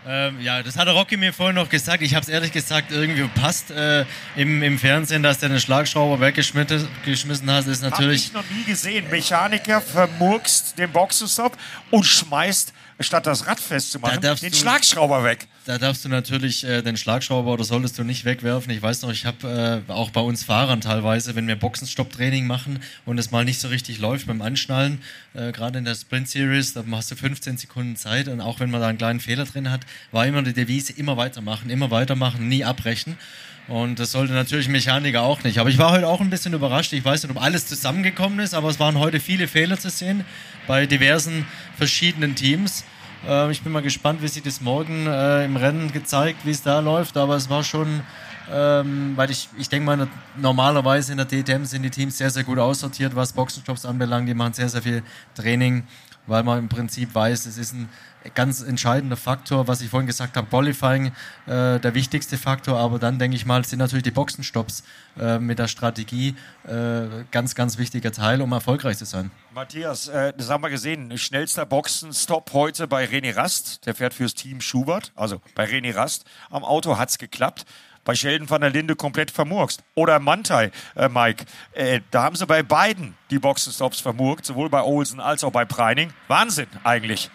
Ähm, 0.07 0.41
ja, 0.41 0.63
das 0.63 0.77
hat 0.77 0.87
Rocky 0.89 1.17
mir 1.17 1.33
vorhin 1.33 1.55
noch 1.57 1.69
gesagt. 1.69 2.03
Ich 2.03 2.15
habe 2.15 2.23
es 2.23 2.29
ehrlich 2.29 2.53
gesagt 2.53 2.93
irgendwie 2.93 3.27
passt 3.41 3.71
äh, 3.71 4.05
im, 4.37 4.63
im 4.63 4.79
Fernsehen, 4.79 5.23
dass 5.23 5.39
der 5.39 5.49
einen 5.49 5.61
Schlagschrauber 5.61 6.21
weggeschmissen 6.21 7.51
hat. 7.51 7.67
Ist 7.67 7.83
natürlich. 7.83 8.27
Hab 8.35 8.43
ich 8.45 8.51
noch 8.51 8.57
nie 8.57 8.65
gesehen. 8.65 9.09
Mechaniker 9.09 9.81
vermurkst 9.81 10.79
den 10.79 10.91
Boxenstopp 10.93 11.57
und 11.91 12.05
schmeißt 12.05 12.73
statt 13.01 13.27
das 13.27 13.47
Rad 13.47 13.59
festzumachen, 13.61 14.21
den 14.21 14.37
du- 14.51 14.57
Schlagschrauber 14.57 15.25
weg. 15.25 15.49
Da 15.67 15.79
darfst 15.79 16.05
du 16.05 16.11
natürlich 16.11 16.63
äh, 16.65 16.83
den 16.83 16.99
Schlagschrauber 16.99 17.51
oder 17.55 17.65
solltest 17.65 17.99
du 17.99 18.05
nicht 18.05 18.27
wegwerfen. 18.27 18.71
Ich 18.71 18.83
weiß 18.83 19.01
noch, 19.01 19.11
ich 19.11 19.25
habe 19.25 19.83
äh, 19.89 19.91
auch 19.91 20.11
bei 20.11 20.21
uns 20.21 20.45
Fahrern 20.45 20.83
teilweise, 20.83 21.37
wenn 21.37 21.49
wir 21.49 21.57
Boxenstopp-Training 21.57 22.47
machen 22.47 22.81
und 23.07 23.17
es 23.17 23.31
mal 23.31 23.47
nicht 23.47 23.59
so 23.61 23.69
richtig 23.69 23.99
läuft 23.99 24.27
beim 24.27 24.43
Anschnallen, 24.43 25.01
äh, 25.33 25.53
gerade 25.53 25.79
in 25.79 25.87
der 25.87 25.95
Sprint 25.95 26.29
Series, 26.29 26.75
da 26.75 26.85
hast 26.91 27.11
du 27.13 27.17
15 27.17 27.57
Sekunden 27.57 27.97
Zeit 27.97 28.29
und 28.29 28.43
auch 28.43 28.61
wenn 28.61 28.71
man 28.71 28.83
da 28.83 28.89
einen 28.89 28.99
kleinen 28.99 29.21
Fehler 29.21 29.47
drin 29.47 29.71
hat, 29.71 29.81
war 30.13 30.27
immer 30.27 30.43
die 30.43 30.53
Devise, 30.53 30.93
immer 30.93 31.17
weitermachen, 31.17 31.71
immer 31.71 31.91
weitermachen, 31.91 32.47
nie 32.47 32.63
abbrechen. 32.63 33.17
Und 33.67 33.99
das 33.99 34.13
sollte 34.13 34.35
natürlich 34.35 34.69
Mechaniker 34.69 35.23
auch 35.23 35.43
nicht. 35.45 35.57
Aber 35.59 35.71
ich 35.71 35.79
war 35.79 35.93
heute 35.93 36.07
auch 36.07 36.21
ein 36.21 36.29
bisschen 36.29 36.53
überrascht. 36.53 36.93
Ich 36.93 37.03
weiß 37.03 37.23
nicht, 37.23 37.35
ob 37.35 37.43
alles 37.43 37.67
zusammengekommen 37.67 38.39
ist, 38.41 38.53
aber 38.53 38.69
es 38.69 38.79
waren 38.79 38.99
heute 38.99 39.19
viele 39.19 39.49
Fehler 39.49 39.79
zu 39.79 39.89
sehen 39.89 40.27
bei 40.67 40.85
diversen 40.85 41.47
verschiedenen 41.79 42.35
Teams. 42.35 42.85
Äh, 43.29 43.51
ich 43.51 43.63
bin 43.63 43.73
mal 43.73 43.83
gespannt, 43.83 44.23
wie 44.23 44.29
sich 44.29 44.43
das 44.43 44.61
morgen 44.61 45.07
äh, 45.07 45.45
im 45.45 45.57
Rennen 45.57 45.93
gezeigt, 45.93 46.45
wie 46.45 46.51
es 46.51 46.63
da 46.63 46.81
läuft. 46.81 47.17
Aber 47.17 47.37
es 47.37 47.49
war 47.49 47.63
schon, 47.63 48.03
ähm, 48.53 49.13
weil 49.17 49.31
ich, 49.31 49.49
ich 49.59 49.69
denke 49.69 49.87
mal, 49.87 50.09
normalerweise 50.37 51.13
in 51.13 51.19
der 51.19 51.27
DTM 51.27 51.65
sind 51.65 51.83
die 51.83 51.91
Teams 51.91 52.19
sehr, 52.19 52.31
sehr 52.31 52.45
gut 52.45 52.59
aussortiert, 52.59 53.17
was 53.17 53.33
Boxenstops 53.33 53.87
anbelangt. 53.87 54.29
Die 54.29 54.35
machen 54.35 54.53
sehr, 54.53 54.69
sehr 54.69 54.83
viel 54.83 55.03
Training, 55.35 55.85
weil 56.27 56.43
man 56.43 56.59
im 56.59 56.69
Prinzip 56.69 57.15
weiß, 57.15 57.47
es 57.47 57.59
ist 57.59 57.75
ein 57.75 57.89
ganz 58.35 58.63
entscheidender 58.63 59.17
Faktor, 59.17 59.69
was 59.69 59.81
ich 59.81 59.91
vorhin 59.91 60.07
gesagt 60.07 60.37
habe, 60.37 60.47
Qualifying, 60.47 61.09
äh, 61.47 61.79
der 61.79 61.95
wichtigste 61.95 62.39
Faktor, 62.39 62.79
aber 62.79 62.99
dann 62.99 63.19
denke 63.19 63.37
ich 63.37 63.45
mal, 63.45 63.65
sind 63.65 63.81
natürlich 63.81 64.05
die 64.05 64.11
Boxenstops 64.11 64.83
äh, 65.19 65.39
mit 65.39 65.59
der 65.59 65.69
Strategie 65.69 66.35
äh, 66.67 67.25
ganz, 67.31 67.55
ganz 67.55 67.77
wichtiger 67.77 68.13
Teil, 68.13 68.41
um 68.41 68.53
erfolgreich 68.53 68.97
zu 68.97 69.05
sein. 69.05 69.31
Matthias, 69.53 70.09
äh, 70.09 70.33
das 70.37 70.49
haben 70.49 70.63
wir 70.63 70.71
gesehen. 70.71 71.17
Schnellster 71.19 71.67
Boxenstopp 71.67 72.53
heute 72.53 72.89
bei 72.89 73.05
René 73.05 73.37
Rast. 73.37 73.87
Der 73.87 73.95
fährt 73.95 74.15
fürs 74.15 74.35
Team 74.35 74.61
Schubert. 74.61 75.13
Also 75.15 75.41
bei 75.55 75.65
René 75.65 75.95
Rast 75.95 76.25
am 76.51 76.65
Auto 76.65 76.99
hat's 76.99 77.19
geklappt. 77.19 77.67
Bei 78.05 78.15
Sheldon 78.15 78.49
van 78.49 78.61
der 78.61 78.71
Linde 78.71 78.97
komplett 78.97 79.31
vermurkst. 79.31 79.83
Oder 79.95 80.19
Mantai, 80.21 80.71
äh, 80.95 81.09
Mike. 81.09 81.45
Äh, 81.73 82.01
da 82.11 82.23
haben 82.23 82.37
sie 82.37 82.47
bei 82.47 82.63
beiden 82.63 83.15
die 83.31 83.39
Boxenstops 83.39 84.01
vermurkt. 84.01 84.45
Sowohl 84.45 84.69
bei 84.69 84.83
Olsen 84.83 85.21
als 85.21 85.43
auch 85.45 85.53
bei 85.53 85.65
Preining. 85.65 86.13
Wahnsinn 86.29 86.69
eigentlich. 86.85 87.31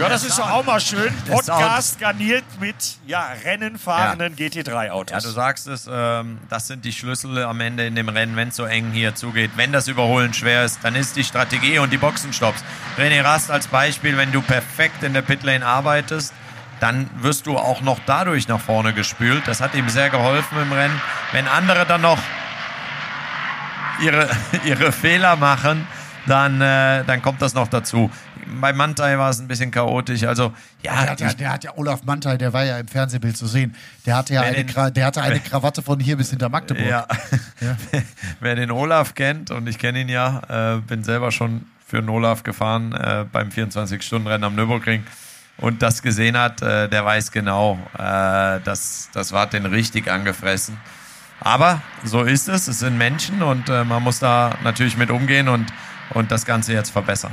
Ja, 0.00 0.08
das 0.08 0.24
ist 0.24 0.38
doch 0.38 0.50
auch 0.50 0.64
mal 0.64 0.80
schön. 0.80 1.12
Podcast 1.28 2.00
garniert 2.00 2.44
mit 2.58 2.74
ja, 3.06 3.32
rennenfahrenden 3.44 4.34
GT3-Autos. 4.34 5.12
Ja, 5.12 5.20
du 5.20 5.28
sagst 5.28 5.66
es, 5.66 5.86
ähm, 5.92 6.38
das 6.48 6.68
sind 6.68 6.86
die 6.86 6.92
Schlüssel 6.92 7.42
am 7.44 7.60
Ende 7.60 7.86
in 7.86 7.94
dem 7.94 8.08
Rennen, 8.08 8.34
wenn 8.34 8.48
es 8.48 8.56
so 8.56 8.64
eng 8.64 8.92
hier 8.92 9.14
zugeht. 9.14 9.50
Wenn 9.56 9.72
das 9.72 9.88
Überholen 9.88 10.32
schwer 10.32 10.64
ist, 10.64 10.78
dann 10.82 10.94
ist 10.94 11.16
die 11.16 11.24
Strategie 11.24 11.78
und 11.80 11.92
die 11.92 11.98
Boxenstopps. 11.98 12.64
René 12.96 13.22
Rast 13.22 13.50
als 13.50 13.66
Beispiel, 13.66 14.16
wenn 14.16 14.32
du 14.32 14.40
perfekt 14.40 15.02
in 15.02 15.12
der 15.12 15.20
Pitlane 15.20 15.66
arbeitest, 15.66 16.32
dann 16.80 17.08
wirst 17.20 17.46
du 17.46 17.56
auch 17.58 17.80
noch 17.82 17.98
dadurch 18.06 18.48
nach 18.48 18.60
vorne 18.60 18.92
gespült. 18.92 19.42
Das 19.46 19.60
hat 19.60 19.74
ihm 19.74 19.88
sehr 19.88 20.10
geholfen 20.10 20.58
im 20.60 20.72
Rennen. 20.72 21.00
Wenn 21.32 21.46
andere 21.46 21.86
dann 21.86 22.00
noch 22.00 22.18
ihre, 24.02 24.28
ihre 24.64 24.92
Fehler 24.92 25.36
machen, 25.36 25.86
dann, 26.26 26.60
äh, 26.60 27.04
dann 27.04 27.22
kommt 27.22 27.40
das 27.42 27.54
noch 27.54 27.68
dazu. 27.68 28.10
Bei 28.60 28.72
Mantai 28.72 29.16
war 29.16 29.30
es 29.30 29.38
ein 29.40 29.46
bisschen 29.48 29.70
chaotisch. 29.70 30.24
Also, 30.24 30.52
ja, 30.82 31.02
Der 31.02 31.10
hat, 31.10 31.20
ja, 31.20 31.32
der 31.34 31.52
hat 31.52 31.64
ja 31.64 31.72
Olaf 31.76 32.02
Mantai, 32.04 32.36
der 32.36 32.52
war 32.52 32.64
ja 32.64 32.78
im 32.78 32.88
Fernsehbild 32.88 33.36
zu 33.36 33.46
sehen. 33.46 33.76
Der 34.06 34.16
hatte 34.16 34.34
ja 34.34 34.40
eine, 34.42 34.64
den- 34.64 34.94
der 34.94 35.06
hatte 35.06 35.22
eine 35.22 35.38
Krawatte 35.40 35.82
von 35.82 36.00
hier 36.00 36.16
bis 36.16 36.30
hinter 36.30 36.48
Magdeburg. 36.48 36.84
Ja. 36.86 37.06
Wer 38.40 38.54
den 38.56 38.70
Olaf 38.70 39.14
kennt, 39.14 39.50
und 39.50 39.68
ich 39.68 39.78
kenne 39.78 40.00
ihn 40.00 40.08
ja, 40.08 40.76
äh, 40.76 40.80
bin 40.80 41.04
selber 41.04 41.30
schon 41.30 41.66
für 41.86 42.00
den 42.00 42.08
Olaf 42.08 42.42
gefahren 42.42 42.92
äh, 42.92 43.24
beim 43.30 43.48
24-Stunden-Rennen 43.50 44.44
am 44.44 44.54
Nürburgring 44.54 45.04
und 45.60 45.82
das 45.82 46.02
gesehen 46.02 46.36
hat, 46.38 46.62
äh, 46.62 46.88
der 46.88 47.04
weiß 47.04 47.32
genau, 47.32 47.78
äh, 47.94 48.60
das, 48.64 49.10
das 49.12 49.32
war 49.32 49.46
den 49.46 49.66
richtig 49.66 50.10
angefressen. 50.10 50.78
Aber 51.40 51.80
so 52.04 52.22
ist 52.22 52.48
es, 52.48 52.68
es 52.68 52.80
sind 52.80 52.98
Menschen 52.98 53.42
und 53.42 53.68
äh, 53.68 53.84
man 53.84 54.02
muss 54.02 54.18
da 54.18 54.56
natürlich 54.62 54.96
mit 54.96 55.10
umgehen 55.10 55.48
und, 55.48 55.66
und 56.14 56.30
das 56.30 56.44
Ganze 56.44 56.72
jetzt 56.72 56.90
verbessern. 56.90 57.32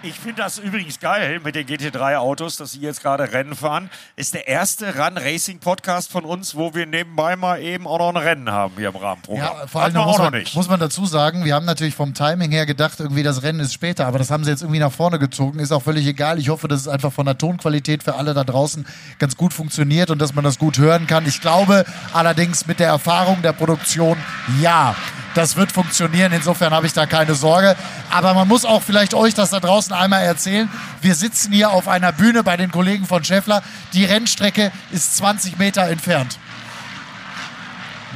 Ich 0.00 0.14
finde 0.14 0.42
das 0.42 0.58
übrigens 0.58 1.00
geil 1.00 1.40
mit 1.42 1.56
den 1.56 1.66
GT3-Autos, 1.66 2.56
dass 2.56 2.70
sie 2.70 2.78
jetzt 2.78 3.02
gerade 3.02 3.32
Rennen 3.32 3.56
fahren. 3.56 3.90
Ist 4.14 4.32
der 4.32 4.46
erste 4.46 4.96
Run-Racing-Podcast 4.96 6.12
von 6.12 6.24
uns, 6.24 6.54
wo 6.54 6.72
wir 6.72 6.86
nebenbei 6.86 7.34
mal 7.34 7.60
eben 7.60 7.88
auch 7.88 7.98
noch 7.98 8.10
ein 8.10 8.16
Rennen 8.16 8.52
haben 8.52 8.74
hier 8.76 8.90
im 8.90 8.96
Rahmenprogramm. 8.96 9.44
Ja, 9.44 9.66
vor 9.66 9.82
allem 9.82 9.94
wir 9.94 10.02
muss 10.02 10.14
auch 10.14 10.18
noch 10.18 10.30
man, 10.30 10.38
nicht. 10.38 10.54
muss 10.54 10.68
man 10.68 10.78
dazu 10.78 11.04
sagen, 11.04 11.44
wir 11.44 11.52
haben 11.52 11.66
natürlich 11.66 11.96
vom 11.96 12.14
Timing 12.14 12.52
her 12.52 12.64
gedacht, 12.64 13.00
irgendwie 13.00 13.24
das 13.24 13.42
Rennen 13.42 13.58
ist 13.58 13.74
später, 13.74 14.06
aber 14.06 14.18
das 14.18 14.30
haben 14.30 14.44
sie 14.44 14.50
jetzt 14.50 14.62
irgendwie 14.62 14.78
nach 14.78 14.92
vorne 14.92 15.18
gezogen. 15.18 15.58
Ist 15.58 15.72
auch 15.72 15.82
völlig 15.82 16.06
egal. 16.06 16.38
Ich 16.38 16.48
hoffe, 16.48 16.68
dass 16.68 16.82
es 16.82 16.88
einfach 16.88 17.12
von 17.12 17.26
der 17.26 17.36
Tonqualität 17.36 18.04
für 18.04 18.14
alle 18.14 18.34
da 18.34 18.44
draußen 18.44 18.86
ganz 19.18 19.36
gut 19.36 19.52
funktioniert 19.52 20.12
und 20.12 20.20
dass 20.20 20.32
man 20.32 20.44
das 20.44 20.60
gut 20.60 20.78
hören 20.78 21.08
kann. 21.08 21.26
Ich 21.26 21.40
glaube 21.40 21.84
allerdings 22.12 22.68
mit 22.68 22.78
der 22.78 22.86
Erfahrung 22.86 23.42
der 23.42 23.52
Produktion, 23.52 24.16
ja, 24.62 24.94
das 25.34 25.56
wird 25.56 25.72
funktionieren. 25.72 26.32
Insofern 26.32 26.72
habe 26.72 26.86
ich 26.86 26.92
da 26.92 27.06
keine 27.06 27.34
Sorge. 27.34 27.76
Aber 28.10 28.34
man 28.34 28.48
muss 28.48 28.64
auch 28.64 28.82
vielleicht 28.82 29.14
euch 29.14 29.34
das 29.34 29.50
da 29.50 29.60
draußen 29.60 29.92
einmal 29.92 30.22
erzählen. 30.24 30.68
Wir 31.00 31.14
sitzen 31.14 31.52
hier 31.52 31.70
auf 31.70 31.88
einer 31.88 32.12
Bühne 32.12 32.42
bei 32.42 32.56
den 32.56 32.70
Kollegen 32.72 33.06
von 33.06 33.22
Scheffler. 33.24 33.62
Die 33.92 34.04
Rennstrecke 34.04 34.72
ist 34.90 35.16
20 35.16 35.58
Meter 35.58 35.88
entfernt. 35.88 36.38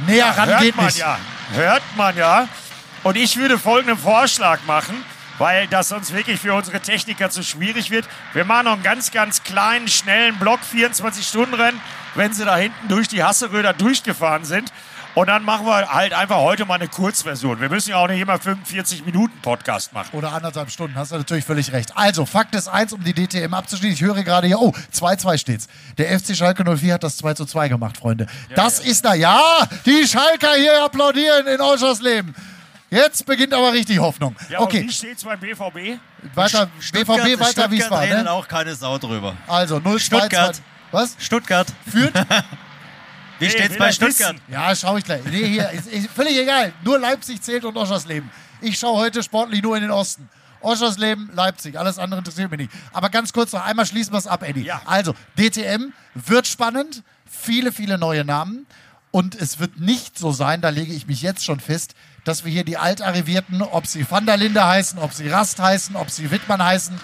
Näher 0.07 0.35
ran 0.37 0.49
Hört 0.49 0.61
geht 0.61 0.75
man 0.75 0.85
nicht. 0.85 0.97
ja. 0.97 1.17
Hört 1.53 1.83
man 1.95 2.17
ja. 2.17 2.47
Und 3.03 3.17
ich 3.17 3.37
würde 3.37 3.59
folgenden 3.59 3.97
Vorschlag 3.97 4.59
machen, 4.65 4.95
weil 5.37 5.67
das 5.67 5.89
sonst 5.89 6.13
wirklich 6.13 6.39
für 6.39 6.53
unsere 6.53 6.79
Techniker 6.79 7.29
zu 7.29 7.43
schwierig 7.43 7.91
wird. 7.91 8.07
Wir 8.33 8.45
machen 8.45 8.65
noch 8.65 8.73
einen 8.73 8.83
ganz, 8.83 9.11
ganz 9.11 9.43
kleinen, 9.43 9.87
schnellen 9.87 10.37
Block, 10.39 10.59
24-Stunden-Rennen, 10.73 11.79
wenn 12.15 12.33
sie 12.33 12.45
da 12.45 12.55
hinten 12.55 12.87
durch 12.87 13.07
die 13.07 13.23
Hasseröder 13.23 13.73
durchgefahren 13.73 14.45
sind. 14.45 14.71
Und 15.15 15.27
dann 15.27 15.43
machen 15.43 15.67
wir 15.67 15.93
halt 15.93 16.11
einfach 16.11 16.37
heute 16.37 16.65
mal 16.65 16.75
eine 16.75 16.87
Kurzversion. 16.87 17.61
Wir 17.61 17.69
müssen 17.69 17.91
ja 17.91 17.97
auch 17.97 18.07
nicht 18.07 18.19
immer 18.19 18.39
45 18.39 19.05
Minuten 19.05 19.37
Podcast 19.41 19.93
machen. 19.93 20.09
Oder 20.13 20.33
anderthalb 20.33 20.71
Stunden, 20.71 20.95
hast 20.95 21.11
du 21.11 21.17
natürlich 21.17 21.45
völlig 21.45 21.71
recht. 21.71 21.95
Also, 21.95 22.25
Fakt 22.25 22.55
ist 22.55 22.67
eins, 22.67 22.93
um 22.93 23.03
die 23.03 23.13
DTM 23.13 23.53
abzuschließen. 23.53 23.93
Ich 23.93 24.01
höre 24.01 24.23
gerade 24.23 24.47
hier, 24.47 24.59
oh, 24.59 24.73
2-2 24.91 25.37
steht's. 25.37 25.67
Der 25.99 26.19
FC 26.19 26.35
Schalke 26.35 26.63
04 26.63 26.95
hat 26.95 27.03
das 27.03 27.17
2 27.17 27.35
zu 27.35 27.45
2 27.45 27.67
gemacht, 27.69 27.97
Freunde. 27.97 28.25
das 28.55 28.79
ist 28.79 29.05
da, 29.05 29.13
ja, 29.13 29.39
die 29.85 30.07
Schalker 30.07 30.55
hier 30.55 30.83
applaudieren 30.83 31.45
in 31.45 31.61
Olschersleben. 31.61 32.33
Jetzt 32.89 33.25
beginnt 33.27 33.53
aber 33.53 33.71
richtig 33.71 33.99
Hoffnung. 33.99 34.35
Ja, 34.49 34.59
und 34.59 34.65
okay, 34.65 34.83
wie 34.83 34.91
steht's 34.91 35.23
beim 35.23 35.39
BVB? 35.39 35.99
weiter, 36.33 36.67
BVB, 36.91 37.39
weiter 37.39 37.69
Wiesbaden. 37.69 38.09
redet 38.09 38.23
Ne? 38.23 38.31
auch 38.31 38.47
keine 38.47 38.73
Sau 38.73 38.97
drüber. 38.97 39.35
Also, 39.47 39.79
0 39.79 39.99
2 39.99 39.99
Stuttgart. 39.99 40.61
Was? 40.91 41.15
Stuttgart. 41.19 41.67
Führt? 41.87 42.13
Wie 43.39 43.45
Nee, 43.45 43.51
steht's 43.51 43.77
bei 43.77 43.91
Stuttgart? 43.91 44.33
wissen. 44.35 44.41
Ja, 44.47 44.75
schau 44.75 44.97
ich 44.97 45.03
gleich. 45.03 45.21
Nee, 45.25 45.47
hier, 45.47 45.69
ist, 45.71 45.87
ist 45.87 46.09
völlig 46.11 46.37
egal. 46.37 46.73
Nur 46.83 46.99
Leipzig 46.99 47.41
zählt 47.41 47.65
und 47.65 47.75
Oschersleben. 47.77 48.29
Ich 48.61 48.77
schaue 48.79 48.97
heute 48.99 49.21
sportlich 49.23 49.61
nur 49.61 49.75
in 49.75 49.81
den 49.83 49.91
Osten. 49.91 50.29
Oschersleben, 50.61 51.29
Leipzig, 51.33 51.77
alles 51.77 51.99
andere 51.99 52.19
interessiert 52.19 52.49
mich 52.49 52.59
nicht. 52.61 52.71
Aber 52.93 53.09
ganz 53.09 53.33
kurz 53.33 53.51
noch 53.51 53.65
einmal 53.65 53.85
schließen 53.85 54.13
wir 54.13 54.17
es 54.17 54.27
ab, 54.27 54.43
Eddie. 54.43 54.61
Ja. 54.63 54.81
Also, 54.85 55.13
DTM 55.37 55.91
wird 56.15 56.47
spannend, 56.47 57.03
viele, 57.29 57.71
viele 57.73 57.97
neue 57.97 58.23
Namen. 58.23 58.65
Und 59.11 59.35
es 59.35 59.59
wird 59.59 59.79
nicht 59.79 60.17
so 60.17 60.31
sein, 60.31 60.61
da 60.61 60.69
lege 60.69 60.93
ich 60.93 61.05
mich 61.05 61.21
jetzt 61.21 61.43
schon 61.43 61.59
fest, 61.59 61.93
dass 62.23 62.45
wir 62.45 62.51
hier 62.51 62.63
die 62.63 62.77
Altarrivierten, 62.77 63.61
ob 63.61 63.85
sie 63.85 64.09
Van 64.09 64.25
der 64.25 64.37
Linde 64.37 64.65
heißen, 64.65 64.97
ob 64.97 65.13
sie 65.13 65.27
Rast 65.27 65.59
heißen, 65.59 65.95
ob 65.97 66.09
sie 66.09 66.31
Wittmann 66.31 66.63
heißen, 66.63 66.97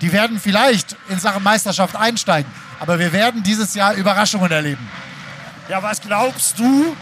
die 0.00 0.12
werden 0.12 0.38
vielleicht 0.40 0.96
in 1.10 1.18
Sachen 1.18 1.42
Meisterschaft 1.42 1.94
einsteigen. 1.96 2.50
Aber 2.80 2.98
wir 2.98 3.12
werden 3.12 3.42
dieses 3.42 3.74
Jahr 3.74 3.94
Überraschungen 3.94 4.50
erleben. 4.50 4.88
Ja, 5.72 5.82
was 5.82 6.02
glaubst 6.02 6.58
du? 6.58 6.94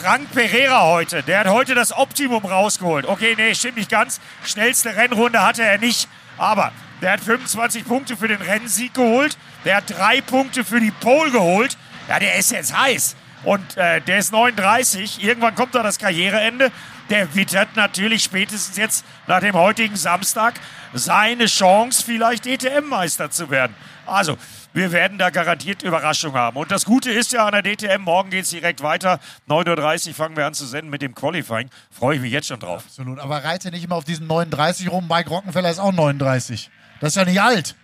Frank 0.00 0.32
Pereira 0.32 0.80
heute, 0.80 1.22
der 1.22 1.40
hat 1.40 1.48
heute 1.48 1.74
das 1.74 1.92
Optimum 1.92 2.42
rausgeholt. 2.42 3.04
Okay, 3.04 3.34
nee, 3.36 3.54
stimmt 3.54 3.76
nicht 3.76 3.90
ganz. 3.90 4.18
Schnellste 4.46 4.96
Rennrunde 4.96 5.42
hatte 5.42 5.62
er 5.62 5.76
nicht. 5.76 6.08
Aber 6.38 6.72
der 7.02 7.12
hat 7.12 7.20
25 7.20 7.84
Punkte 7.84 8.16
für 8.16 8.26
den 8.26 8.40
Rennsieg 8.40 8.94
geholt. 8.94 9.36
Der 9.66 9.76
hat 9.76 9.90
drei 9.90 10.22
Punkte 10.22 10.64
für 10.64 10.80
die 10.80 10.90
Pole 10.90 11.32
geholt. 11.32 11.76
Ja, 12.08 12.18
der 12.18 12.36
ist 12.36 12.50
jetzt 12.50 12.74
heiß. 12.74 13.14
Und 13.42 13.76
äh, 13.76 14.00
der 14.00 14.16
ist 14.16 14.32
39. 14.32 15.22
Irgendwann 15.22 15.54
kommt 15.54 15.74
da 15.74 15.82
das 15.82 15.98
Karriereende. 15.98 16.72
Der 17.10 17.34
wittert 17.34 17.76
natürlich 17.76 18.22
spätestens 18.22 18.78
jetzt 18.78 19.04
nach 19.26 19.40
dem 19.40 19.52
heutigen 19.52 19.96
Samstag 19.96 20.54
seine 20.94 21.44
Chance, 21.44 22.02
vielleicht 22.02 22.46
DTM-Meister 22.46 23.30
zu 23.30 23.50
werden. 23.50 23.76
Also, 24.06 24.38
wir 24.74 24.92
werden 24.92 25.16
da 25.18 25.30
garantiert 25.30 25.82
Überraschung 25.82 26.34
haben. 26.34 26.56
Und 26.58 26.70
das 26.70 26.84
Gute 26.84 27.10
ist 27.10 27.32
ja 27.32 27.46
an 27.46 27.52
der 27.52 27.62
DTM, 27.62 28.02
morgen 28.02 28.28
geht 28.30 28.44
es 28.44 28.50
direkt 28.50 28.82
weiter. 28.82 29.20
9.30 29.48 30.08
Uhr 30.08 30.14
fangen 30.14 30.36
wir 30.36 30.44
an 30.46 30.52
zu 30.54 30.66
senden 30.66 30.90
mit 30.90 31.00
dem 31.00 31.14
Qualifying. 31.14 31.70
Freue 31.90 32.16
ich 32.16 32.20
mich 32.22 32.32
jetzt 32.32 32.48
schon 32.48 32.60
drauf. 32.60 32.82
Absolut. 32.86 33.18
Aber 33.20 33.42
reite 33.42 33.70
nicht 33.70 33.84
immer 33.84 33.94
auf 33.96 34.04
diesen 34.04 34.26
39 34.26 34.90
rum. 34.90 35.06
Mike 35.08 35.30
Rockenfeller 35.30 35.70
ist 35.70 35.78
auch 35.78 35.92
39. 35.92 36.70
Das 37.00 37.10
ist 37.10 37.16
ja 37.16 37.24
nicht 37.24 37.40
alt. 37.40 37.74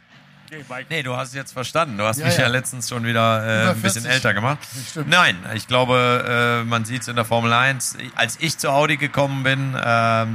Nee, 0.50 0.64
Mike. 0.68 0.86
Nee, 0.90 1.02
du 1.04 1.16
hast 1.16 1.28
es 1.28 1.34
jetzt 1.34 1.52
verstanden. 1.52 1.96
Du 1.96 2.02
hast 2.02 2.18
Ja, 2.18 2.26
mich 2.26 2.34
ja, 2.36 2.42
ja. 2.42 2.48
letztens 2.48 2.88
schon 2.88 3.04
wieder 3.04 3.68
äh, 3.68 3.70
ein 3.70 3.80
bisschen 3.80 4.02
40. 4.02 4.10
älter 4.10 4.34
gemacht. 4.34 4.58
Nein, 5.06 5.36
ich 5.54 5.68
glaube, 5.68 6.60
äh, 6.62 6.68
man 6.68 6.84
sieht 6.84 7.02
es 7.02 7.08
in 7.08 7.14
der 7.14 7.24
Formel 7.24 7.52
1. 7.52 7.96
Als 8.16 8.36
ich 8.40 8.58
zu 8.58 8.68
Audi 8.70 8.96
gekommen 8.96 9.44
bin, 9.44 9.76
äh, 9.76 9.80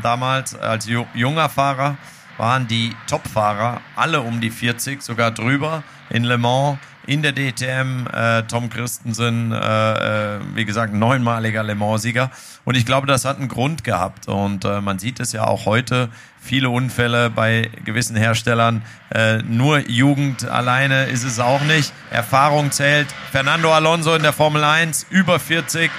damals 0.01 0.55
als 0.55 0.85
ju 0.85 1.05
junger 1.13 1.49
Fahrer, 1.49 1.97
waren 2.37 2.67
die 2.67 2.95
Top-Fahrer 3.07 3.81
alle 3.95 4.21
um 4.21 4.41
die 4.41 4.49
40, 4.49 5.01
sogar 5.01 5.31
drüber 5.31 5.83
in 6.09 6.23
Le 6.23 6.37
Mans. 6.37 6.77
In 7.07 7.21
der 7.21 7.33
DTM, 7.33 8.07
äh, 8.11 8.41
Tom 8.47 8.71
Christensen, 8.71 9.51
äh, 9.51 10.37
äh, 10.37 10.39
wie 10.55 10.65
gesagt, 10.65 10.91
neunmaliger 10.91 11.61
Le 11.61 11.75
Mans-Sieger. 11.75 12.31
Und 12.63 12.75
ich 12.75 12.83
glaube, 12.83 13.05
das 13.05 13.25
hat 13.25 13.37
einen 13.37 13.47
Grund 13.47 13.83
gehabt. 13.83 14.27
Und 14.27 14.65
äh, 14.65 14.81
man 14.81 14.97
sieht 14.97 15.19
es 15.19 15.31
ja 15.31 15.45
auch 15.45 15.67
heute, 15.67 16.09
viele 16.41 16.71
Unfälle 16.71 17.29
bei 17.29 17.69
gewissen 17.83 18.15
Herstellern. 18.15 18.81
Äh, 19.11 19.43
nur 19.43 19.87
Jugend 19.87 20.45
alleine 20.49 21.05
ist 21.05 21.23
es 21.23 21.39
auch 21.39 21.61
nicht. 21.61 21.93
Erfahrung 22.09 22.71
zählt. 22.71 23.07
Fernando 23.31 23.71
Alonso 23.71 24.15
in 24.15 24.23
der 24.23 24.33
Formel 24.33 24.63
1, 24.63 25.05
über 25.11 25.39
40, 25.39 25.91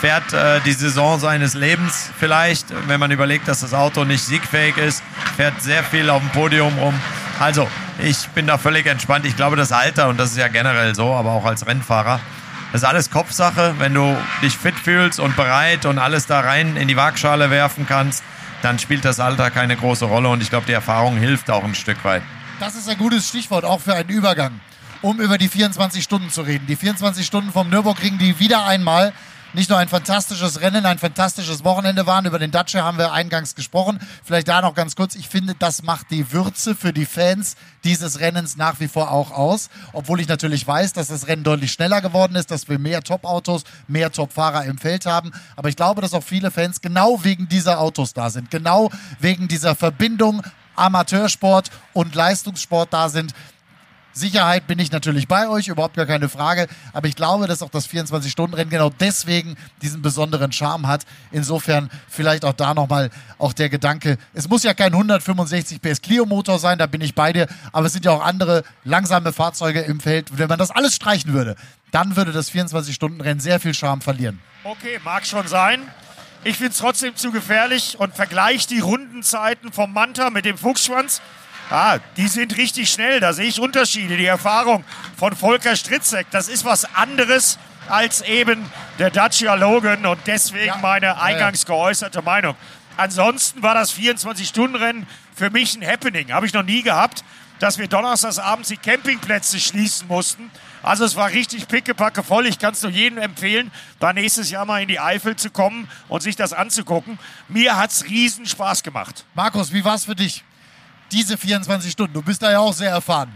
fährt 0.00 0.32
äh, 0.32 0.60
die 0.60 0.72
Saison 0.72 1.18
seines 1.18 1.54
Lebens 1.54 2.10
vielleicht, 2.18 2.66
wenn 2.86 3.00
man 3.00 3.10
überlegt, 3.10 3.48
dass 3.48 3.60
das 3.60 3.74
Auto 3.74 4.04
nicht 4.04 4.24
siegfähig 4.24 4.76
ist, 4.76 5.02
fährt 5.36 5.60
sehr 5.60 5.82
viel 5.82 6.08
auf 6.10 6.22
dem 6.22 6.30
Podium 6.30 6.78
rum. 6.78 6.94
Also, 7.40 7.68
ich 7.98 8.28
bin 8.28 8.46
da 8.46 8.58
völlig 8.58 8.86
entspannt. 8.86 9.26
Ich 9.26 9.36
glaube, 9.36 9.56
das 9.56 9.72
Alter, 9.72 10.08
und 10.08 10.18
das 10.18 10.30
ist 10.30 10.38
ja 10.38 10.48
generell 10.48 10.94
so, 10.94 11.14
aber 11.14 11.32
auch 11.32 11.44
als 11.44 11.66
Rennfahrer, 11.66 12.20
das 12.72 12.82
ist 12.82 12.88
alles 12.88 13.10
Kopfsache. 13.10 13.74
Wenn 13.78 13.94
du 13.94 14.16
dich 14.42 14.56
fit 14.56 14.74
fühlst 14.74 15.20
und 15.20 15.36
bereit 15.36 15.84
und 15.86 15.98
alles 15.98 16.26
da 16.26 16.40
rein 16.40 16.76
in 16.76 16.86
die 16.86 16.96
Waagschale 16.96 17.50
werfen 17.50 17.86
kannst, 17.88 18.22
dann 18.62 18.78
spielt 18.78 19.04
das 19.04 19.20
Alter 19.20 19.50
keine 19.50 19.76
große 19.76 20.04
Rolle 20.04 20.28
und 20.28 20.42
ich 20.42 20.50
glaube, 20.50 20.66
die 20.66 20.72
Erfahrung 20.72 21.16
hilft 21.16 21.50
auch 21.50 21.64
ein 21.64 21.74
Stück 21.74 22.04
weit. 22.04 22.22
Das 22.60 22.74
ist 22.74 22.88
ein 22.88 22.98
gutes 22.98 23.28
Stichwort, 23.28 23.64
auch 23.64 23.80
für 23.80 23.94
einen 23.94 24.08
Übergang, 24.08 24.60
um 25.00 25.20
über 25.20 25.38
die 25.38 25.48
24 25.48 26.02
Stunden 26.02 26.30
zu 26.30 26.42
reden. 26.42 26.66
Die 26.66 26.76
24 26.76 27.24
Stunden 27.24 27.52
vom 27.52 27.70
Nürburgring, 27.70 28.18
die 28.18 28.38
wieder 28.40 28.66
einmal 28.66 29.12
nicht 29.54 29.70
nur 29.70 29.78
ein 29.78 29.88
fantastisches 29.88 30.60
Rennen, 30.60 30.84
ein 30.84 30.98
fantastisches 30.98 31.64
Wochenende 31.64 32.06
waren. 32.06 32.26
Über 32.26 32.38
den 32.38 32.50
Dacia 32.50 32.84
haben 32.84 32.98
wir 32.98 33.12
eingangs 33.12 33.54
gesprochen. 33.54 33.98
Vielleicht 34.22 34.48
da 34.48 34.60
noch 34.60 34.74
ganz 34.74 34.94
kurz. 34.94 35.14
Ich 35.14 35.28
finde, 35.28 35.54
das 35.54 35.82
macht 35.82 36.10
die 36.10 36.32
Würze 36.32 36.74
für 36.74 36.92
die 36.92 37.06
Fans 37.06 37.56
dieses 37.84 38.20
Rennens 38.20 38.56
nach 38.56 38.80
wie 38.80 38.88
vor 38.88 39.10
auch 39.10 39.30
aus. 39.30 39.70
Obwohl 39.92 40.20
ich 40.20 40.28
natürlich 40.28 40.66
weiß, 40.66 40.92
dass 40.92 41.08
das 41.08 41.28
Rennen 41.28 41.44
deutlich 41.44 41.72
schneller 41.72 42.00
geworden 42.00 42.36
ist, 42.36 42.50
dass 42.50 42.68
wir 42.68 42.78
mehr 42.78 43.02
Top-Autos, 43.02 43.64
mehr 43.86 44.12
Top-Fahrer 44.12 44.64
im 44.64 44.78
Feld 44.78 45.06
haben. 45.06 45.32
Aber 45.56 45.68
ich 45.68 45.76
glaube, 45.76 46.02
dass 46.02 46.12
auch 46.12 46.24
viele 46.24 46.50
Fans 46.50 46.80
genau 46.80 47.24
wegen 47.24 47.48
dieser 47.48 47.80
Autos 47.80 48.12
da 48.12 48.30
sind. 48.30 48.50
Genau 48.50 48.90
wegen 49.18 49.48
dieser 49.48 49.74
Verbindung 49.74 50.42
Amateursport 50.76 51.70
und 51.92 52.14
Leistungssport 52.14 52.92
da 52.92 53.08
sind. 53.08 53.34
Sicherheit 54.12 54.66
bin 54.66 54.78
ich 54.78 54.90
natürlich 54.90 55.28
bei 55.28 55.48
euch, 55.48 55.68
überhaupt 55.68 55.96
gar 55.96 56.06
keine 56.06 56.28
Frage. 56.28 56.66
Aber 56.92 57.08
ich 57.08 57.16
glaube, 57.16 57.46
dass 57.46 57.62
auch 57.62 57.70
das 57.70 57.88
24-Stunden-Rennen 57.88 58.70
genau 58.70 58.90
deswegen 58.90 59.56
diesen 59.82 60.02
besonderen 60.02 60.52
Charme 60.52 60.86
hat. 60.86 61.04
Insofern 61.30 61.90
vielleicht 62.08 62.44
auch 62.44 62.52
da 62.52 62.74
nochmal 62.74 63.10
auch 63.38 63.52
der 63.52 63.68
Gedanke, 63.68 64.18
es 64.34 64.48
muss 64.48 64.62
ja 64.62 64.74
kein 64.74 64.92
165 64.92 65.80
PS 65.80 66.02
Clio-Motor 66.02 66.58
sein, 66.58 66.78
da 66.78 66.86
bin 66.86 67.00
ich 67.00 67.14
bei 67.14 67.32
dir. 67.32 67.46
Aber 67.72 67.86
es 67.86 67.92
sind 67.92 68.04
ja 68.04 68.12
auch 68.12 68.24
andere 68.24 68.64
langsame 68.84 69.32
Fahrzeuge 69.32 69.80
im 69.80 70.00
Feld. 70.00 70.36
Wenn 70.38 70.48
man 70.48 70.58
das 70.58 70.70
alles 70.70 70.94
streichen 70.94 71.32
würde, 71.32 71.56
dann 71.90 72.16
würde 72.16 72.32
das 72.32 72.50
24-Stunden-Rennen 72.52 73.40
sehr 73.40 73.60
viel 73.60 73.74
Charme 73.74 74.00
verlieren. 74.00 74.40
Okay, 74.64 74.98
mag 75.04 75.24
schon 75.26 75.46
sein. 75.46 75.80
Ich 76.44 76.56
finde 76.56 76.72
es 76.72 76.78
trotzdem 76.78 77.16
zu 77.16 77.32
gefährlich 77.32 77.98
und 77.98 78.14
vergleich 78.14 78.66
die 78.66 78.78
Rundenzeiten 78.78 79.72
vom 79.72 79.92
Manta 79.92 80.30
mit 80.30 80.44
dem 80.44 80.56
Fuchsschwanz. 80.56 81.20
Ah, 81.70 81.98
die 82.16 82.28
sind 82.28 82.56
richtig 82.56 82.90
schnell, 82.90 83.20
da 83.20 83.32
sehe 83.32 83.46
ich 83.46 83.60
Unterschiede. 83.60 84.16
Die 84.16 84.24
Erfahrung 84.26 84.84
von 85.16 85.36
Volker 85.36 85.76
Stritzek, 85.76 86.26
das 86.30 86.48
ist 86.48 86.64
was 86.64 86.86
anderes 86.94 87.58
als 87.88 88.22
eben 88.22 88.64
der 88.98 89.10
Dacia 89.10 89.54
Logan 89.54 90.06
und 90.06 90.18
deswegen 90.26 90.66
Ja. 90.66 90.76
meine 90.78 91.20
eingangs 91.20 91.66
geäußerte 91.66 92.22
Meinung. 92.22 92.54
Ansonsten 92.96 93.62
war 93.62 93.74
das 93.74 93.92
24-Stunden-Rennen 93.92 95.06
für 95.34 95.50
mich 95.50 95.76
ein 95.76 95.86
Happening. 95.86 96.32
Habe 96.32 96.46
ich 96.46 96.52
noch 96.52 96.62
nie 96.64 96.82
gehabt, 96.82 97.22
dass 97.60 97.78
wir 97.78 97.86
donnerstags 97.86 98.38
abends 98.38 98.68
die 98.70 98.76
Campingplätze 98.76 99.60
schließen 99.60 100.08
mussten. 100.08 100.50
Also 100.82 101.04
es 101.04 101.16
war 101.16 101.30
richtig 101.30 101.68
pickepacke 101.68 102.22
voll. 102.22 102.46
Ich 102.46 102.58
kann 102.58 102.72
es 102.72 102.82
nur 102.82 102.92
jedem 102.92 103.18
empfehlen, 103.18 103.70
da 104.00 104.12
nächstes 104.12 104.50
Jahr 104.50 104.64
mal 104.64 104.80
in 104.80 104.88
die 104.88 105.00
Eifel 105.00 105.36
zu 105.36 105.50
kommen 105.50 105.88
und 106.08 106.22
sich 106.22 106.34
das 106.36 106.52
anzugucken. 106.52 107.18
Mir 107.48 107.76
hat 107.76 107.90
es 107.90 108.04
riesen 108.04 108.46
Spaß 108.46 108.82
gemacht. 108.82 109.24
Markus, 109.34 109.72
wie 109.72 109.84
war 109.84 109.94
es 109.96 110.06
für 110.06 110.14
dich? 110.14 110.44
Diese 111.10 111.38
24 111.38 111.90
Stunden, 111.90 112.12
du 112.12 112.22
bist 112.22 112.42
da 112.42 112.50
ja 112.50 112.58
auch 112.58 112.72
sehr 112.72 112.90
erfahren. 112.90 113.32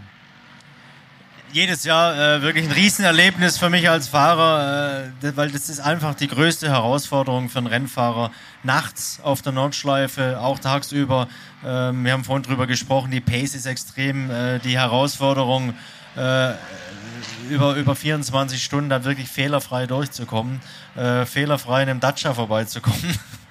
jedes 1.51 1.83
Jahr 1.83 2.15
äh, 2.15 2.41
wirklich 2.41 2.65
ein 2.65 2.71
Riesenerlebnis 2.71 3.57
für 3.57 3.69
mich 3.69 3.87
als 3.89 4.07
Fahrer, 4.07 5.05
äh, 5.21 5.37
weil 5.37 5.51
das 5.51 5.69
ist 5.69 5.79
einfach 5.79 6.15
die 6.15 6.27
größte 6.27 6.69
Herausforderung 6.69 7.49
für 7.49 7.59
einen 7.59 7.67
Rennfahrer. 7.67 8.31
Nachts 8.63 9.19
auf 9.23 9.41
der 9.41 9.51
Nordschleife, 9.53 10.39
auch 10.39 10.59
tagsüber. 10.59 11.27
Ähm, 11.63 12.05
wir 12.05 12.13
haben 12.13 12.23
vorhin 12.23 12.43
drüber 12.43 12.67
gesprochen, 12.67 13.11
die 13.11 13.21
Pace 13.21 13.55
ist 13.55 13.65
extrem, 13.65 14.29
äh, 14.29 14.59
die 14.59 14.77
Herausforderung, 14.77 15.73
äh, 16.15 16.53
über, 17.49 17.75
über 17.75 17.95
24 17.95 18.63
Stunden 18.63 18.89
da 18.89 19.03
wirklich 19.03 19.29
fehlerfrei 19.29 19.87
durchzukommen, 19.87 20.59
äh, 20.95 21.25
fehlerfrei 21.25 21.83
in 21.83 21.89
einem 21.89 21.99
Dacia 21.99 22.33
vorbeizukommen. 22.33 23.19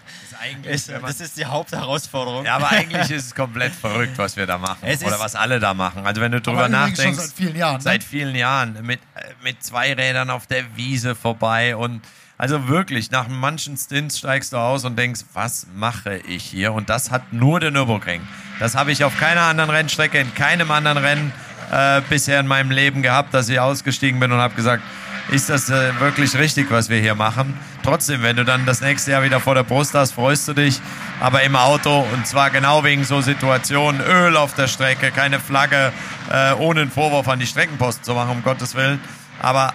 Ist, 0.65 0.91
das 0.91 1.21
ist 1.21 1.37
die 1.37 1.45
Hauptherausforderung. 1.45 2.45
Ja, 2.45 2.57
aber 2.57 2.71
eigentlich 2.73 3.11
ist 3.11 3.27
es 3.27 3.35
komplett 3.35 3.75
verrückt, 3.75 4.19
was 4.19 4.37
wir 4.37 4.47
da 4.47 4.59
machen. 4.59 4.79
Es 4.83 5.03
Oder 5.05 5.21
was 5.21 5.35
alle 5.35 5.61
da 5.61 5.75
machen. 5.75 6.07
Also 6.07 6.21
wenn 6.21 6.33
du 6.33 6.41
drüber 6.41 6.67
übrigens 6.67 7.01
schon 7.01 7.11
nachdenkst. 7.11 7.19
seit 7.19 7.33
vielen 7.33 7.57
Jahren, 7.57 7.77
ne? 7.77 7.83
Seit 7.83 8.05
vielen 8.05 8.35
Jahren. 8.35 8.79
Mit, 8.83 9.01
mit 9.43 9.63
zwei 9.63 9.93
Rädern 9.93 10.31
auf 10.31 10.47
der 10.47 10.77
Wiese 10.77 11.15
vorbei. 11.15 11.77
Und 11.77 12.03
also 12.39 12.67
wirklich, 12.69 13.11
nach 13.11 13.29
manchen 13.29 13.77
Stints 13.77 14.19
steigst 14.19 14.53
du 14.53 14.57
aus 14.57 14.85
und 14.85 14.99
denkst, 14.99 15.21
was 15.33 15.67
mache 15.75 16.17
ich 16.17 16.43
hier? 16.45 16.73
Und 16.73 16.91
das 16.91 17.11
hat 17.11 17.33
nur 17.33 17.61
der 17.61 17.71
Nürburgring. 17.71 18.21
Das 18.59 18.75
habe 18.75 18.91
ich 18.91 19.05
auf 19.05 19.19
keiner 19.19 19.43
anderen 19.43 19.71
Rennstrecke, 19.71 20.19
in 20.19 20.35
keinem 20.35 20.71
anderen 20.71 20.99
Rennen 20.99 21.33
äh, 21.71 22.01
bisher 22.09 22.41
in 22.41 22.47
meinem 22.47 22.71
Leben 22.71 23.03
gehabt, 23.03 23.33
dass 23.33 23.49
ich 23.49 23.61
ausgestiegen 23.61 24.19
bin 24.19 24.33
und 24.33 24.39
habe 24.39 24.55
gesagt, 24.55 24.83
ist 25.31 25.49
das 25.49 25.71
äh, 25.71 25.99
wirklich 26.01 26.37
richtig, 26.37 26.71
was 26.71 26.89
wir 26.89 26.99
hier 26.99 27.15
machen? 27.15 27.59
Trotzdem, 27.83 28.23
wenn 28.23 28.37
du 28.37 28.45
dann 28.45 28.67
das 28.67 28.81
nächste 28.81 29.13
Jahr 29.13 29.23
wieder 29.23 29.41
vor 29.41 29.55
der 29.55 29.63
Brust 29.63 29.95
hast, 29.95 30.13
freust 30.13 30.49
du 30.49 30.53
dich. 30.53 30.81
Aber 31.21 31.43
im 31.43 31.57
Auto, 31.57 32.07
und 32.13 32.27
zwar 32.27 32.51
genau 32.51 32.85
wegen 32.85 33.05
so 33.05 33.21
Situationen, 33.21 34.01
Öl 34.01 34.37
auf 34.37 34.55
der 34.55 34.69
Strecke, 34.69 35.11
keine 35.11 35.41
Flagge, 35.41 35.93
äh, 36.31 36.53
ohne 36.55 36.83
einen 36.83 36.91
Vorwurf 36.91 37.29
an 37.29 37.39
die 37.39 37.47
Streckenposten 37.47 38.05
zu 38.05 38.15
machen, 38.15 38.31
um 38.31 38.43
Gottes 38.43 38.75
Willen. 38.75 39.01
Aber 39.41 39.75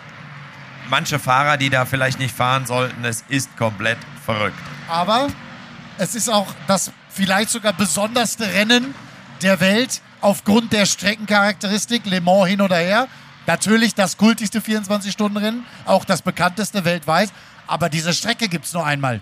manche 0.89 1.19
Fahrer, 1.19 1.57
die 1.57 1.69
da 1.69 1.85
vielleicht 1.85 2.19
nicht 2.19 2.35
fahren 2.35 2.65
sollten, 2.65 3.03
es 3.05 3.23
ist 3.29 3.55
komplett 3.57 3.97
verrückt. 4.25 4.57
Aber 4.87 5.27
es 5.97 6.15
ist 6.15 6.29
auch 6.29 6.47
das 6.67 6.91
vielleicht 7.09 7.49
sogar 7.49 7.73
besonderste 7.73 8.45
Rennen 8.53 8.93
der 9.41 9.59
Welt 9.59 10.01
aufgrund 10.21 10.73
der 10.73 10.85
Streckencharakteristik, 10.85 12.05
Le 12.05 12.21
Mans 12.21 12.47
hin 12.47 12.61
oder 12.61 12.77
her. 12.77 13.07
Natürlich 13.47 13.95
das 13.95 14.17
kultigste 14.17 14.59
24-Stunden-Rennen, 14.59 15.65
auch 15.85 16.05
das 16.05 16.21
bekannteste 16.21 16.85
weltweit. 16.85 17.31
Aber 17.65 17.89
diese 17.89 18.13
Strecke 18.13 18.49
gibt 18.49 18.65
es 18.65 18.73
nur 18.73 18.85
einmal. 18.85 19.21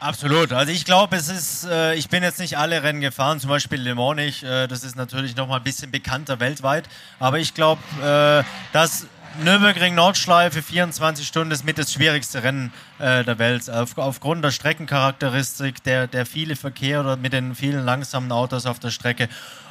Absolut. 0.00 0.52
Also 0.52 0.72
ich 0.72 0.86
glaube, 0.86 1.16
es 1.16 1.28
ist, 1.28 1.66
äh, 1.66 1.94
ich 1.94 2.08
bin 2.08 2.22
jetzt 2.22 2.38
nicht 2.38 2.56
alle 2.56 2.82
Rennen 2.82 3.02
gefahren, 3.02 3.38
zum 3.38 3.50
Beispiel 3.50 3.78
Le 3.80 3.94
Mans 3.94 4.16
nicht. 4.16 4.42
Äh, 4.42 4.66
das 4.66 4.82
ist 4.82 4.96
natürlich 4.96 5.36
noch 5.36 5.46
mal 5.46 5.58
ein 5.58 5.62
bisschen 5.62 5.90
bekannter 5.90 6.40
weltweit. 6.40 6.88
Aber 7.18 7.38
ich 7.38 7.52
glaube, 7.52 7.82
äh, 8.02 8.42
dass 8.72 9.06
Nürburgring 9.44 9.94
Nordschleife 9.94 10.62
24 10.62 11.26
Stunden 11.26 11.52
ist 11.52 11.64
mit 11.64 11.76
das 11.76 11.92
schwierigste 11.92 12.42
Rennen 12.42 12.72
äh, 12.98 13.24
der 13.24 13.38
Welt. 13.38 13.68
Auf, 13.68 13.96
aufgrund 13.98 14.42
der 14.42 14.52
Streckencharakteristik, 14.52 15.82
der, 15.84 16.06
der 16.06 16.24
viele 16.24 16.56
Verkehr 16.56 17.00
oder 17.00 17.16
mit 17.18 17.34
den 17.34 17.54
vielen 17.54 17.84
langsamen 17.84 18.32
Autos 18.32 18.64
auf 18.64 18.78
der 18.78 18.90
Strecke. 18.90 19.28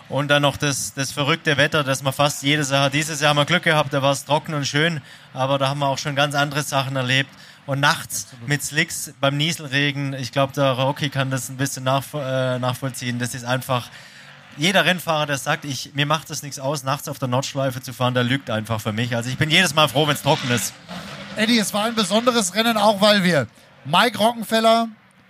Und 0.09 0.29
dann 0.29 0.41
noch 0.41 0.57
das, 0.57 0.93
das 0.95 1.11
verrückte 1.11 1.55
Wetter, 1.57 1.83
das 1.83 2.01
man 2.01 2.13
fast 2.13 2.41
jedes 2.41 2.71
Jahr. 2.71 2.89
Dieses 2.89 3.21
Jahr 3.21 3.29
haben 3.29 3.37
wir 3.37 3.45
Glück 3.45 3.63
gehabt, 3.63 3.93
da 3.93 4.01
war 4.01 4.11
es 4.11 4.25
trocken 4.25 4.55
und 4.55 4.65
schön, 4.65 5.01
aber 5.33 5.59
da 5.59 5.69
haben 5.69 5.79
wir 5.79 5.87
auch 5.87 5.99
schon 5.99 6.15
ganz 6.15 6.33
andere 6.33 6.63
Sachen 6.63 6.95
erlebt. 6.95 7.29
Und 7.67 7.79
nachts 7.79 8.27
mit 8.47 8.63
Slicks 8.63 9.13
beim 9.19 9.37
Nieselregen, 9.37 10.13
ich 10.13 10.31
glaube, 10.31 10.53
der 10.53 10.71
Rocky 10.71 11.09
kann 11.09 11.29
das 11.29 11.49
ein 11.49 11.57
bisschen 11.57 11.85
äh, 11.85 12.57
nachvollziehen. 12.57 13.19
Das 13.19 13.35
ist 13.35 13.45
einfach, 13.45 13.87
jeder 14.57 14.83
Rennfahrer, 14.83 15.27
der 15.27 15.37
sagt, 15.37 15.65
ich, 15.65 15.93
mir 15.93 16.07
macht 16.07 16.31
das 16.31 16.41
nichts 16.41 16.57
aus, 16.57 16.83
nachts 16.83 17.07
auf 17.07 17.19
der 17.19 17.27
Nordschleife 17.27 17.79
zu 17.81 17.93
fahren, 17.93 18.15
der 18.15 18.23
lügt 18.23 18.49
einfach 18.49 18.81
für 18.81 18.91
mich. 18.91 19.15
Also 19.15 19.29
ich 19.29 19.37
bin 19.37 19.51
jedes 19.51 19.75
Mal 19.75 19.87
froh, 19.87 20.07
wenn 20.07 20.15
es 20.15 20.23
trocken 20.23 20.49
ist. 20.49 20.73
Eddie, 21.35 21.59
es 21.59 21.71
war 21.71 21.85
ein 21.85 21.93
besonderes 21.93 22.55
Rennen, 22.55 22.77
auch 22.77 22.99
weil 23.01 23.23
wir 23.23 23.45
Mike 23.85 24.17
Rockenfeller, 24.17 24.87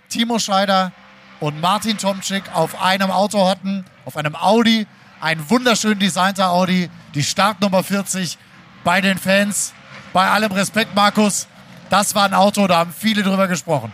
Timo 0.08 0.38
Scheider 0.38 0.92
und 1.40 1.60
Martin 1.60 1.98
Tomczyk 1.98 2.44
auf 2.54 2.80
einem 2.80 3.10
Auto 3.10 3.48
hatten, 3.48 3.84
auf 4.04 4.16
einem 4.16 4.36
Audi, 4.36 4.86
ein 5.20 5.50
wunderschön 5.50 5.98
designter 5.98 6.50
Audi, 6.50 6.90
die 7.14 7.22
Startnummer 7.22 7.82
40 7.82 8.38
bei 8.84 9.00
den 9.00 9.18
Fans. 9.18 9.72
Bei 10.12 10.28
allem 10.28 10.52
Respekt, 10.52 10.94
Markus, 10.94 11.46
das 11.88 12.14
war 12.14 12.24
ein 12.24 12.34
Auto, 12.34 12.66
da 12.66 12.78
haben 12.78 12.92
viele 12.96 13.22
drüber 13.22 13.48
gesprochen. 13.48 13.92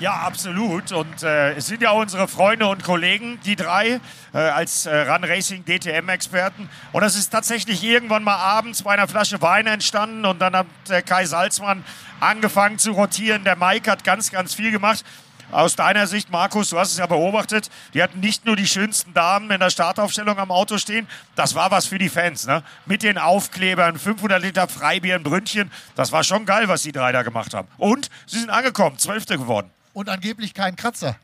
Ja, 0.00 0.14
absolut. 0.14 0.92
Und 0.92 1.22
äh, 1.22 1.52
es 1.52 1.66
sind 1.66 1.82
ja 1.82 1.90
unsere 1.90 2.26
Freunde 2.26 2.66
und 2.66 2.82
Kollegen, 2.82 3.38
die 3.44 3.54
drei, 3.54 4.00
äh, 4.32 4.38
als 4.38 4.86
äh, 4.86 4.96
Run 5.10 5.24
Racing 5.24 5.66
DTM-Experten. 5.66 6.70
Und 6.92 7.02
das 7.02 7.16
ist 7.16 7.28
tatsächlich 7.28 7.84
irgendwann 7.84 8.24
mal 8.24 8.36
abends 8.36 8.82
bei 8.82 8.94
einer 8.94 9.08
Flasche 9.08 9.42
Wein 9.42 9.66
entstanden. 9.66 10.24
Und 10.24 10.38
dann 10.38 10.56
hat 10.56 10.66
äh, 10.88 11.02
Kai 11.02 11.26
Salzmann 11.26 11.84
angefangen 12.18 12.78
zu 12.78 12.92
rotieren. 12.92 13.44
Der 13.44 13.56
Mike 13.56 13.90
hat 13.90 14.02
ganz, 14.02 14.30
ganz 14.30 14.54
viel 14.54 14.70
gemacht. 14.70 15.04
Aus 15.52 15.74
deiner 15.76 16.06
Sicht, 16.06 16.30
Markus, 16.30 16.70
du 16.70 16.78
hast 16.78 16.92
es 16.92 16.98
ja 16.98 17.06
beobachtet, 17.06 17.70
die 17.94 18.02
hatten 18.02 18.20
nicht 18.20 18.46
nur 18.46 18.56
die 18.56 18.66
schönsten 18.66 19.12
Damen 19.14 19.50
in 19.50 19.60
der 19.60 19.70
Startaufstellung 19.70 20.38
am 20.38 20.50
Auto 20.50 20.78
stehen, 20.78 21.08
das 21.34 21.54
war 21.54 21.70
was 21.70 21.86
für 21.86 21.98
die 21.98 22.08
Fans, 22.08 22.46
ne? 22.46 22.62
Mit 22.86 23.02
den 23.02 23.18
Aufklebern, 23.18 23.98
500 23.98 24.40
Liter 24.40 24.68
Freibier, 24.68 25.16
ein 25.16 25.22
Brünnchen, 25.22 25.70
das 25.96 26.12
war 26.12 26.22
schon 26.24 26.46
geil, 26.46 26.68
was 26.68 26.82
die 26.82 26.92
drei 26.92 27.12
da 27.12 27.22
gemacht 27.22 27.54
haben. 27.54 27.68
Und 27.78 28.10
sie 28.26 28.38
sind 28.38 28.50
angekommen, 28.50 28.98
Zwölfte 28.98 29.38
geworden. 29.38 29.70
Und 29.92 30.08
angeblich 30.08 30.54
kein 30.54 30.76
Kratzer, 30.76 31.16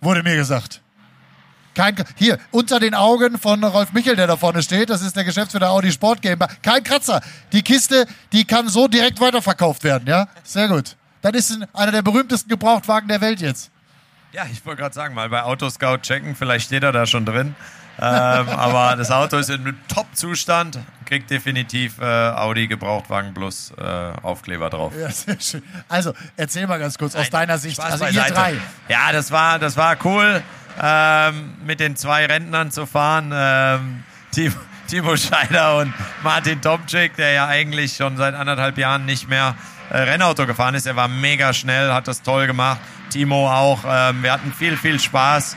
wurde 0.00 0.22
mir 0.22 0.36
gesagt. 0.36 0.80
Kein, 1.74 1.96
hier, 2.16 2.38
unter 2.50 2.80
den 2.80 2.94
Augen 2.94 3.38
von 3.38 3.64
Rolf 3.64 3.92
Michel, 3.92 4.14
der 4.14 4.26
da 4.26 4.36
vorne 4.36 4.62
steht, 4.62 4.90
das 4.90 5.00
ist 5.00 5.16
der 5.16 5.24
Geschäftsführer 5.24 5.70
Audi 5.70 5.90
Sport 5.90 6.20
GmbH. 6.20 6.48
Kein 6.60 6.84
Kratzer. 6.84 7.22
Die 7.52 7.62
Kiste, 7.62 8.06
die 8.32 8.44
kann 8.44 8.68
so 8.68 8.88
direkt 8.88 9.20
weiterverkauft 9.20 9.82
werden, 9.82 10.06
ja? 10.06 10.28
Sehr 10.44 10.68
gut. 10.68 10.96
Das 11.22 11.34
ist 11.34 11.58
einer 11.72 11.92
der 11.92 12.02
berühmtesten 12.02 12.48
Gebrauchtwagen 12.48 13.08
der 13.08 13.20
Welt 13.20 13.40
jetzt. 13.40 13.70
Ja, 14.32 14.46
ich 14.50 14.64
wollte 14.66 14.80
gerade 14.82 14.94
sagen, 14.94 15.14
mal 15.14 15.28
bei 15.28 15.42
Autoscout 15.42 15.98
checken, 15.98 16.34
vielleicht 16.34 16.66
steht 16.66 16.82
er 16.82 16.92
da 16.92 17.06
schon 17.06 17.24
drin. 17.24 17.54
ähm, 18.00 18.48
aber 18.48 18.96
das 18.96 19.10
Auto 19.10 19.36
ist 19.36 19.50
in 19.50 19.76
Top-Zustand, 19.88 20.78
kriegt 21.04 21.30
definitiv 21.30 21.98
äh, 22.00 22.04
Audi 22.04 22.66
Gebrauchtwagen 22.66 23.34
plus 23.34 23.72
äh, 23.78 23.82
Aufkleber 24.22 24.70
drauf. 24.70 24.94
Ja, 24.98 25.10
sehr 25.10 25.38
schön. 25.40 25.62
Also, 25.88 26.14
erzähl 26.36 26.66
mal 26.66 26.78
ganz 26.78 26.98
kurz 26.98 27.14
aus 27.14 27.30
deiner 27.30 27.58
Sicht, 27.58 27.76
Spaß 27.76 28.00
also 28.00 28.06
ihr 28.06 28.22
drei. 28.22 28.54
Ja, 28.88 29.12
das 29.12 29.30
war, 29.30 29.58
das 29.58 29.76
war 29.76 29.96
cool, 30.04 30.42
ähm, 30.82 31.54
mit 31.64 31.78
den 31.78 31.94
zwei 31.96 32.24
Rentnern 32.26 32.70
zu 32.70 32.86
fahren. 32.86 33.30
Ähm, 33.34 34.04
Timo, 34.30 34.56
Timo 34.88 35.16
Scheider 35.16 35.76
und 35.76 35.92
Martin 36.22 36.60
Tomczyk, 36.62 37.16
der 37.16 37.32
ja 37.32 37.46
eigentlich 37.46 37.96
schon 37.96 38.16
seit 38.16 38.34
anderthalb 38.34 38.78
Jahren 38.78 39.04
nicht 39.04 39.28
mehr 39.28 39.54
Rennauto 39.90 40.46
gefahren 40.46 40.74
ist. 40.74 40.86
Er 40.86 40.96
war 40.96 41.08
mega 41.08 41.52
schnell, 41.52 41.92
hat 41.92 42.08
das 42.08 42.22
toll 42.22 42.46
gemacht. 42.46 42.80
Timo 43.10 43.50
auch. 43.50 43.80
Ähm, 43.86 44.22
wir 44.22 44.32
hatten 44.32 44.52
viel, 44.52 44.76
viel 44.76 44.98
Spaß. 44.98 45.56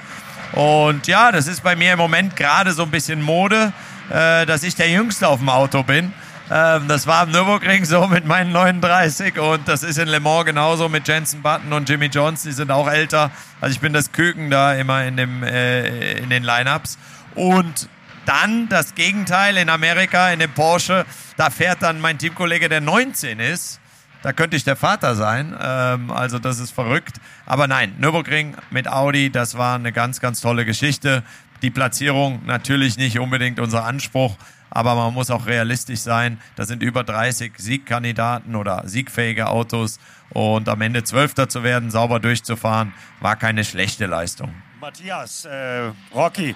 Und 0.53 1.07
ja, 1.07 1.31
das 1.31 1.47
ist 1.47 1.63
bei 1.63 1.75
mir 1.75 1.93
im 1.93 1.99
Moment 1.99 2.35
gerade 2.35 2.71
so 2.73 2.83
ein 2.83 2.91
bisschen 2.91 3.21
Mode, 3.21 3.73
äh, 4.09 4.45
dass 4.45 4.63
ich 4.63 4.75
der 4.75 4.89
Jüngste 4.89 5.27
auf 5.27 5.39
dem 5.39 5.49
Auto 5.49 5.83
bin. 5.83 6.13
Ähm, 6.49 6.87
das 6.87 7.07
war 7.07 7.21
am 7.21 7.31
Nürburgring 7.31 7.85
so 7.85 8.07
mit 8.07 8.25
meinen 8.25 8.51
39 8.51 9.39
und 9.39 9.67
das 9.67 9.81
ist 9.81 9.97
in 9.97 10.07
Le 10.07 10.19
Mans 10.19 10.45
genauso 10.45 10.89
mit 10.89 11.07
Jensen 11.07 11.41
Button 11.41 11.73
und 11.73 11.89
Jimmy 11.89 12.05
Johnson, 12.05 12.51
die 12.51 12.55
sind 12.55 12.71
auch 12.71 12.87
älter. 12.87 13.31
Also 13.61 13.73
ich 13.73 13.79
bin 13.79 13.93
das 13.93 14.11
Küken 14.11 14.51
da 14.51 14.73
immer 14.75 15.03
in, 15.05 15.17
dem, 15.17 15.43
äh, 15.43 16.13
in 16.19 16.29
den 16.29 16.43
Lineups. 16.43 16.99
Und 17.33 17.89
dann 18.25 18.69
das 18.69 18.95
Gegenteil 18.95 19.57
in 19.57 19.69
Amerika, 19.69 20.29
in 20.29 20.39
dem 20.39 20.51
Porsche, 20.51 21.05
da 21.35 21.49
fährt 21.49 21.81
dann 21.81 21.99
mein 21.99 22.17
Teamkollege, 22.17 22.69
der 22.69 22.81
19 22.81 23.39
ist. 23.39 23.79
Da 24.25 24.33
könnte 24.33 24.57
ich 24.57 24.63
der 24.63 24.75
Vater 24.75 25.13
sein. 25.13 25.55
Ähm, 25.61 26.09
also 26.09 26.39
das 26.39 26.57
ist 26.57 26.71
verrückt. 26.71 27.17
Aber 27.45 27.67
nein, 27.67 27.93
Nürburgring 27.99 28.57
mit 28.71 28.87
Audi, 28.87 29.29
das 29.29 29.55
war 29.55 29.75
eine 29.75 29.91
ganz, 29.91 30.19
ganz 30.19 30.41
tolle 30.41 30.65
Geschichte. 30.65 31.21
Die 31.61 31.69
Platzierung 31.69 32.41
natürlich 32.43 32.97
nicht 32.97 33.19
unbedingt 33.19 33.59
unser 33.59 33.85
Anspruch, 33.85 34.35
aber 34.71 34.95
man 34.95 35.13
muss 35.13 35.29
auch 35.29 35.45
realistisch 35.45 35.99
sein. 35.99 36.39
Da 36.55 36.65
sind 36.65 36.81
über 36.81 37.03
30 37.03 37.53
Siegkandidaten 37.55 38.55
oder 38.55 38.81
siegfähige 38.87 39.47
Autos 39.47 39.99
und 40.31 40.69
am 40.69 40.81
Ende 40.81 41.03
Zwölfter 41.03 41.47
zu 41.47 41.61
werden, 41.61 41.91
sauber 41.91 42.19
durchzufahren, 42.19 42.93
war 43.19 43.35
keine 43.35 43.63
schlechte 43.63 44.07
Leistung. 44.07 44.51
Matthias, 44.81 45.45
äh, 45.45 45.91
Rocky, 46.15 46.55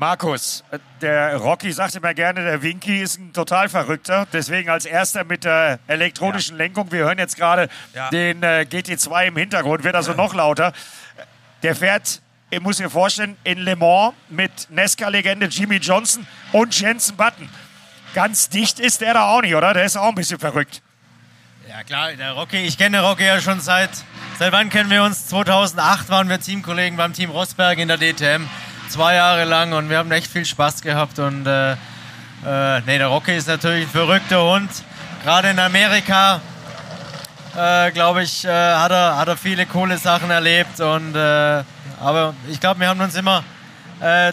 Markus, 0.00 0.64
der 1.02 1.36
Rocky 1.36 1.70
sagt 1.72 1.94
immer 1.94 2.14
gerne, 2.14 2.42
der 2.42 2.62
Winky 2.62 3.02
ist 3.02 3.18
ein 3.18 3.34
total 3.34 3.68
Verrückter. 3.68 4.26
Deswegen 4.32 4.70
als 4.70 4.86
erster 4.86 5.24
mit 5.24 5.44
der 5.44 5.78
elektronischen 5.88 6.56
Lenkung. 6.56 6.90
Wir 6.90 7.00
hören 7.04 7.18
jetzt 7.18 7.36
gerade 7.36 7.68
Ja. 7.92 8.08
den 8.08 8.42
äh, 8.42 8.64
GT2 8.66 9.26
im 9.26 9.36
Hintergrund, 9.36 9.84
wird 9.84 9.94
also 9.94 10.14
noch 10.14 10.32
lauter. 10.32 10.72
Der 11.62 11.76
fährt, 11.76 12.22
ich 12.48 12.60
muss 12.62 12.78
mir 12.78 12.88
vorstellen, 12.88 13.36
in 13.44 13.58
Le 13.58 13.76
Mans 13.76 14.14
mit 14.30 14.70
Nesca-Legende 14.70 15.48
Jimmy 15.48 15.76
Johnson 15.76 16.26
und 16.52 16.80
Jensen 16.80 17.14
Button. 17.18 17.50
Ganz 18.14 18.48
dicht 18.48 18.80
ist 18.80 19.02
der 19.02 19.12
da 19.12 19.26
auch 19.28 19.42
nicht, 19.42 19.54
oder? 19.54 19.74
Der 19.74 19.84
ist 19.84 19.98
auch 19.98 20.08
ein 20.08 20.14
bisschen 20.14 20.38
verrückt. 20.38 20.80
Ja 21.68 21.84
klar, 21.84 22.12
der 22.14 22.32
Rocky, 22.32 22.56
ich 22.56 22.78
kenne 22.78 23.02
Rocky 23.02 23.24
ja 23.26 23.38
schon 23.40 23.60
seit, 23.60 23.90
seit 24.38 24.50
wann 24.50 24.70
kennen 24.70 24.88
wir 24.88 25.04
uns? 25.04 25.26
2008 25.28 26.08
waren 26.08 26.28
wir 26.30 26.40
Teamkollegen 26.40 26.96
beim 26.96 27.12
Team 27.12 27.28
Rosberg 27.30 27.78
in 27.78 27.86
der 27.86 27.98
DTM, 27.98 28.48
zwei 28.90 29.14
Jahre 29.14 29.44
lang 29.44 29.72
und 29.72 29.88
wir 29.88 29.98
haben 29.98 30.10
echt 30.10 30.26
viel 30.26 30.44
Spaß 30.44 30.82
gehabt 30.82 31.18
und 31.20 31.46
äh, 31.46 31.72
äh, 31.72 32.80
nee, 32.86 32.98
der 32.98 33.06
Rocky 33.06 33.36
ist 33.36 33.46
natürlich 33.46 33.84
ein 33.84 33.90
verrückter 33.90 34.42
Hund, 34.42 34.70
gerade 35.22 35.50
in 35.50 35.58
Amerika, 35.60 36.40
äh, 37.56 37.92
glaube 37.92 38.24
ich, 38.24 38.44
äh, 38.44 38.48
hat, 38.48 38.90
er, 38.90 39.16
hat 39.16 39.28
er 39.28 39.36
viele 39.36 39.66
coole 39.66 39.96
Sachen 39.96 40.30
erlebt 40.30 40.80
und 40.80 41.14
äh, 41.14 41.62
aber 42.00 42.34
ich 42.50 42.58
glaube, 42.58 42.80
wir 42.80 42.88
haben 42.88 43.00
uns 43.00 43.14
immer 43.14 43.44
äh, 44.00 44.32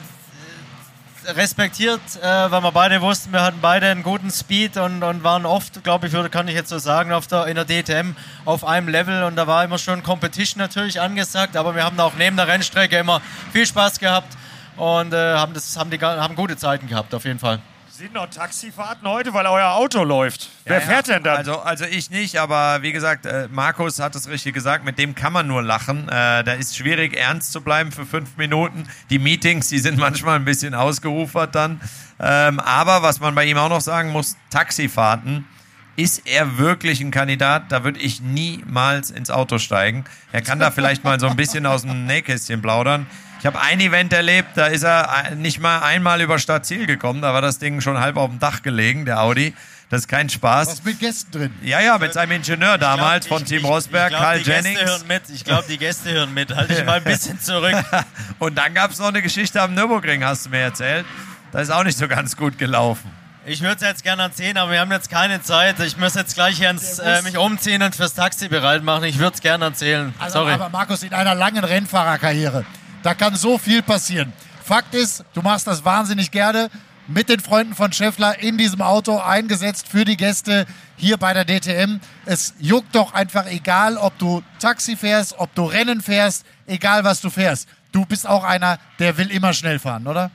respektiert, 1.36 2.00
weil 2.22 2.62
wir 2.62 2.72
beide 2.72 3.02
wussten, 3.02 3.34
wir 3.34 3.42
hatten 3.42 3.60
beide 3.62 3.88
einen 3.88 4.02
guten 4.02 4.32
Speed 4.32 4.78
und, 4.78 5.04
und 5.04 5.26
waren 5.26 5.46
oft, 5.46 5.84
glaube 5.84 6.08
ich, 6.08 6.14
würde, 6.14 6.30
kann 6.30 6.48
ich 6.48 6.56
jetzt 6.56 6.70
so 6.70 6.80
sagen, 6.80 7.12
auf 7.12 7.28
der, 7.28 7.48
in 7.48 7.56
der 7.56 7.66
DTM 7.66 8.16
auf 8.46 8.64
einem 8.64 8.88
Level 8.88 9.24
und 9.24 9.36
da 9.36 9.46
war 9.46 9.66
immer 9.66 9.78
schon 9.78 10.04
Competition 10.04 10.62
natürlich 10.62 11.02
angesagt, 11.02 11.58
aber 11.58 11.76
wir 11.76 11.84
haben 11.84 12.00
auch 12.00 12.14
neben 12.18 12.38
der 12.38 12.48
Rennstrecke 12.48 12.98
immer 12.98 13.22
viel 13.52 13.66
Spaß 13.66 14.00
gehabt 14.00 14.38
und 14.78 15.14
äh, 15.14 15.18
haben, 15.36 15.54
das, 15.54 15.76
haben, 15.78 15.90
die, 15.90 16.00
haben 16.00 16.36
gute 16.36 16.56
Zeiten 16.58 16.88
gehabt, 16.88 17.14
auf 17.14 17.26
jeden 17.26 17.40
Fall. 17.40 17.60
Sind 17.90 18.14
noch 18.14 18.30
Taxifahrten 18.30 19.08
heute, 19.08 19.34
weil 19.34 19.48
euer 19.48 19.72
Auto 19.72 20.04
läuft? 20.04 20.50
Wer 20.66 20.76
Ja, 20.76 20.82
fährt 20.86 21.08
ja. 21.08 21.16
denn 21.16 21.24
dann? 21.24 21.38
Also, 21.38 21.60
also 21.62 21.86
ich 21.86 22.12
nicht, 22.12 22.38
aber 22.38 22.84
wie 22.84 22.92
gesagt, 22.92 23.26
äh, 23.26 23.48
Markus 23.52 23.98
hat 24.00 24.14
es 24.14 24.30
richtig 24.30 24.54
gesagt, 24.54 24.86
mit 24.86 25.00
dem 25.00 25.16
kann 25.16 25.34
man 25.34 25.48
nur 25.48 25.64
lachen. 25.64 26.08
Äh, 26.08 26.44
da 26.44 26.54
ist 26.54 26.78
schwierig, 26.78 27.18
ernst 27.18 27.52
zu 27.52 27.62
bleiben 27.62 27.92
für 27.92 28.06
fünf 28.06 28.38
Minuten. 28.38 28.88
Die 29.10 29.18
Meetings, 29.18 29.70
die 29.70 29.80
sind 29.80 29.98
manchmal 30.00 30.36
ein 30.36 30.46
bisschen 30.46 30.76
ausgerufert 30.76 31.56
dann. 31.56 31.82
Ähm, 32.20 32.60
aber 32.60 33.02
was 33.02 33.20
man 33.20 33.34
bei 33.34 33.46
ihm 33.46 33.58
auch 33.58 33.70
noch 33.70 33.82
sagen 33.82 34.12
muss, 34.12 34.38
Taxifahrten. 34.52 35.48
Ist 35.96 36.28
er 36.28 36.60
wirklich 36.60 37.02
ein 37.02 37.10
Kandidat? 37.10 37.72
Da 37.72 37.84
würde 37.84 38.00
ich 38.00 38.22
niemals 38.22 39.10
ins 39.10 39.32
Auto 39.32 39.58
steigen. 39.58 40.06
Er 40.32 40.44
kann 40.44 40.60
da 40.60 40.70
vielleicht 40.70 41.04
mal 41.04 41.20
so 41.20 41.28
ein 41.28 41.36
bisschen 41.36 41.66
aus 41.66 41.82
dem 41.82 42.06
Nähkästchen 42.06 42.62
plaudern. 42.62 43.08
Ich 43.48 43.54
habe 43.56 43.64
ein 43.64 43.80
Event 43.80 44.12
erlebt, 44.12 44.50
da 44.56 44.66
ist 44.66 44.84
er 44.84 45.08
äh, 45.32 45.36
nicht 45.36 45.62
mal 45.62 45.80
einmal 45.80 46.20
über 46.20 46.38
Stadtziel 46.38 46.86
gekommen. 46.86 47.22
Da 47.22 47.34
war 47.34 47.42
das 47.42 47.60
Ding 47.60 47.80
schon 47.80 47.98
halb 47.98 48.18
auf 48.18 48.30
dem 48.30 48.40
Dach 48.40 48.62
gelegen, 48.62 49.06
der 49.06 49.22
Audi. 49.22 49.54
Das 49.90 50.02
ist 50.02 50.08
kein 50.10 50.28
Spaß. 50.28 50.68
Was 50.68 50.84
mit 50.84 51.00
Gästen 51.00 51.32
drin? 51.32 51.54
Ja, 51.62 51.80
ja, 51.80 51.98
mit 51.98 52.12
seinem 52.12 52.34
Ingenieur 52.34 52.78
damals 52.78 53.24
Ich 53.26 53.30
glaub, 53.30 53.40
von 53.40 53.44
ich- 53.46 53.50
Team 53.50 53.60
ich- 53.60 53.64
Rosberg, 53.64 54.08
ich 54.12 54.18
glaub, 54.18 54.22
Karl 54.22 54.38
die 54.40 54.44
Gäste 54.44 54.68
Jennings. 54.70 54.90
hören 54.92 55.08
mit. 55.08 55.22
Ich 55.34 55.46
glaube, 55.46 55.64
die 55.70 55.78
Gäste 55.78 56.12
hören 56.12 56.34
mit. 56.34 56.54
Halte 56.54 56.74
ich 56.74 56.84
mal 56.84 56.98
ein 56.98 57.06
bisschen 57.06 57.40
zurück. 57.40 57.74
Und 58.40 58.58
dann 58.58 58.74
gab 58.74 58.92
es 58.92 59.00
noch 59.00 59.08
eine 59.08 59.22
Geschichte 59.22 59.62
am 59.62 59.74
Nürburgring, 59.76 60.26
hast 60.26 60.48
du 60.48 60.50
mir 60.50 60.60
erzählt. 60.60 61.06
Da 61.54 61.62
ist 61.62 61.70
auch 61.72 61.86
nicht 61.86 61.98
so 61.98 62.10
ganz 62.10 62.36
gut 62.36 62.58
gelaufen. 62.58 63.10
Ich 63.46 63.62
würde 63.62 63.76
es 63.78 63.82
jetzt 63.82 64.04
gerne 64.04 64.24
erzählen, 64.24 64.58
aber 64.58 64.74
wir 64.74 64.82
haben 64.82 64.92
jetzt 64.92 65.10
keine 65.10 65.42
Zeit. 65.42 65.80
Ich 65.80 65.96
muss 65.98 66.16
jetzt 66.16 66.36
gleich 66.36 66.60
ins, 66.60 67.00
äh, 67.00 67.22
mich 67.22 67.38
umziehen 67.38 67.82
und 67.82 67.96
fürs 67.96 68.14
Taxi 68.14 68.50
bereit 68.50 68.84
machen. 68.84 69.06
Ich 69.06 69.20
würde 69.20 69.36
es 69.36 69.42
gerne 69.42 69.64
erzählen. 69.64 70.14
Also, 70.20 70.40
Sorry. 70.40 70.52
aber 70.52 70.68
Markus, 70.68 71.02
in 71.04 71.14
einer 71.14 71.34
langen 71.34 71.64
Rennfahrerkarriere, 71.64 72.66
da 73.08 73.14
kann 73.14 73.38
so 73.38 73.58
viel 73.58 73.82
passieren. 73.82 74.34
Fakt 74.62 74.94
ist, 74.94 75.24
du 75.34 75.42
machst 75.42 75.66
das 75.66 75.86
wahnsinnig 75.86 76.30
gerne 76.30 76.70
mit 77.08 77.30
den 77.30 77.40
Freunden 77.40 77.74
von 77.74 77.94
Scheffler 77.94 78.38
in 78.40 78.58
diesem 78.58 78.82
Auto 78.82 79.18
eingesetzt 79.18 79.88
für 79.88 80.04
die 80.04 80.18
Gäste 80.18 80.66
hier 80.98 81.16
bei 81.16 81.34
der 81.34 81.46
DTM. 81.46 82.02
Es 82.26 82.54
juckt 82.60 82.94
doch 82.94 83.14
einfach 83.14 83.46
egal, 83.46 83.96
ob 83.96 84.18
du 84.18 84.44
Taxi 84.60 84.98
fährst, 84.98 85.40
ob 85.40 85.56
du 85.56 85.64
Rennen 85.64 86.02
fährst, 86.02 86.46
egal 86.66 87.06
was 87.06 87.22
du 87.22 87.30
fährst. 87.30 87.70
Du 87.94 88.06
bist 88.06 88.28
auch 88.28 88.44
einer, 88.44 88.78
der 89.00 89.18
will 89.18 89.32
immer 89.32 89.54
schnell 89.54 89.80
fahren, 89.80 90.06
oder? 90.06 90.30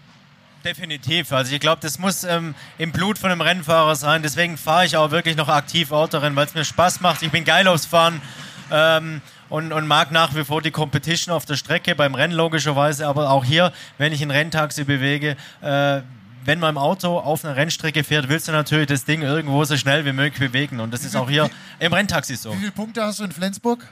Definitiv. 0.64 1.30
Also 1.30 1.52
ich 1.52 1.60
glaube, 1.60 1.82
das 1.82 1.98
muss 1.98 2.24
ähm, 2.24 2.54
im 2.78 2.90
Blut 2.90 3.18
von 3.18 3.30
einem 3.30 3.42
Rennfahrer 3.42 3.96
sein. 3.96 4.22
Deswegen 4.22 4.56
fahre 4.56 4.86
ich 4.86 4.96
auch 4.96 5.10
wirklich 5.10 5.36
noch 5.36 5.48
aktiv 5.48 5.92
Autorennen, 5.92 6.36
weil 6.36 6.46
es 6.46 6.54
mir 6.54 6.64
Spaß 6.64 7.02
macht. 7.02 7.20
Ich 7.20 7.30
bin 7.30 7.44
geil 7.44 7.68
aufs 7.68 7.84
Fahren 7.84 8.22
ähm, 8.70 9.20
und, 9.52 9.70
und 9.70 9.86
mag 9.86 10.10
nach 10.12 10.34
wie 10.34 10.44
vor 10.44 10.62
die 10.62 10.70
Competition 10.70 11.34
auf 11.34 11.44
der 11.44 11.56
Strecke, 11.56 11.94
beim 11.94 12.14
Rennen 12.14 12.32
logischerweise, 12.32 13.06
aber 13.06 13.30
auch 13.30 13.44
hier, 13.44 13.70
wenn 13.98 14.10
ich 14.10 14.22
ein 14.22 14.30
Renntaxi 14.30 14.84
bewege, 14.84 15.36
äh, 15.60 16.00
wenn 16.46 16.58
man 16.58 16.70
im 16.70 16.78
Auto 16.78 17.18
auf 17.18 17.44
einer 17.44 17.54
Rennstrecke 17.54 18.02
fährt, 18.02 18.30
willst 18.30 18.48
du 18.48 18.52
natürlich 18.52 18.86
das 18.86 19.04
Ding 19.04 19.20
irgendwo 19.20 19.62
so 19.64 19.76
schnell 19.76 20.06
wie 20.06 20.12
möglich 20.12 20.40
bewegen. 20.40 20.80
Und 20.80 20.92
das 20.94 21.04
ist 21.04 21.14
auch 21.14 21.28
hier 21.28 21.50
im 21.80 21.92
Renntaxi 21.92 22.34
so. 22.34 22.54
Wie 22.54 22.60
viele 22.60 22.72
Punkte 22.72 23.04
hast 23.04 23.20
du 23.20 23.24
in 23.24 23.32
Flensburg? 23.32 23.86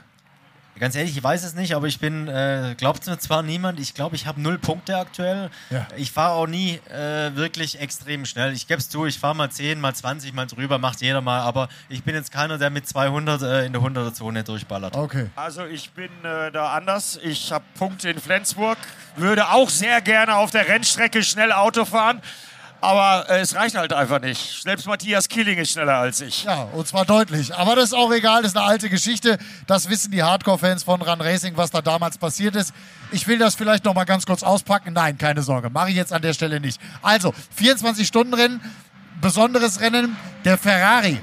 Ganz 0.81 0.95
ehrlich, 0.95 1.15
ich 1.15 1.23
weiß 1.23 1.43
es 1.43 1.53
nicht, 1.53 1.75
aber 1.75 1.85
ich 1.85 1.99
bin, 1.99 2.27
äh, 2.27 2.73
glaubt 2.75 3.05
mir 3.05 3.19
zwar 3.19 3.43
niemand, 3.43 3.79
ich 3.79 3.93
glaube, 3.93 4.15
ich 4.15 4.25
habe 4.25 4.41
null 4.41 4.57
Punkte 4.57 4.97
aktuell. 4.97 5.51
Ja. 5.69 5.87
Ich 5.95 6.11
fahre 6.11 6.33
auch 6.33 6.47
nie 6.47 6.79
äh, 6.89 7.35
wirklich 7.35 7.79
extrem 7.79 8.25
schnell. 8.25 8.51
Ich 8.53 8.65
gebe 8.65 8.79
es 8.79 8.89
zu, 8.89 9.05
ich 9.05 9.19
fahre 9.19 9.35
mal 9.35 9.51
10, 9.51 9.79
mal 9.79 9.93
20, 9.93 10.33
mal 10.33 10.47
drüber, 10.47 10.79
macht 10.79 11.01
jeder 11.01 11.21
mal, 11.21 11.41
aber 11.41 11.69
ich 11.87 12.03
bin 12.03 12.15
jetzt 12.15 12.31
keiner, 12.31 12.57
der 12.57 12.71
mit 12.71 12.87
200 12.87 13.43
äh, 13.43 13.65
in 13.67 13.73
der 13.73 13.81
100er 13.83 14.11
Zone 14.11 14.43
durchballert. 14.43 14.95
Okay. 14.95 15.29
Also 15.35 15.65
ich 15.65 15.91
bin 15.91 16.09
äh, 16.23 16.51
da 16.51 16.73
anders. 16.73 17.19
Ich 17.21 17.51
habe 17.51 17.63
Punkte 17.77 18.09
in 18.09 18.19
Flensburg, 18.19 18.79
würde 19.17 19.49
auch 19.49 19.69
sehr 19.69 20.01
gerne 20.01 20.35
auf 20.35 20.49
der 20.49 20.67
Rennstrecke 20.67 21.21
schnell 21.21 21.51
Auto 21.51 21.85
fahren. 21.85 22.23
Aber 22.81 23.29
äh, 23.29 23.41
es 23.41 23.53
reicht 23.53 23.77
halt 23.77 23.93
einfach 23.93 24.19
nicht. 24.19 24.63
Selbst 24.63 24.87
Matthias 24.87 25.29
Killing 25.29 25.59
ist 25.59 25.71
schneller 25.71 25.97
als 25.97 26.19
ich. 26.19 26.45
Ja, 26.45 26.63
und 26.73 26.87
zwar 26.87 27.05
deutlich. 27.05 27.53
Aber 27.53 27.75
das 27.75 27.85
ist 27.85 27.93
auch 27.93 28.11
egal, 28.11 28.41
das 28.41 28.53
ist 28.53 28.57
eine 28.57 28.65
alte 28.65 28.89
Geschichte. 28.89 29.37
Das 29.67 29.87
wissen 29.87 30.11
die 30.11 30.23
Hardcore-Fans 30.23 30.83
von 30.83 30.99
Run 30.99 31.21
Racing, 31.21 31.55
was 31.55 31.69
da 31.69 31.83
damals 31.83 32.17
passiert 32.17 32.55
ist. 32.55 32.73
Ich 33.11 33.27
will 33.27 33.37
das 33.37 33.53
vielleicht 33.53 33.85
noch 33.85 33.93
mal 33.93 34.05
ganz 34.05 34.25
kurz 34.25 34.41
auspacken. 34.41 34.93
Nein, 34.93 35.19
keine 35.19 35.43
Sorge, 35.43 35.69
mache 35.69 35.91
ich 35.91 35.95
jetzt 35.95 36.11
an 36.11 36.23
der 36.23 36.33
Stelle 36.33 36.59
nicht. 36.59 36.81
Also, 37.03 37.35
24-Stunden-Rennen, 37.59 38.59
besonderes 39.21 39.79
Rennen. 39.79 40.17
Der 40.43 40.57
Ferrari, 40.57 41.19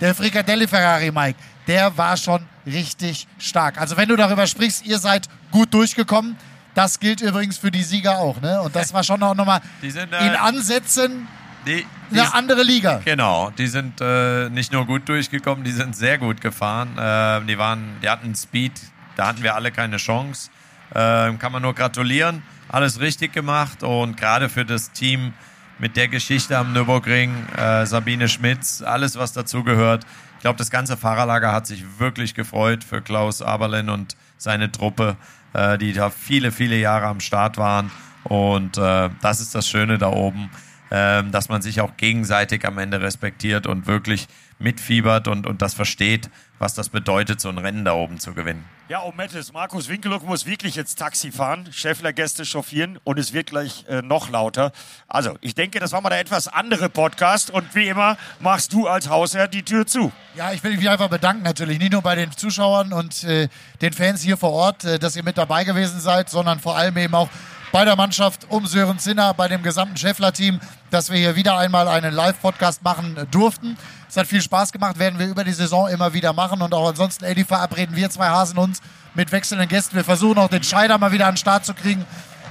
der 0.00 0.14
Fricadelli 0.14 0.66
Ferrari, 0.66 1.10
Mike, 1.12 1.38
der 1.66 1.94
war 1.98 2.16
schon 2.16 2.46
richtig 2.64 3.28
stark. 3.38 3.78
Also, 3.78 3.98
wenn 3.98 4.08
du 4.08 4.16
darüber 4.16 4.46
sprichst, 4.46 4.86
ihr 4.86 4.98
seid 4.98 5.28
gut 5.50 5.74
durchgekommen. 5.74 6.38
Das 6.76 7.00
gilt 7.00 7.22
übrigens 7.22 7.56
für 7.56 7.70
die 7.70 7.82
Sieger 7.82 8.18
auch, 8.18 8.38
ne? 8.42 8.60
Und 8.60 8.76
das 8.76 8.92
war 8.92 9.02
schon 9.02 9.22
auch 9.22 9.34
nochmal 9.34 9.62
Die 9.82 9.90
sind, 9.90 10.12
äh, 10.12 10.26
in 10.26 10.36
Ansätzen 10.36 11.26
Die, 11.66 11.86
die, 12.10 12.20
eine 12.20 12.34
andere 12.34 12.62
Liga. 12.62 13.00
Genau, 13.02 13.50
die 13.56 13.66
sind 13.66 14.02
äh, 14.02 14.50
nicht 14.50 14.72
nur 14.72 14.84
gut 14.84 15.08
durchgekommen, 15.08 15.64
die 15.64 15.72
sind 15.72 15.96
sehr 15.96 16.18
gut 16.18 16.42
gefahren. 16.42 16.90
Äh, 16.98 17.46
die, 17.46 17.56
waren, 17.56 17.96
die 18.02 18.10
hatten 18.10 18.34
Speed, 18.34 18.72
da 19.16 19.28
hatten 19.28 19.42
wir 19.42 19.54
alle 19.54 19.72
keine 19.72 19.96
Chance. 19.96 20.50
Äh, 20.90 21.32
kann 21.38 21.50
man 21.50 21.62
nur 21.62 21.74
gratulieren, 21.74 22.42
alles 22.68 23.00
richtig 23.00 23.32
gemacht 23.32 23.82
und 23.82 24.18
gerade 24.18 24.50
für 24.50 24.66
das 24.66 24.92
Team 24.92 25.32
mit 25.78 25.96
der 25.96 26.08
Geschichte 26.08 26.58
am 26.58 26.74
Nürburgring, 26.74 27.32
äh, 27.56 27.86
Sabine 27.86 28.28
Schmitz, 28.28 28.82
alles 28.82 29.16
was 29.16 29.32
dazugehört. 29.32 30.04
Ich 30.36 30.42
glaube, 30.42 30.58
das 30.58 30.70
ganze 30.70 30.98
Fahrerlager 30.98 31.52
hat 31.52 31.66
sich 31.66 31.98
wirklich 31.98 32.34
gefreut 32.34 32.84
für 32.84 33.00
Klaus 33.00 33.40
Aberlin 33.40 33.88
und 33.88 34.14
seine 34.36 34.70
Truppe, 34.70 35.16
äh, 35.52 35.78
die 35.78 35.92
da 35.92 36.10
viele, 36.10 36.52
viele 36.52 36.76
Jahre 36.76 37.06
am 37.06 37.20
Start 37.20 37.56
waren. 37.56 37.90
Und 38.24 38.78
äh, 38.78 39.10
das 39.22 39.40
ist 39.40 39.54
das 39.54 39.68
Schöne 39.68 39.98
da 39.98 40.08
oben 40.08 40.50
ähm, 40.90 41.32
dass 41.32 41.48
man 41.48 41.62
sich 41.62 41.80
auch 41.80 41.96
gegenseitig 41.96 42.64
am 42.64 42.78
Ende 42.78 43.00
respektiert 43.00 43.66
und 43.66 43.86
wirklich 43.86 44.28
mitfiebert 44.58 45.28
und, 45.28 45.46
und 45.46 45.62
das 45.62 45.74
versteht, 45.74 46.30
was 46.58 46.74
das 46.74 46.88
bedeutet, 46.88 47.40
so 47.40 47.48
ein 47.48 47.58
Rennen 47.58 47.84
da 47.84 47.92
oben 47.92 48.18
zu 48.18 48.32
gewinnen. 48.32 48.64
Ja, 48.88 49.00
und 49.00 49.16
Mettes, 49.16 49.52
Markus 49.52 49.88
Winkeluck 49.88 50.24
muss 50.24 50.46
wirklich 50.46 50.76
jetzt 50.76 50.96
Taxi 50.96 51.30
fahren, 51.30 51.68
Schäffler-Gäste 51.70 52.46
chauffieren 52.46 52.98
und 53.04 53.18
es 53.18 53.32
wird 53.32 53.50
gleich 53.50 53.84
äh, 53.88 54.00
noch 54.00 54.30
lauter. 54.30 54.72
Also, 55.08 55.36
ich 55.40 55.54
denke, 55.54 55.80
das 55.80 55.92
war 55.92 56.00
mal 56.00 56.08
der 56.08 56.20
etwas 56.20 56.48
andere 56.48 56.88
Podcast 56.88 57.50
und 57.50 57.74
wie 57.74 57.88
immer 57.88 58.16
machst 58.40 58.72
du 58.72 58.86
als 58.86 59.10
Hausherr 59.10 59.48
die 59.48 59.64
Tür 59.64 59.86
zu. 59.86 60.12
Ja, 60.36 60.52
ich 60.52 60.62
will 60.62 60.76
mich 60.76 60.88
einfach 60.88 61.08
bedanken 61.08 61.42
natürlich, 61.42 61.78
nicht 61.78 61.92
nur 61.92 62.02
bei 62.02 62.14
den 62.14 62.30
Zuschauern 62.32 62.92
und 62.92 63.24
äh, 63.24 63.48
den 63.82 63.92
Fans 63.92 64.22
hier 64.22 64.36
vor 64.36 64.52
Ort, 64.52 64.84
äh, 64.84 64.98
dass 64.98 65.16
ihr 65.16 65.24
mit 65.24 65.36
dabei 65.36 65.64
gewesen 65.64 66.00
seid, 66.00 66.30
sondern 66.30 66.60
vor 66.60 66.76
allem 66.76 66.96
eben 66.96 67.14
auch 67.14 67.28
bei 67.72 67.84
der 67.84 67.96
Mannschaft 67.96 68.46
um 68.48 68.66
Sören 68.66 68.98
Zinner, 68.98 69.34
bei 69.34 69.48
dem 69.48 69.62
gesamten 69.62 69.96
Scheffler-Team, 69.96 70.60
dass 70.90 71.10
wir 71.10 71.18
hier 71.18 71.36
wieder 71.36 71.58
einmal 71.58 71.88
einen 71.88 72.14
Live-Podcast 72.14 72.82
machen 72.82 73.16
äh, 73.16 73.26
durften. 73.26 73.76
Es 74.08 74.16
hat 74.16 74.26
viel 74.26 74.40
Spaß 74.40 74.72
gemacht, 74.72 74.98
werden 74.98 75.18
wir 75.18 75.26
über 75.26 75.44
die 75.44 75.52
Saison 75.52 75.88
immer 75.88 76.12
wieder 76.12 76.32
machen 76.32 76.62
und 76.62 76.72
auch 76.72 76.88
ansonsten, 76.88 77.24
Eddie, 77.24 77.44
verabreden 77.44 77.96
wir 77.96 78.08
zwei 78.10 78.28
Hasen 78.28 78.58
uns 78.58 78.80
mit 79.14 79.32
wechselnden 79.32 79.68
Gästen. 79.68 79.96
Wir 79.96 80.04
versuchen 80.04 80.38
auch 80.38 80.48
den 80.48 80.62
Scheider 80.62 80.96
mal 80.98 81.12
wieder 81.12 81.26
an 81.26 81.32
den 81.32 81.38
Start 81.38 81.64
zu 81.66 81.74
kriegen, 81.74 82.04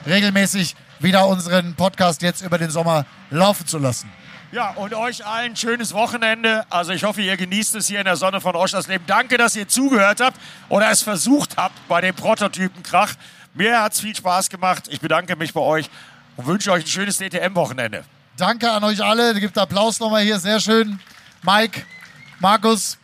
regelmäßig 0.06 0.76
wieder 1.00 1.28
unseren 1.28 1.76
Podcast 1.76 2.22
jetzt 2.22 2.42
über 2.42 2.58
den 2.58 2.70
Sommer 2.70 3.06
laufen 3.30 3.66
zu 3.68 3.78
lassen. 3.78 4.12
Ja, 4.52 4.70
und 4.72 4.94
euch 4.94 5.26
allen 5.26 5.52
ein 5.52 5.56
schönes 5.56 5.94
Wochenende. 5.94 6.66
Also 6.70 6.94
ich 6.94 7.04
hoffe, 7.04 7.22
ihr 7.22 7.36
genießt 7.36 7.76
es 7.76 7.88
hier 7.88 8.00
in 8.00 8.06
der 8.06 8.16
Sonne 8.16 8.40
von 8.40 8.56
Oschersleben. 8.56 9.06
Danke, 9.06 9.38
dass 9.38 9.56
ihr 9.56 9.68
zugehört 9.68 10.22
habt 10.22 10.40
oder 10.70 10.90
es 10.92 11.02
versucht 11.02 11.58
habt 11.58 11.76
bei 11.88 12.00
dem 12.00 12.16
Prototypen-Krach. 12.16 13.16
Mir 13.54 13.82
hat 13.82 13.94
es 13.94 14.00
viel 14.00 14.16
Spaß 14.16 14.50
gemacht. 14.50 14.86
Ich 14.90 15.02
bedanke 15.02 15.36
mich 15.36 15.54
bei 15.54 15.62
euch 15.62 15.90
und 16.38 16.46
wünsche 16.46 16.72
euch 16.72 16.86
ein 16.86 16.88
schönes 16.88 17.18
DTM-Wochenende. 17.18 18.04
Danke 18.38 18.72
an 18.72 18.84
euch 18.84 19.04
alle. 19.04 19.38
Gibt 19.40 19.58
Applaus 19.58 20.00
nochmal 20.00 20.24
hier. 20.24 20.40
Sehr 20.40 20.60
schön. 20.60 21.00
Mike, 21.46 21.84
Markus, 22.40 22.98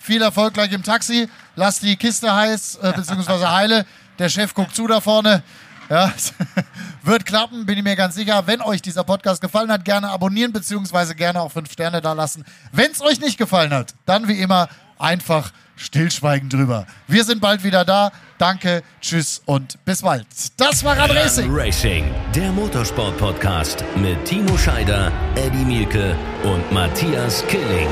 viel 0.00 0.22
Erfolg 0.22 0.54
gleich 0.54 0.72
im 0.72 0.82
Taxi. 0.82 1.28
Lass 1.56 1.80
die 1.80 1.96
Kiste 1.96 2.32
heiß, 2.32 2.76
äh, 2.82 2.92
beziehungsweise 2.92 3.50
heile. 3.52 3.84
Der 4.18 4.28
Chef 4.28 4.54
guckt 4.54 4.74
zu 4.76 4.86
da 4.86 5.00
vorne. 5.00 5.42
Ja, 5.88 6.12
wird 7.02 7.26
klappen, 7.26 7.66
bin 7.66 7.76
ich 7.76 7.82
mir 7.82 7.96
ganz 7.96 8.14
sicher. 8.14 8.46
Wenn 8.46 8.60
euch 8.60 8.80
dieser 8.80 9.02
Podcast 9.02 9.40
gefallen 9.40 9.72
hat, 9.72 9.84
gerne 9.84 10.08
abonnieren, 10.08 10.52
beziehungsweise 10.52 11.16
gerne 11.16 11.40
auch 11.40 11.50
fünf 11.50 11.72
Sterne 11.72 12.00
da 12.00 12.12
lassen. 12.12 12.44
Wenn 12.70 12.92
es 12.92 13.00
euch 13.00 13.20
nicht 13.20 13.38
gefallen 13.38 13.74
hat, 13.74 13.94
dann 14.06 14.28
wie 14.28 14.40
immer 14.40 14.68
einfach 15.00 15.52
stillschweigen 15.76 16.48
drüber. 16.48 16.86
Wir 17.08 17.24
sind 17.24 17.40
bald 17.40 17.64
wieder 17.64 17.84
da. 17.84 18.12
Danke, 18.38 18.82
tschüss 19.00 19.42
und 19.44 19.82
bis 19.84 20.02
bald. 20.02 20.26
Das 20.56 20.84
war 20.84 20.96
Rad 20.96 21.14
Racing. 21.14 21.50
Racing, 21.50 22.04
der 22.34 22.50
Motorsport-Podcast 22.52 23.84
mit 23.96 24.24
Timo 24.24 24.56
Scheider, 24.56 25.10
Eddie 25.34 25.64
Mielke 25.64 26.16
und 26.44 26.70
Matthias 26.72 27.44
Killing. 27.48 27.88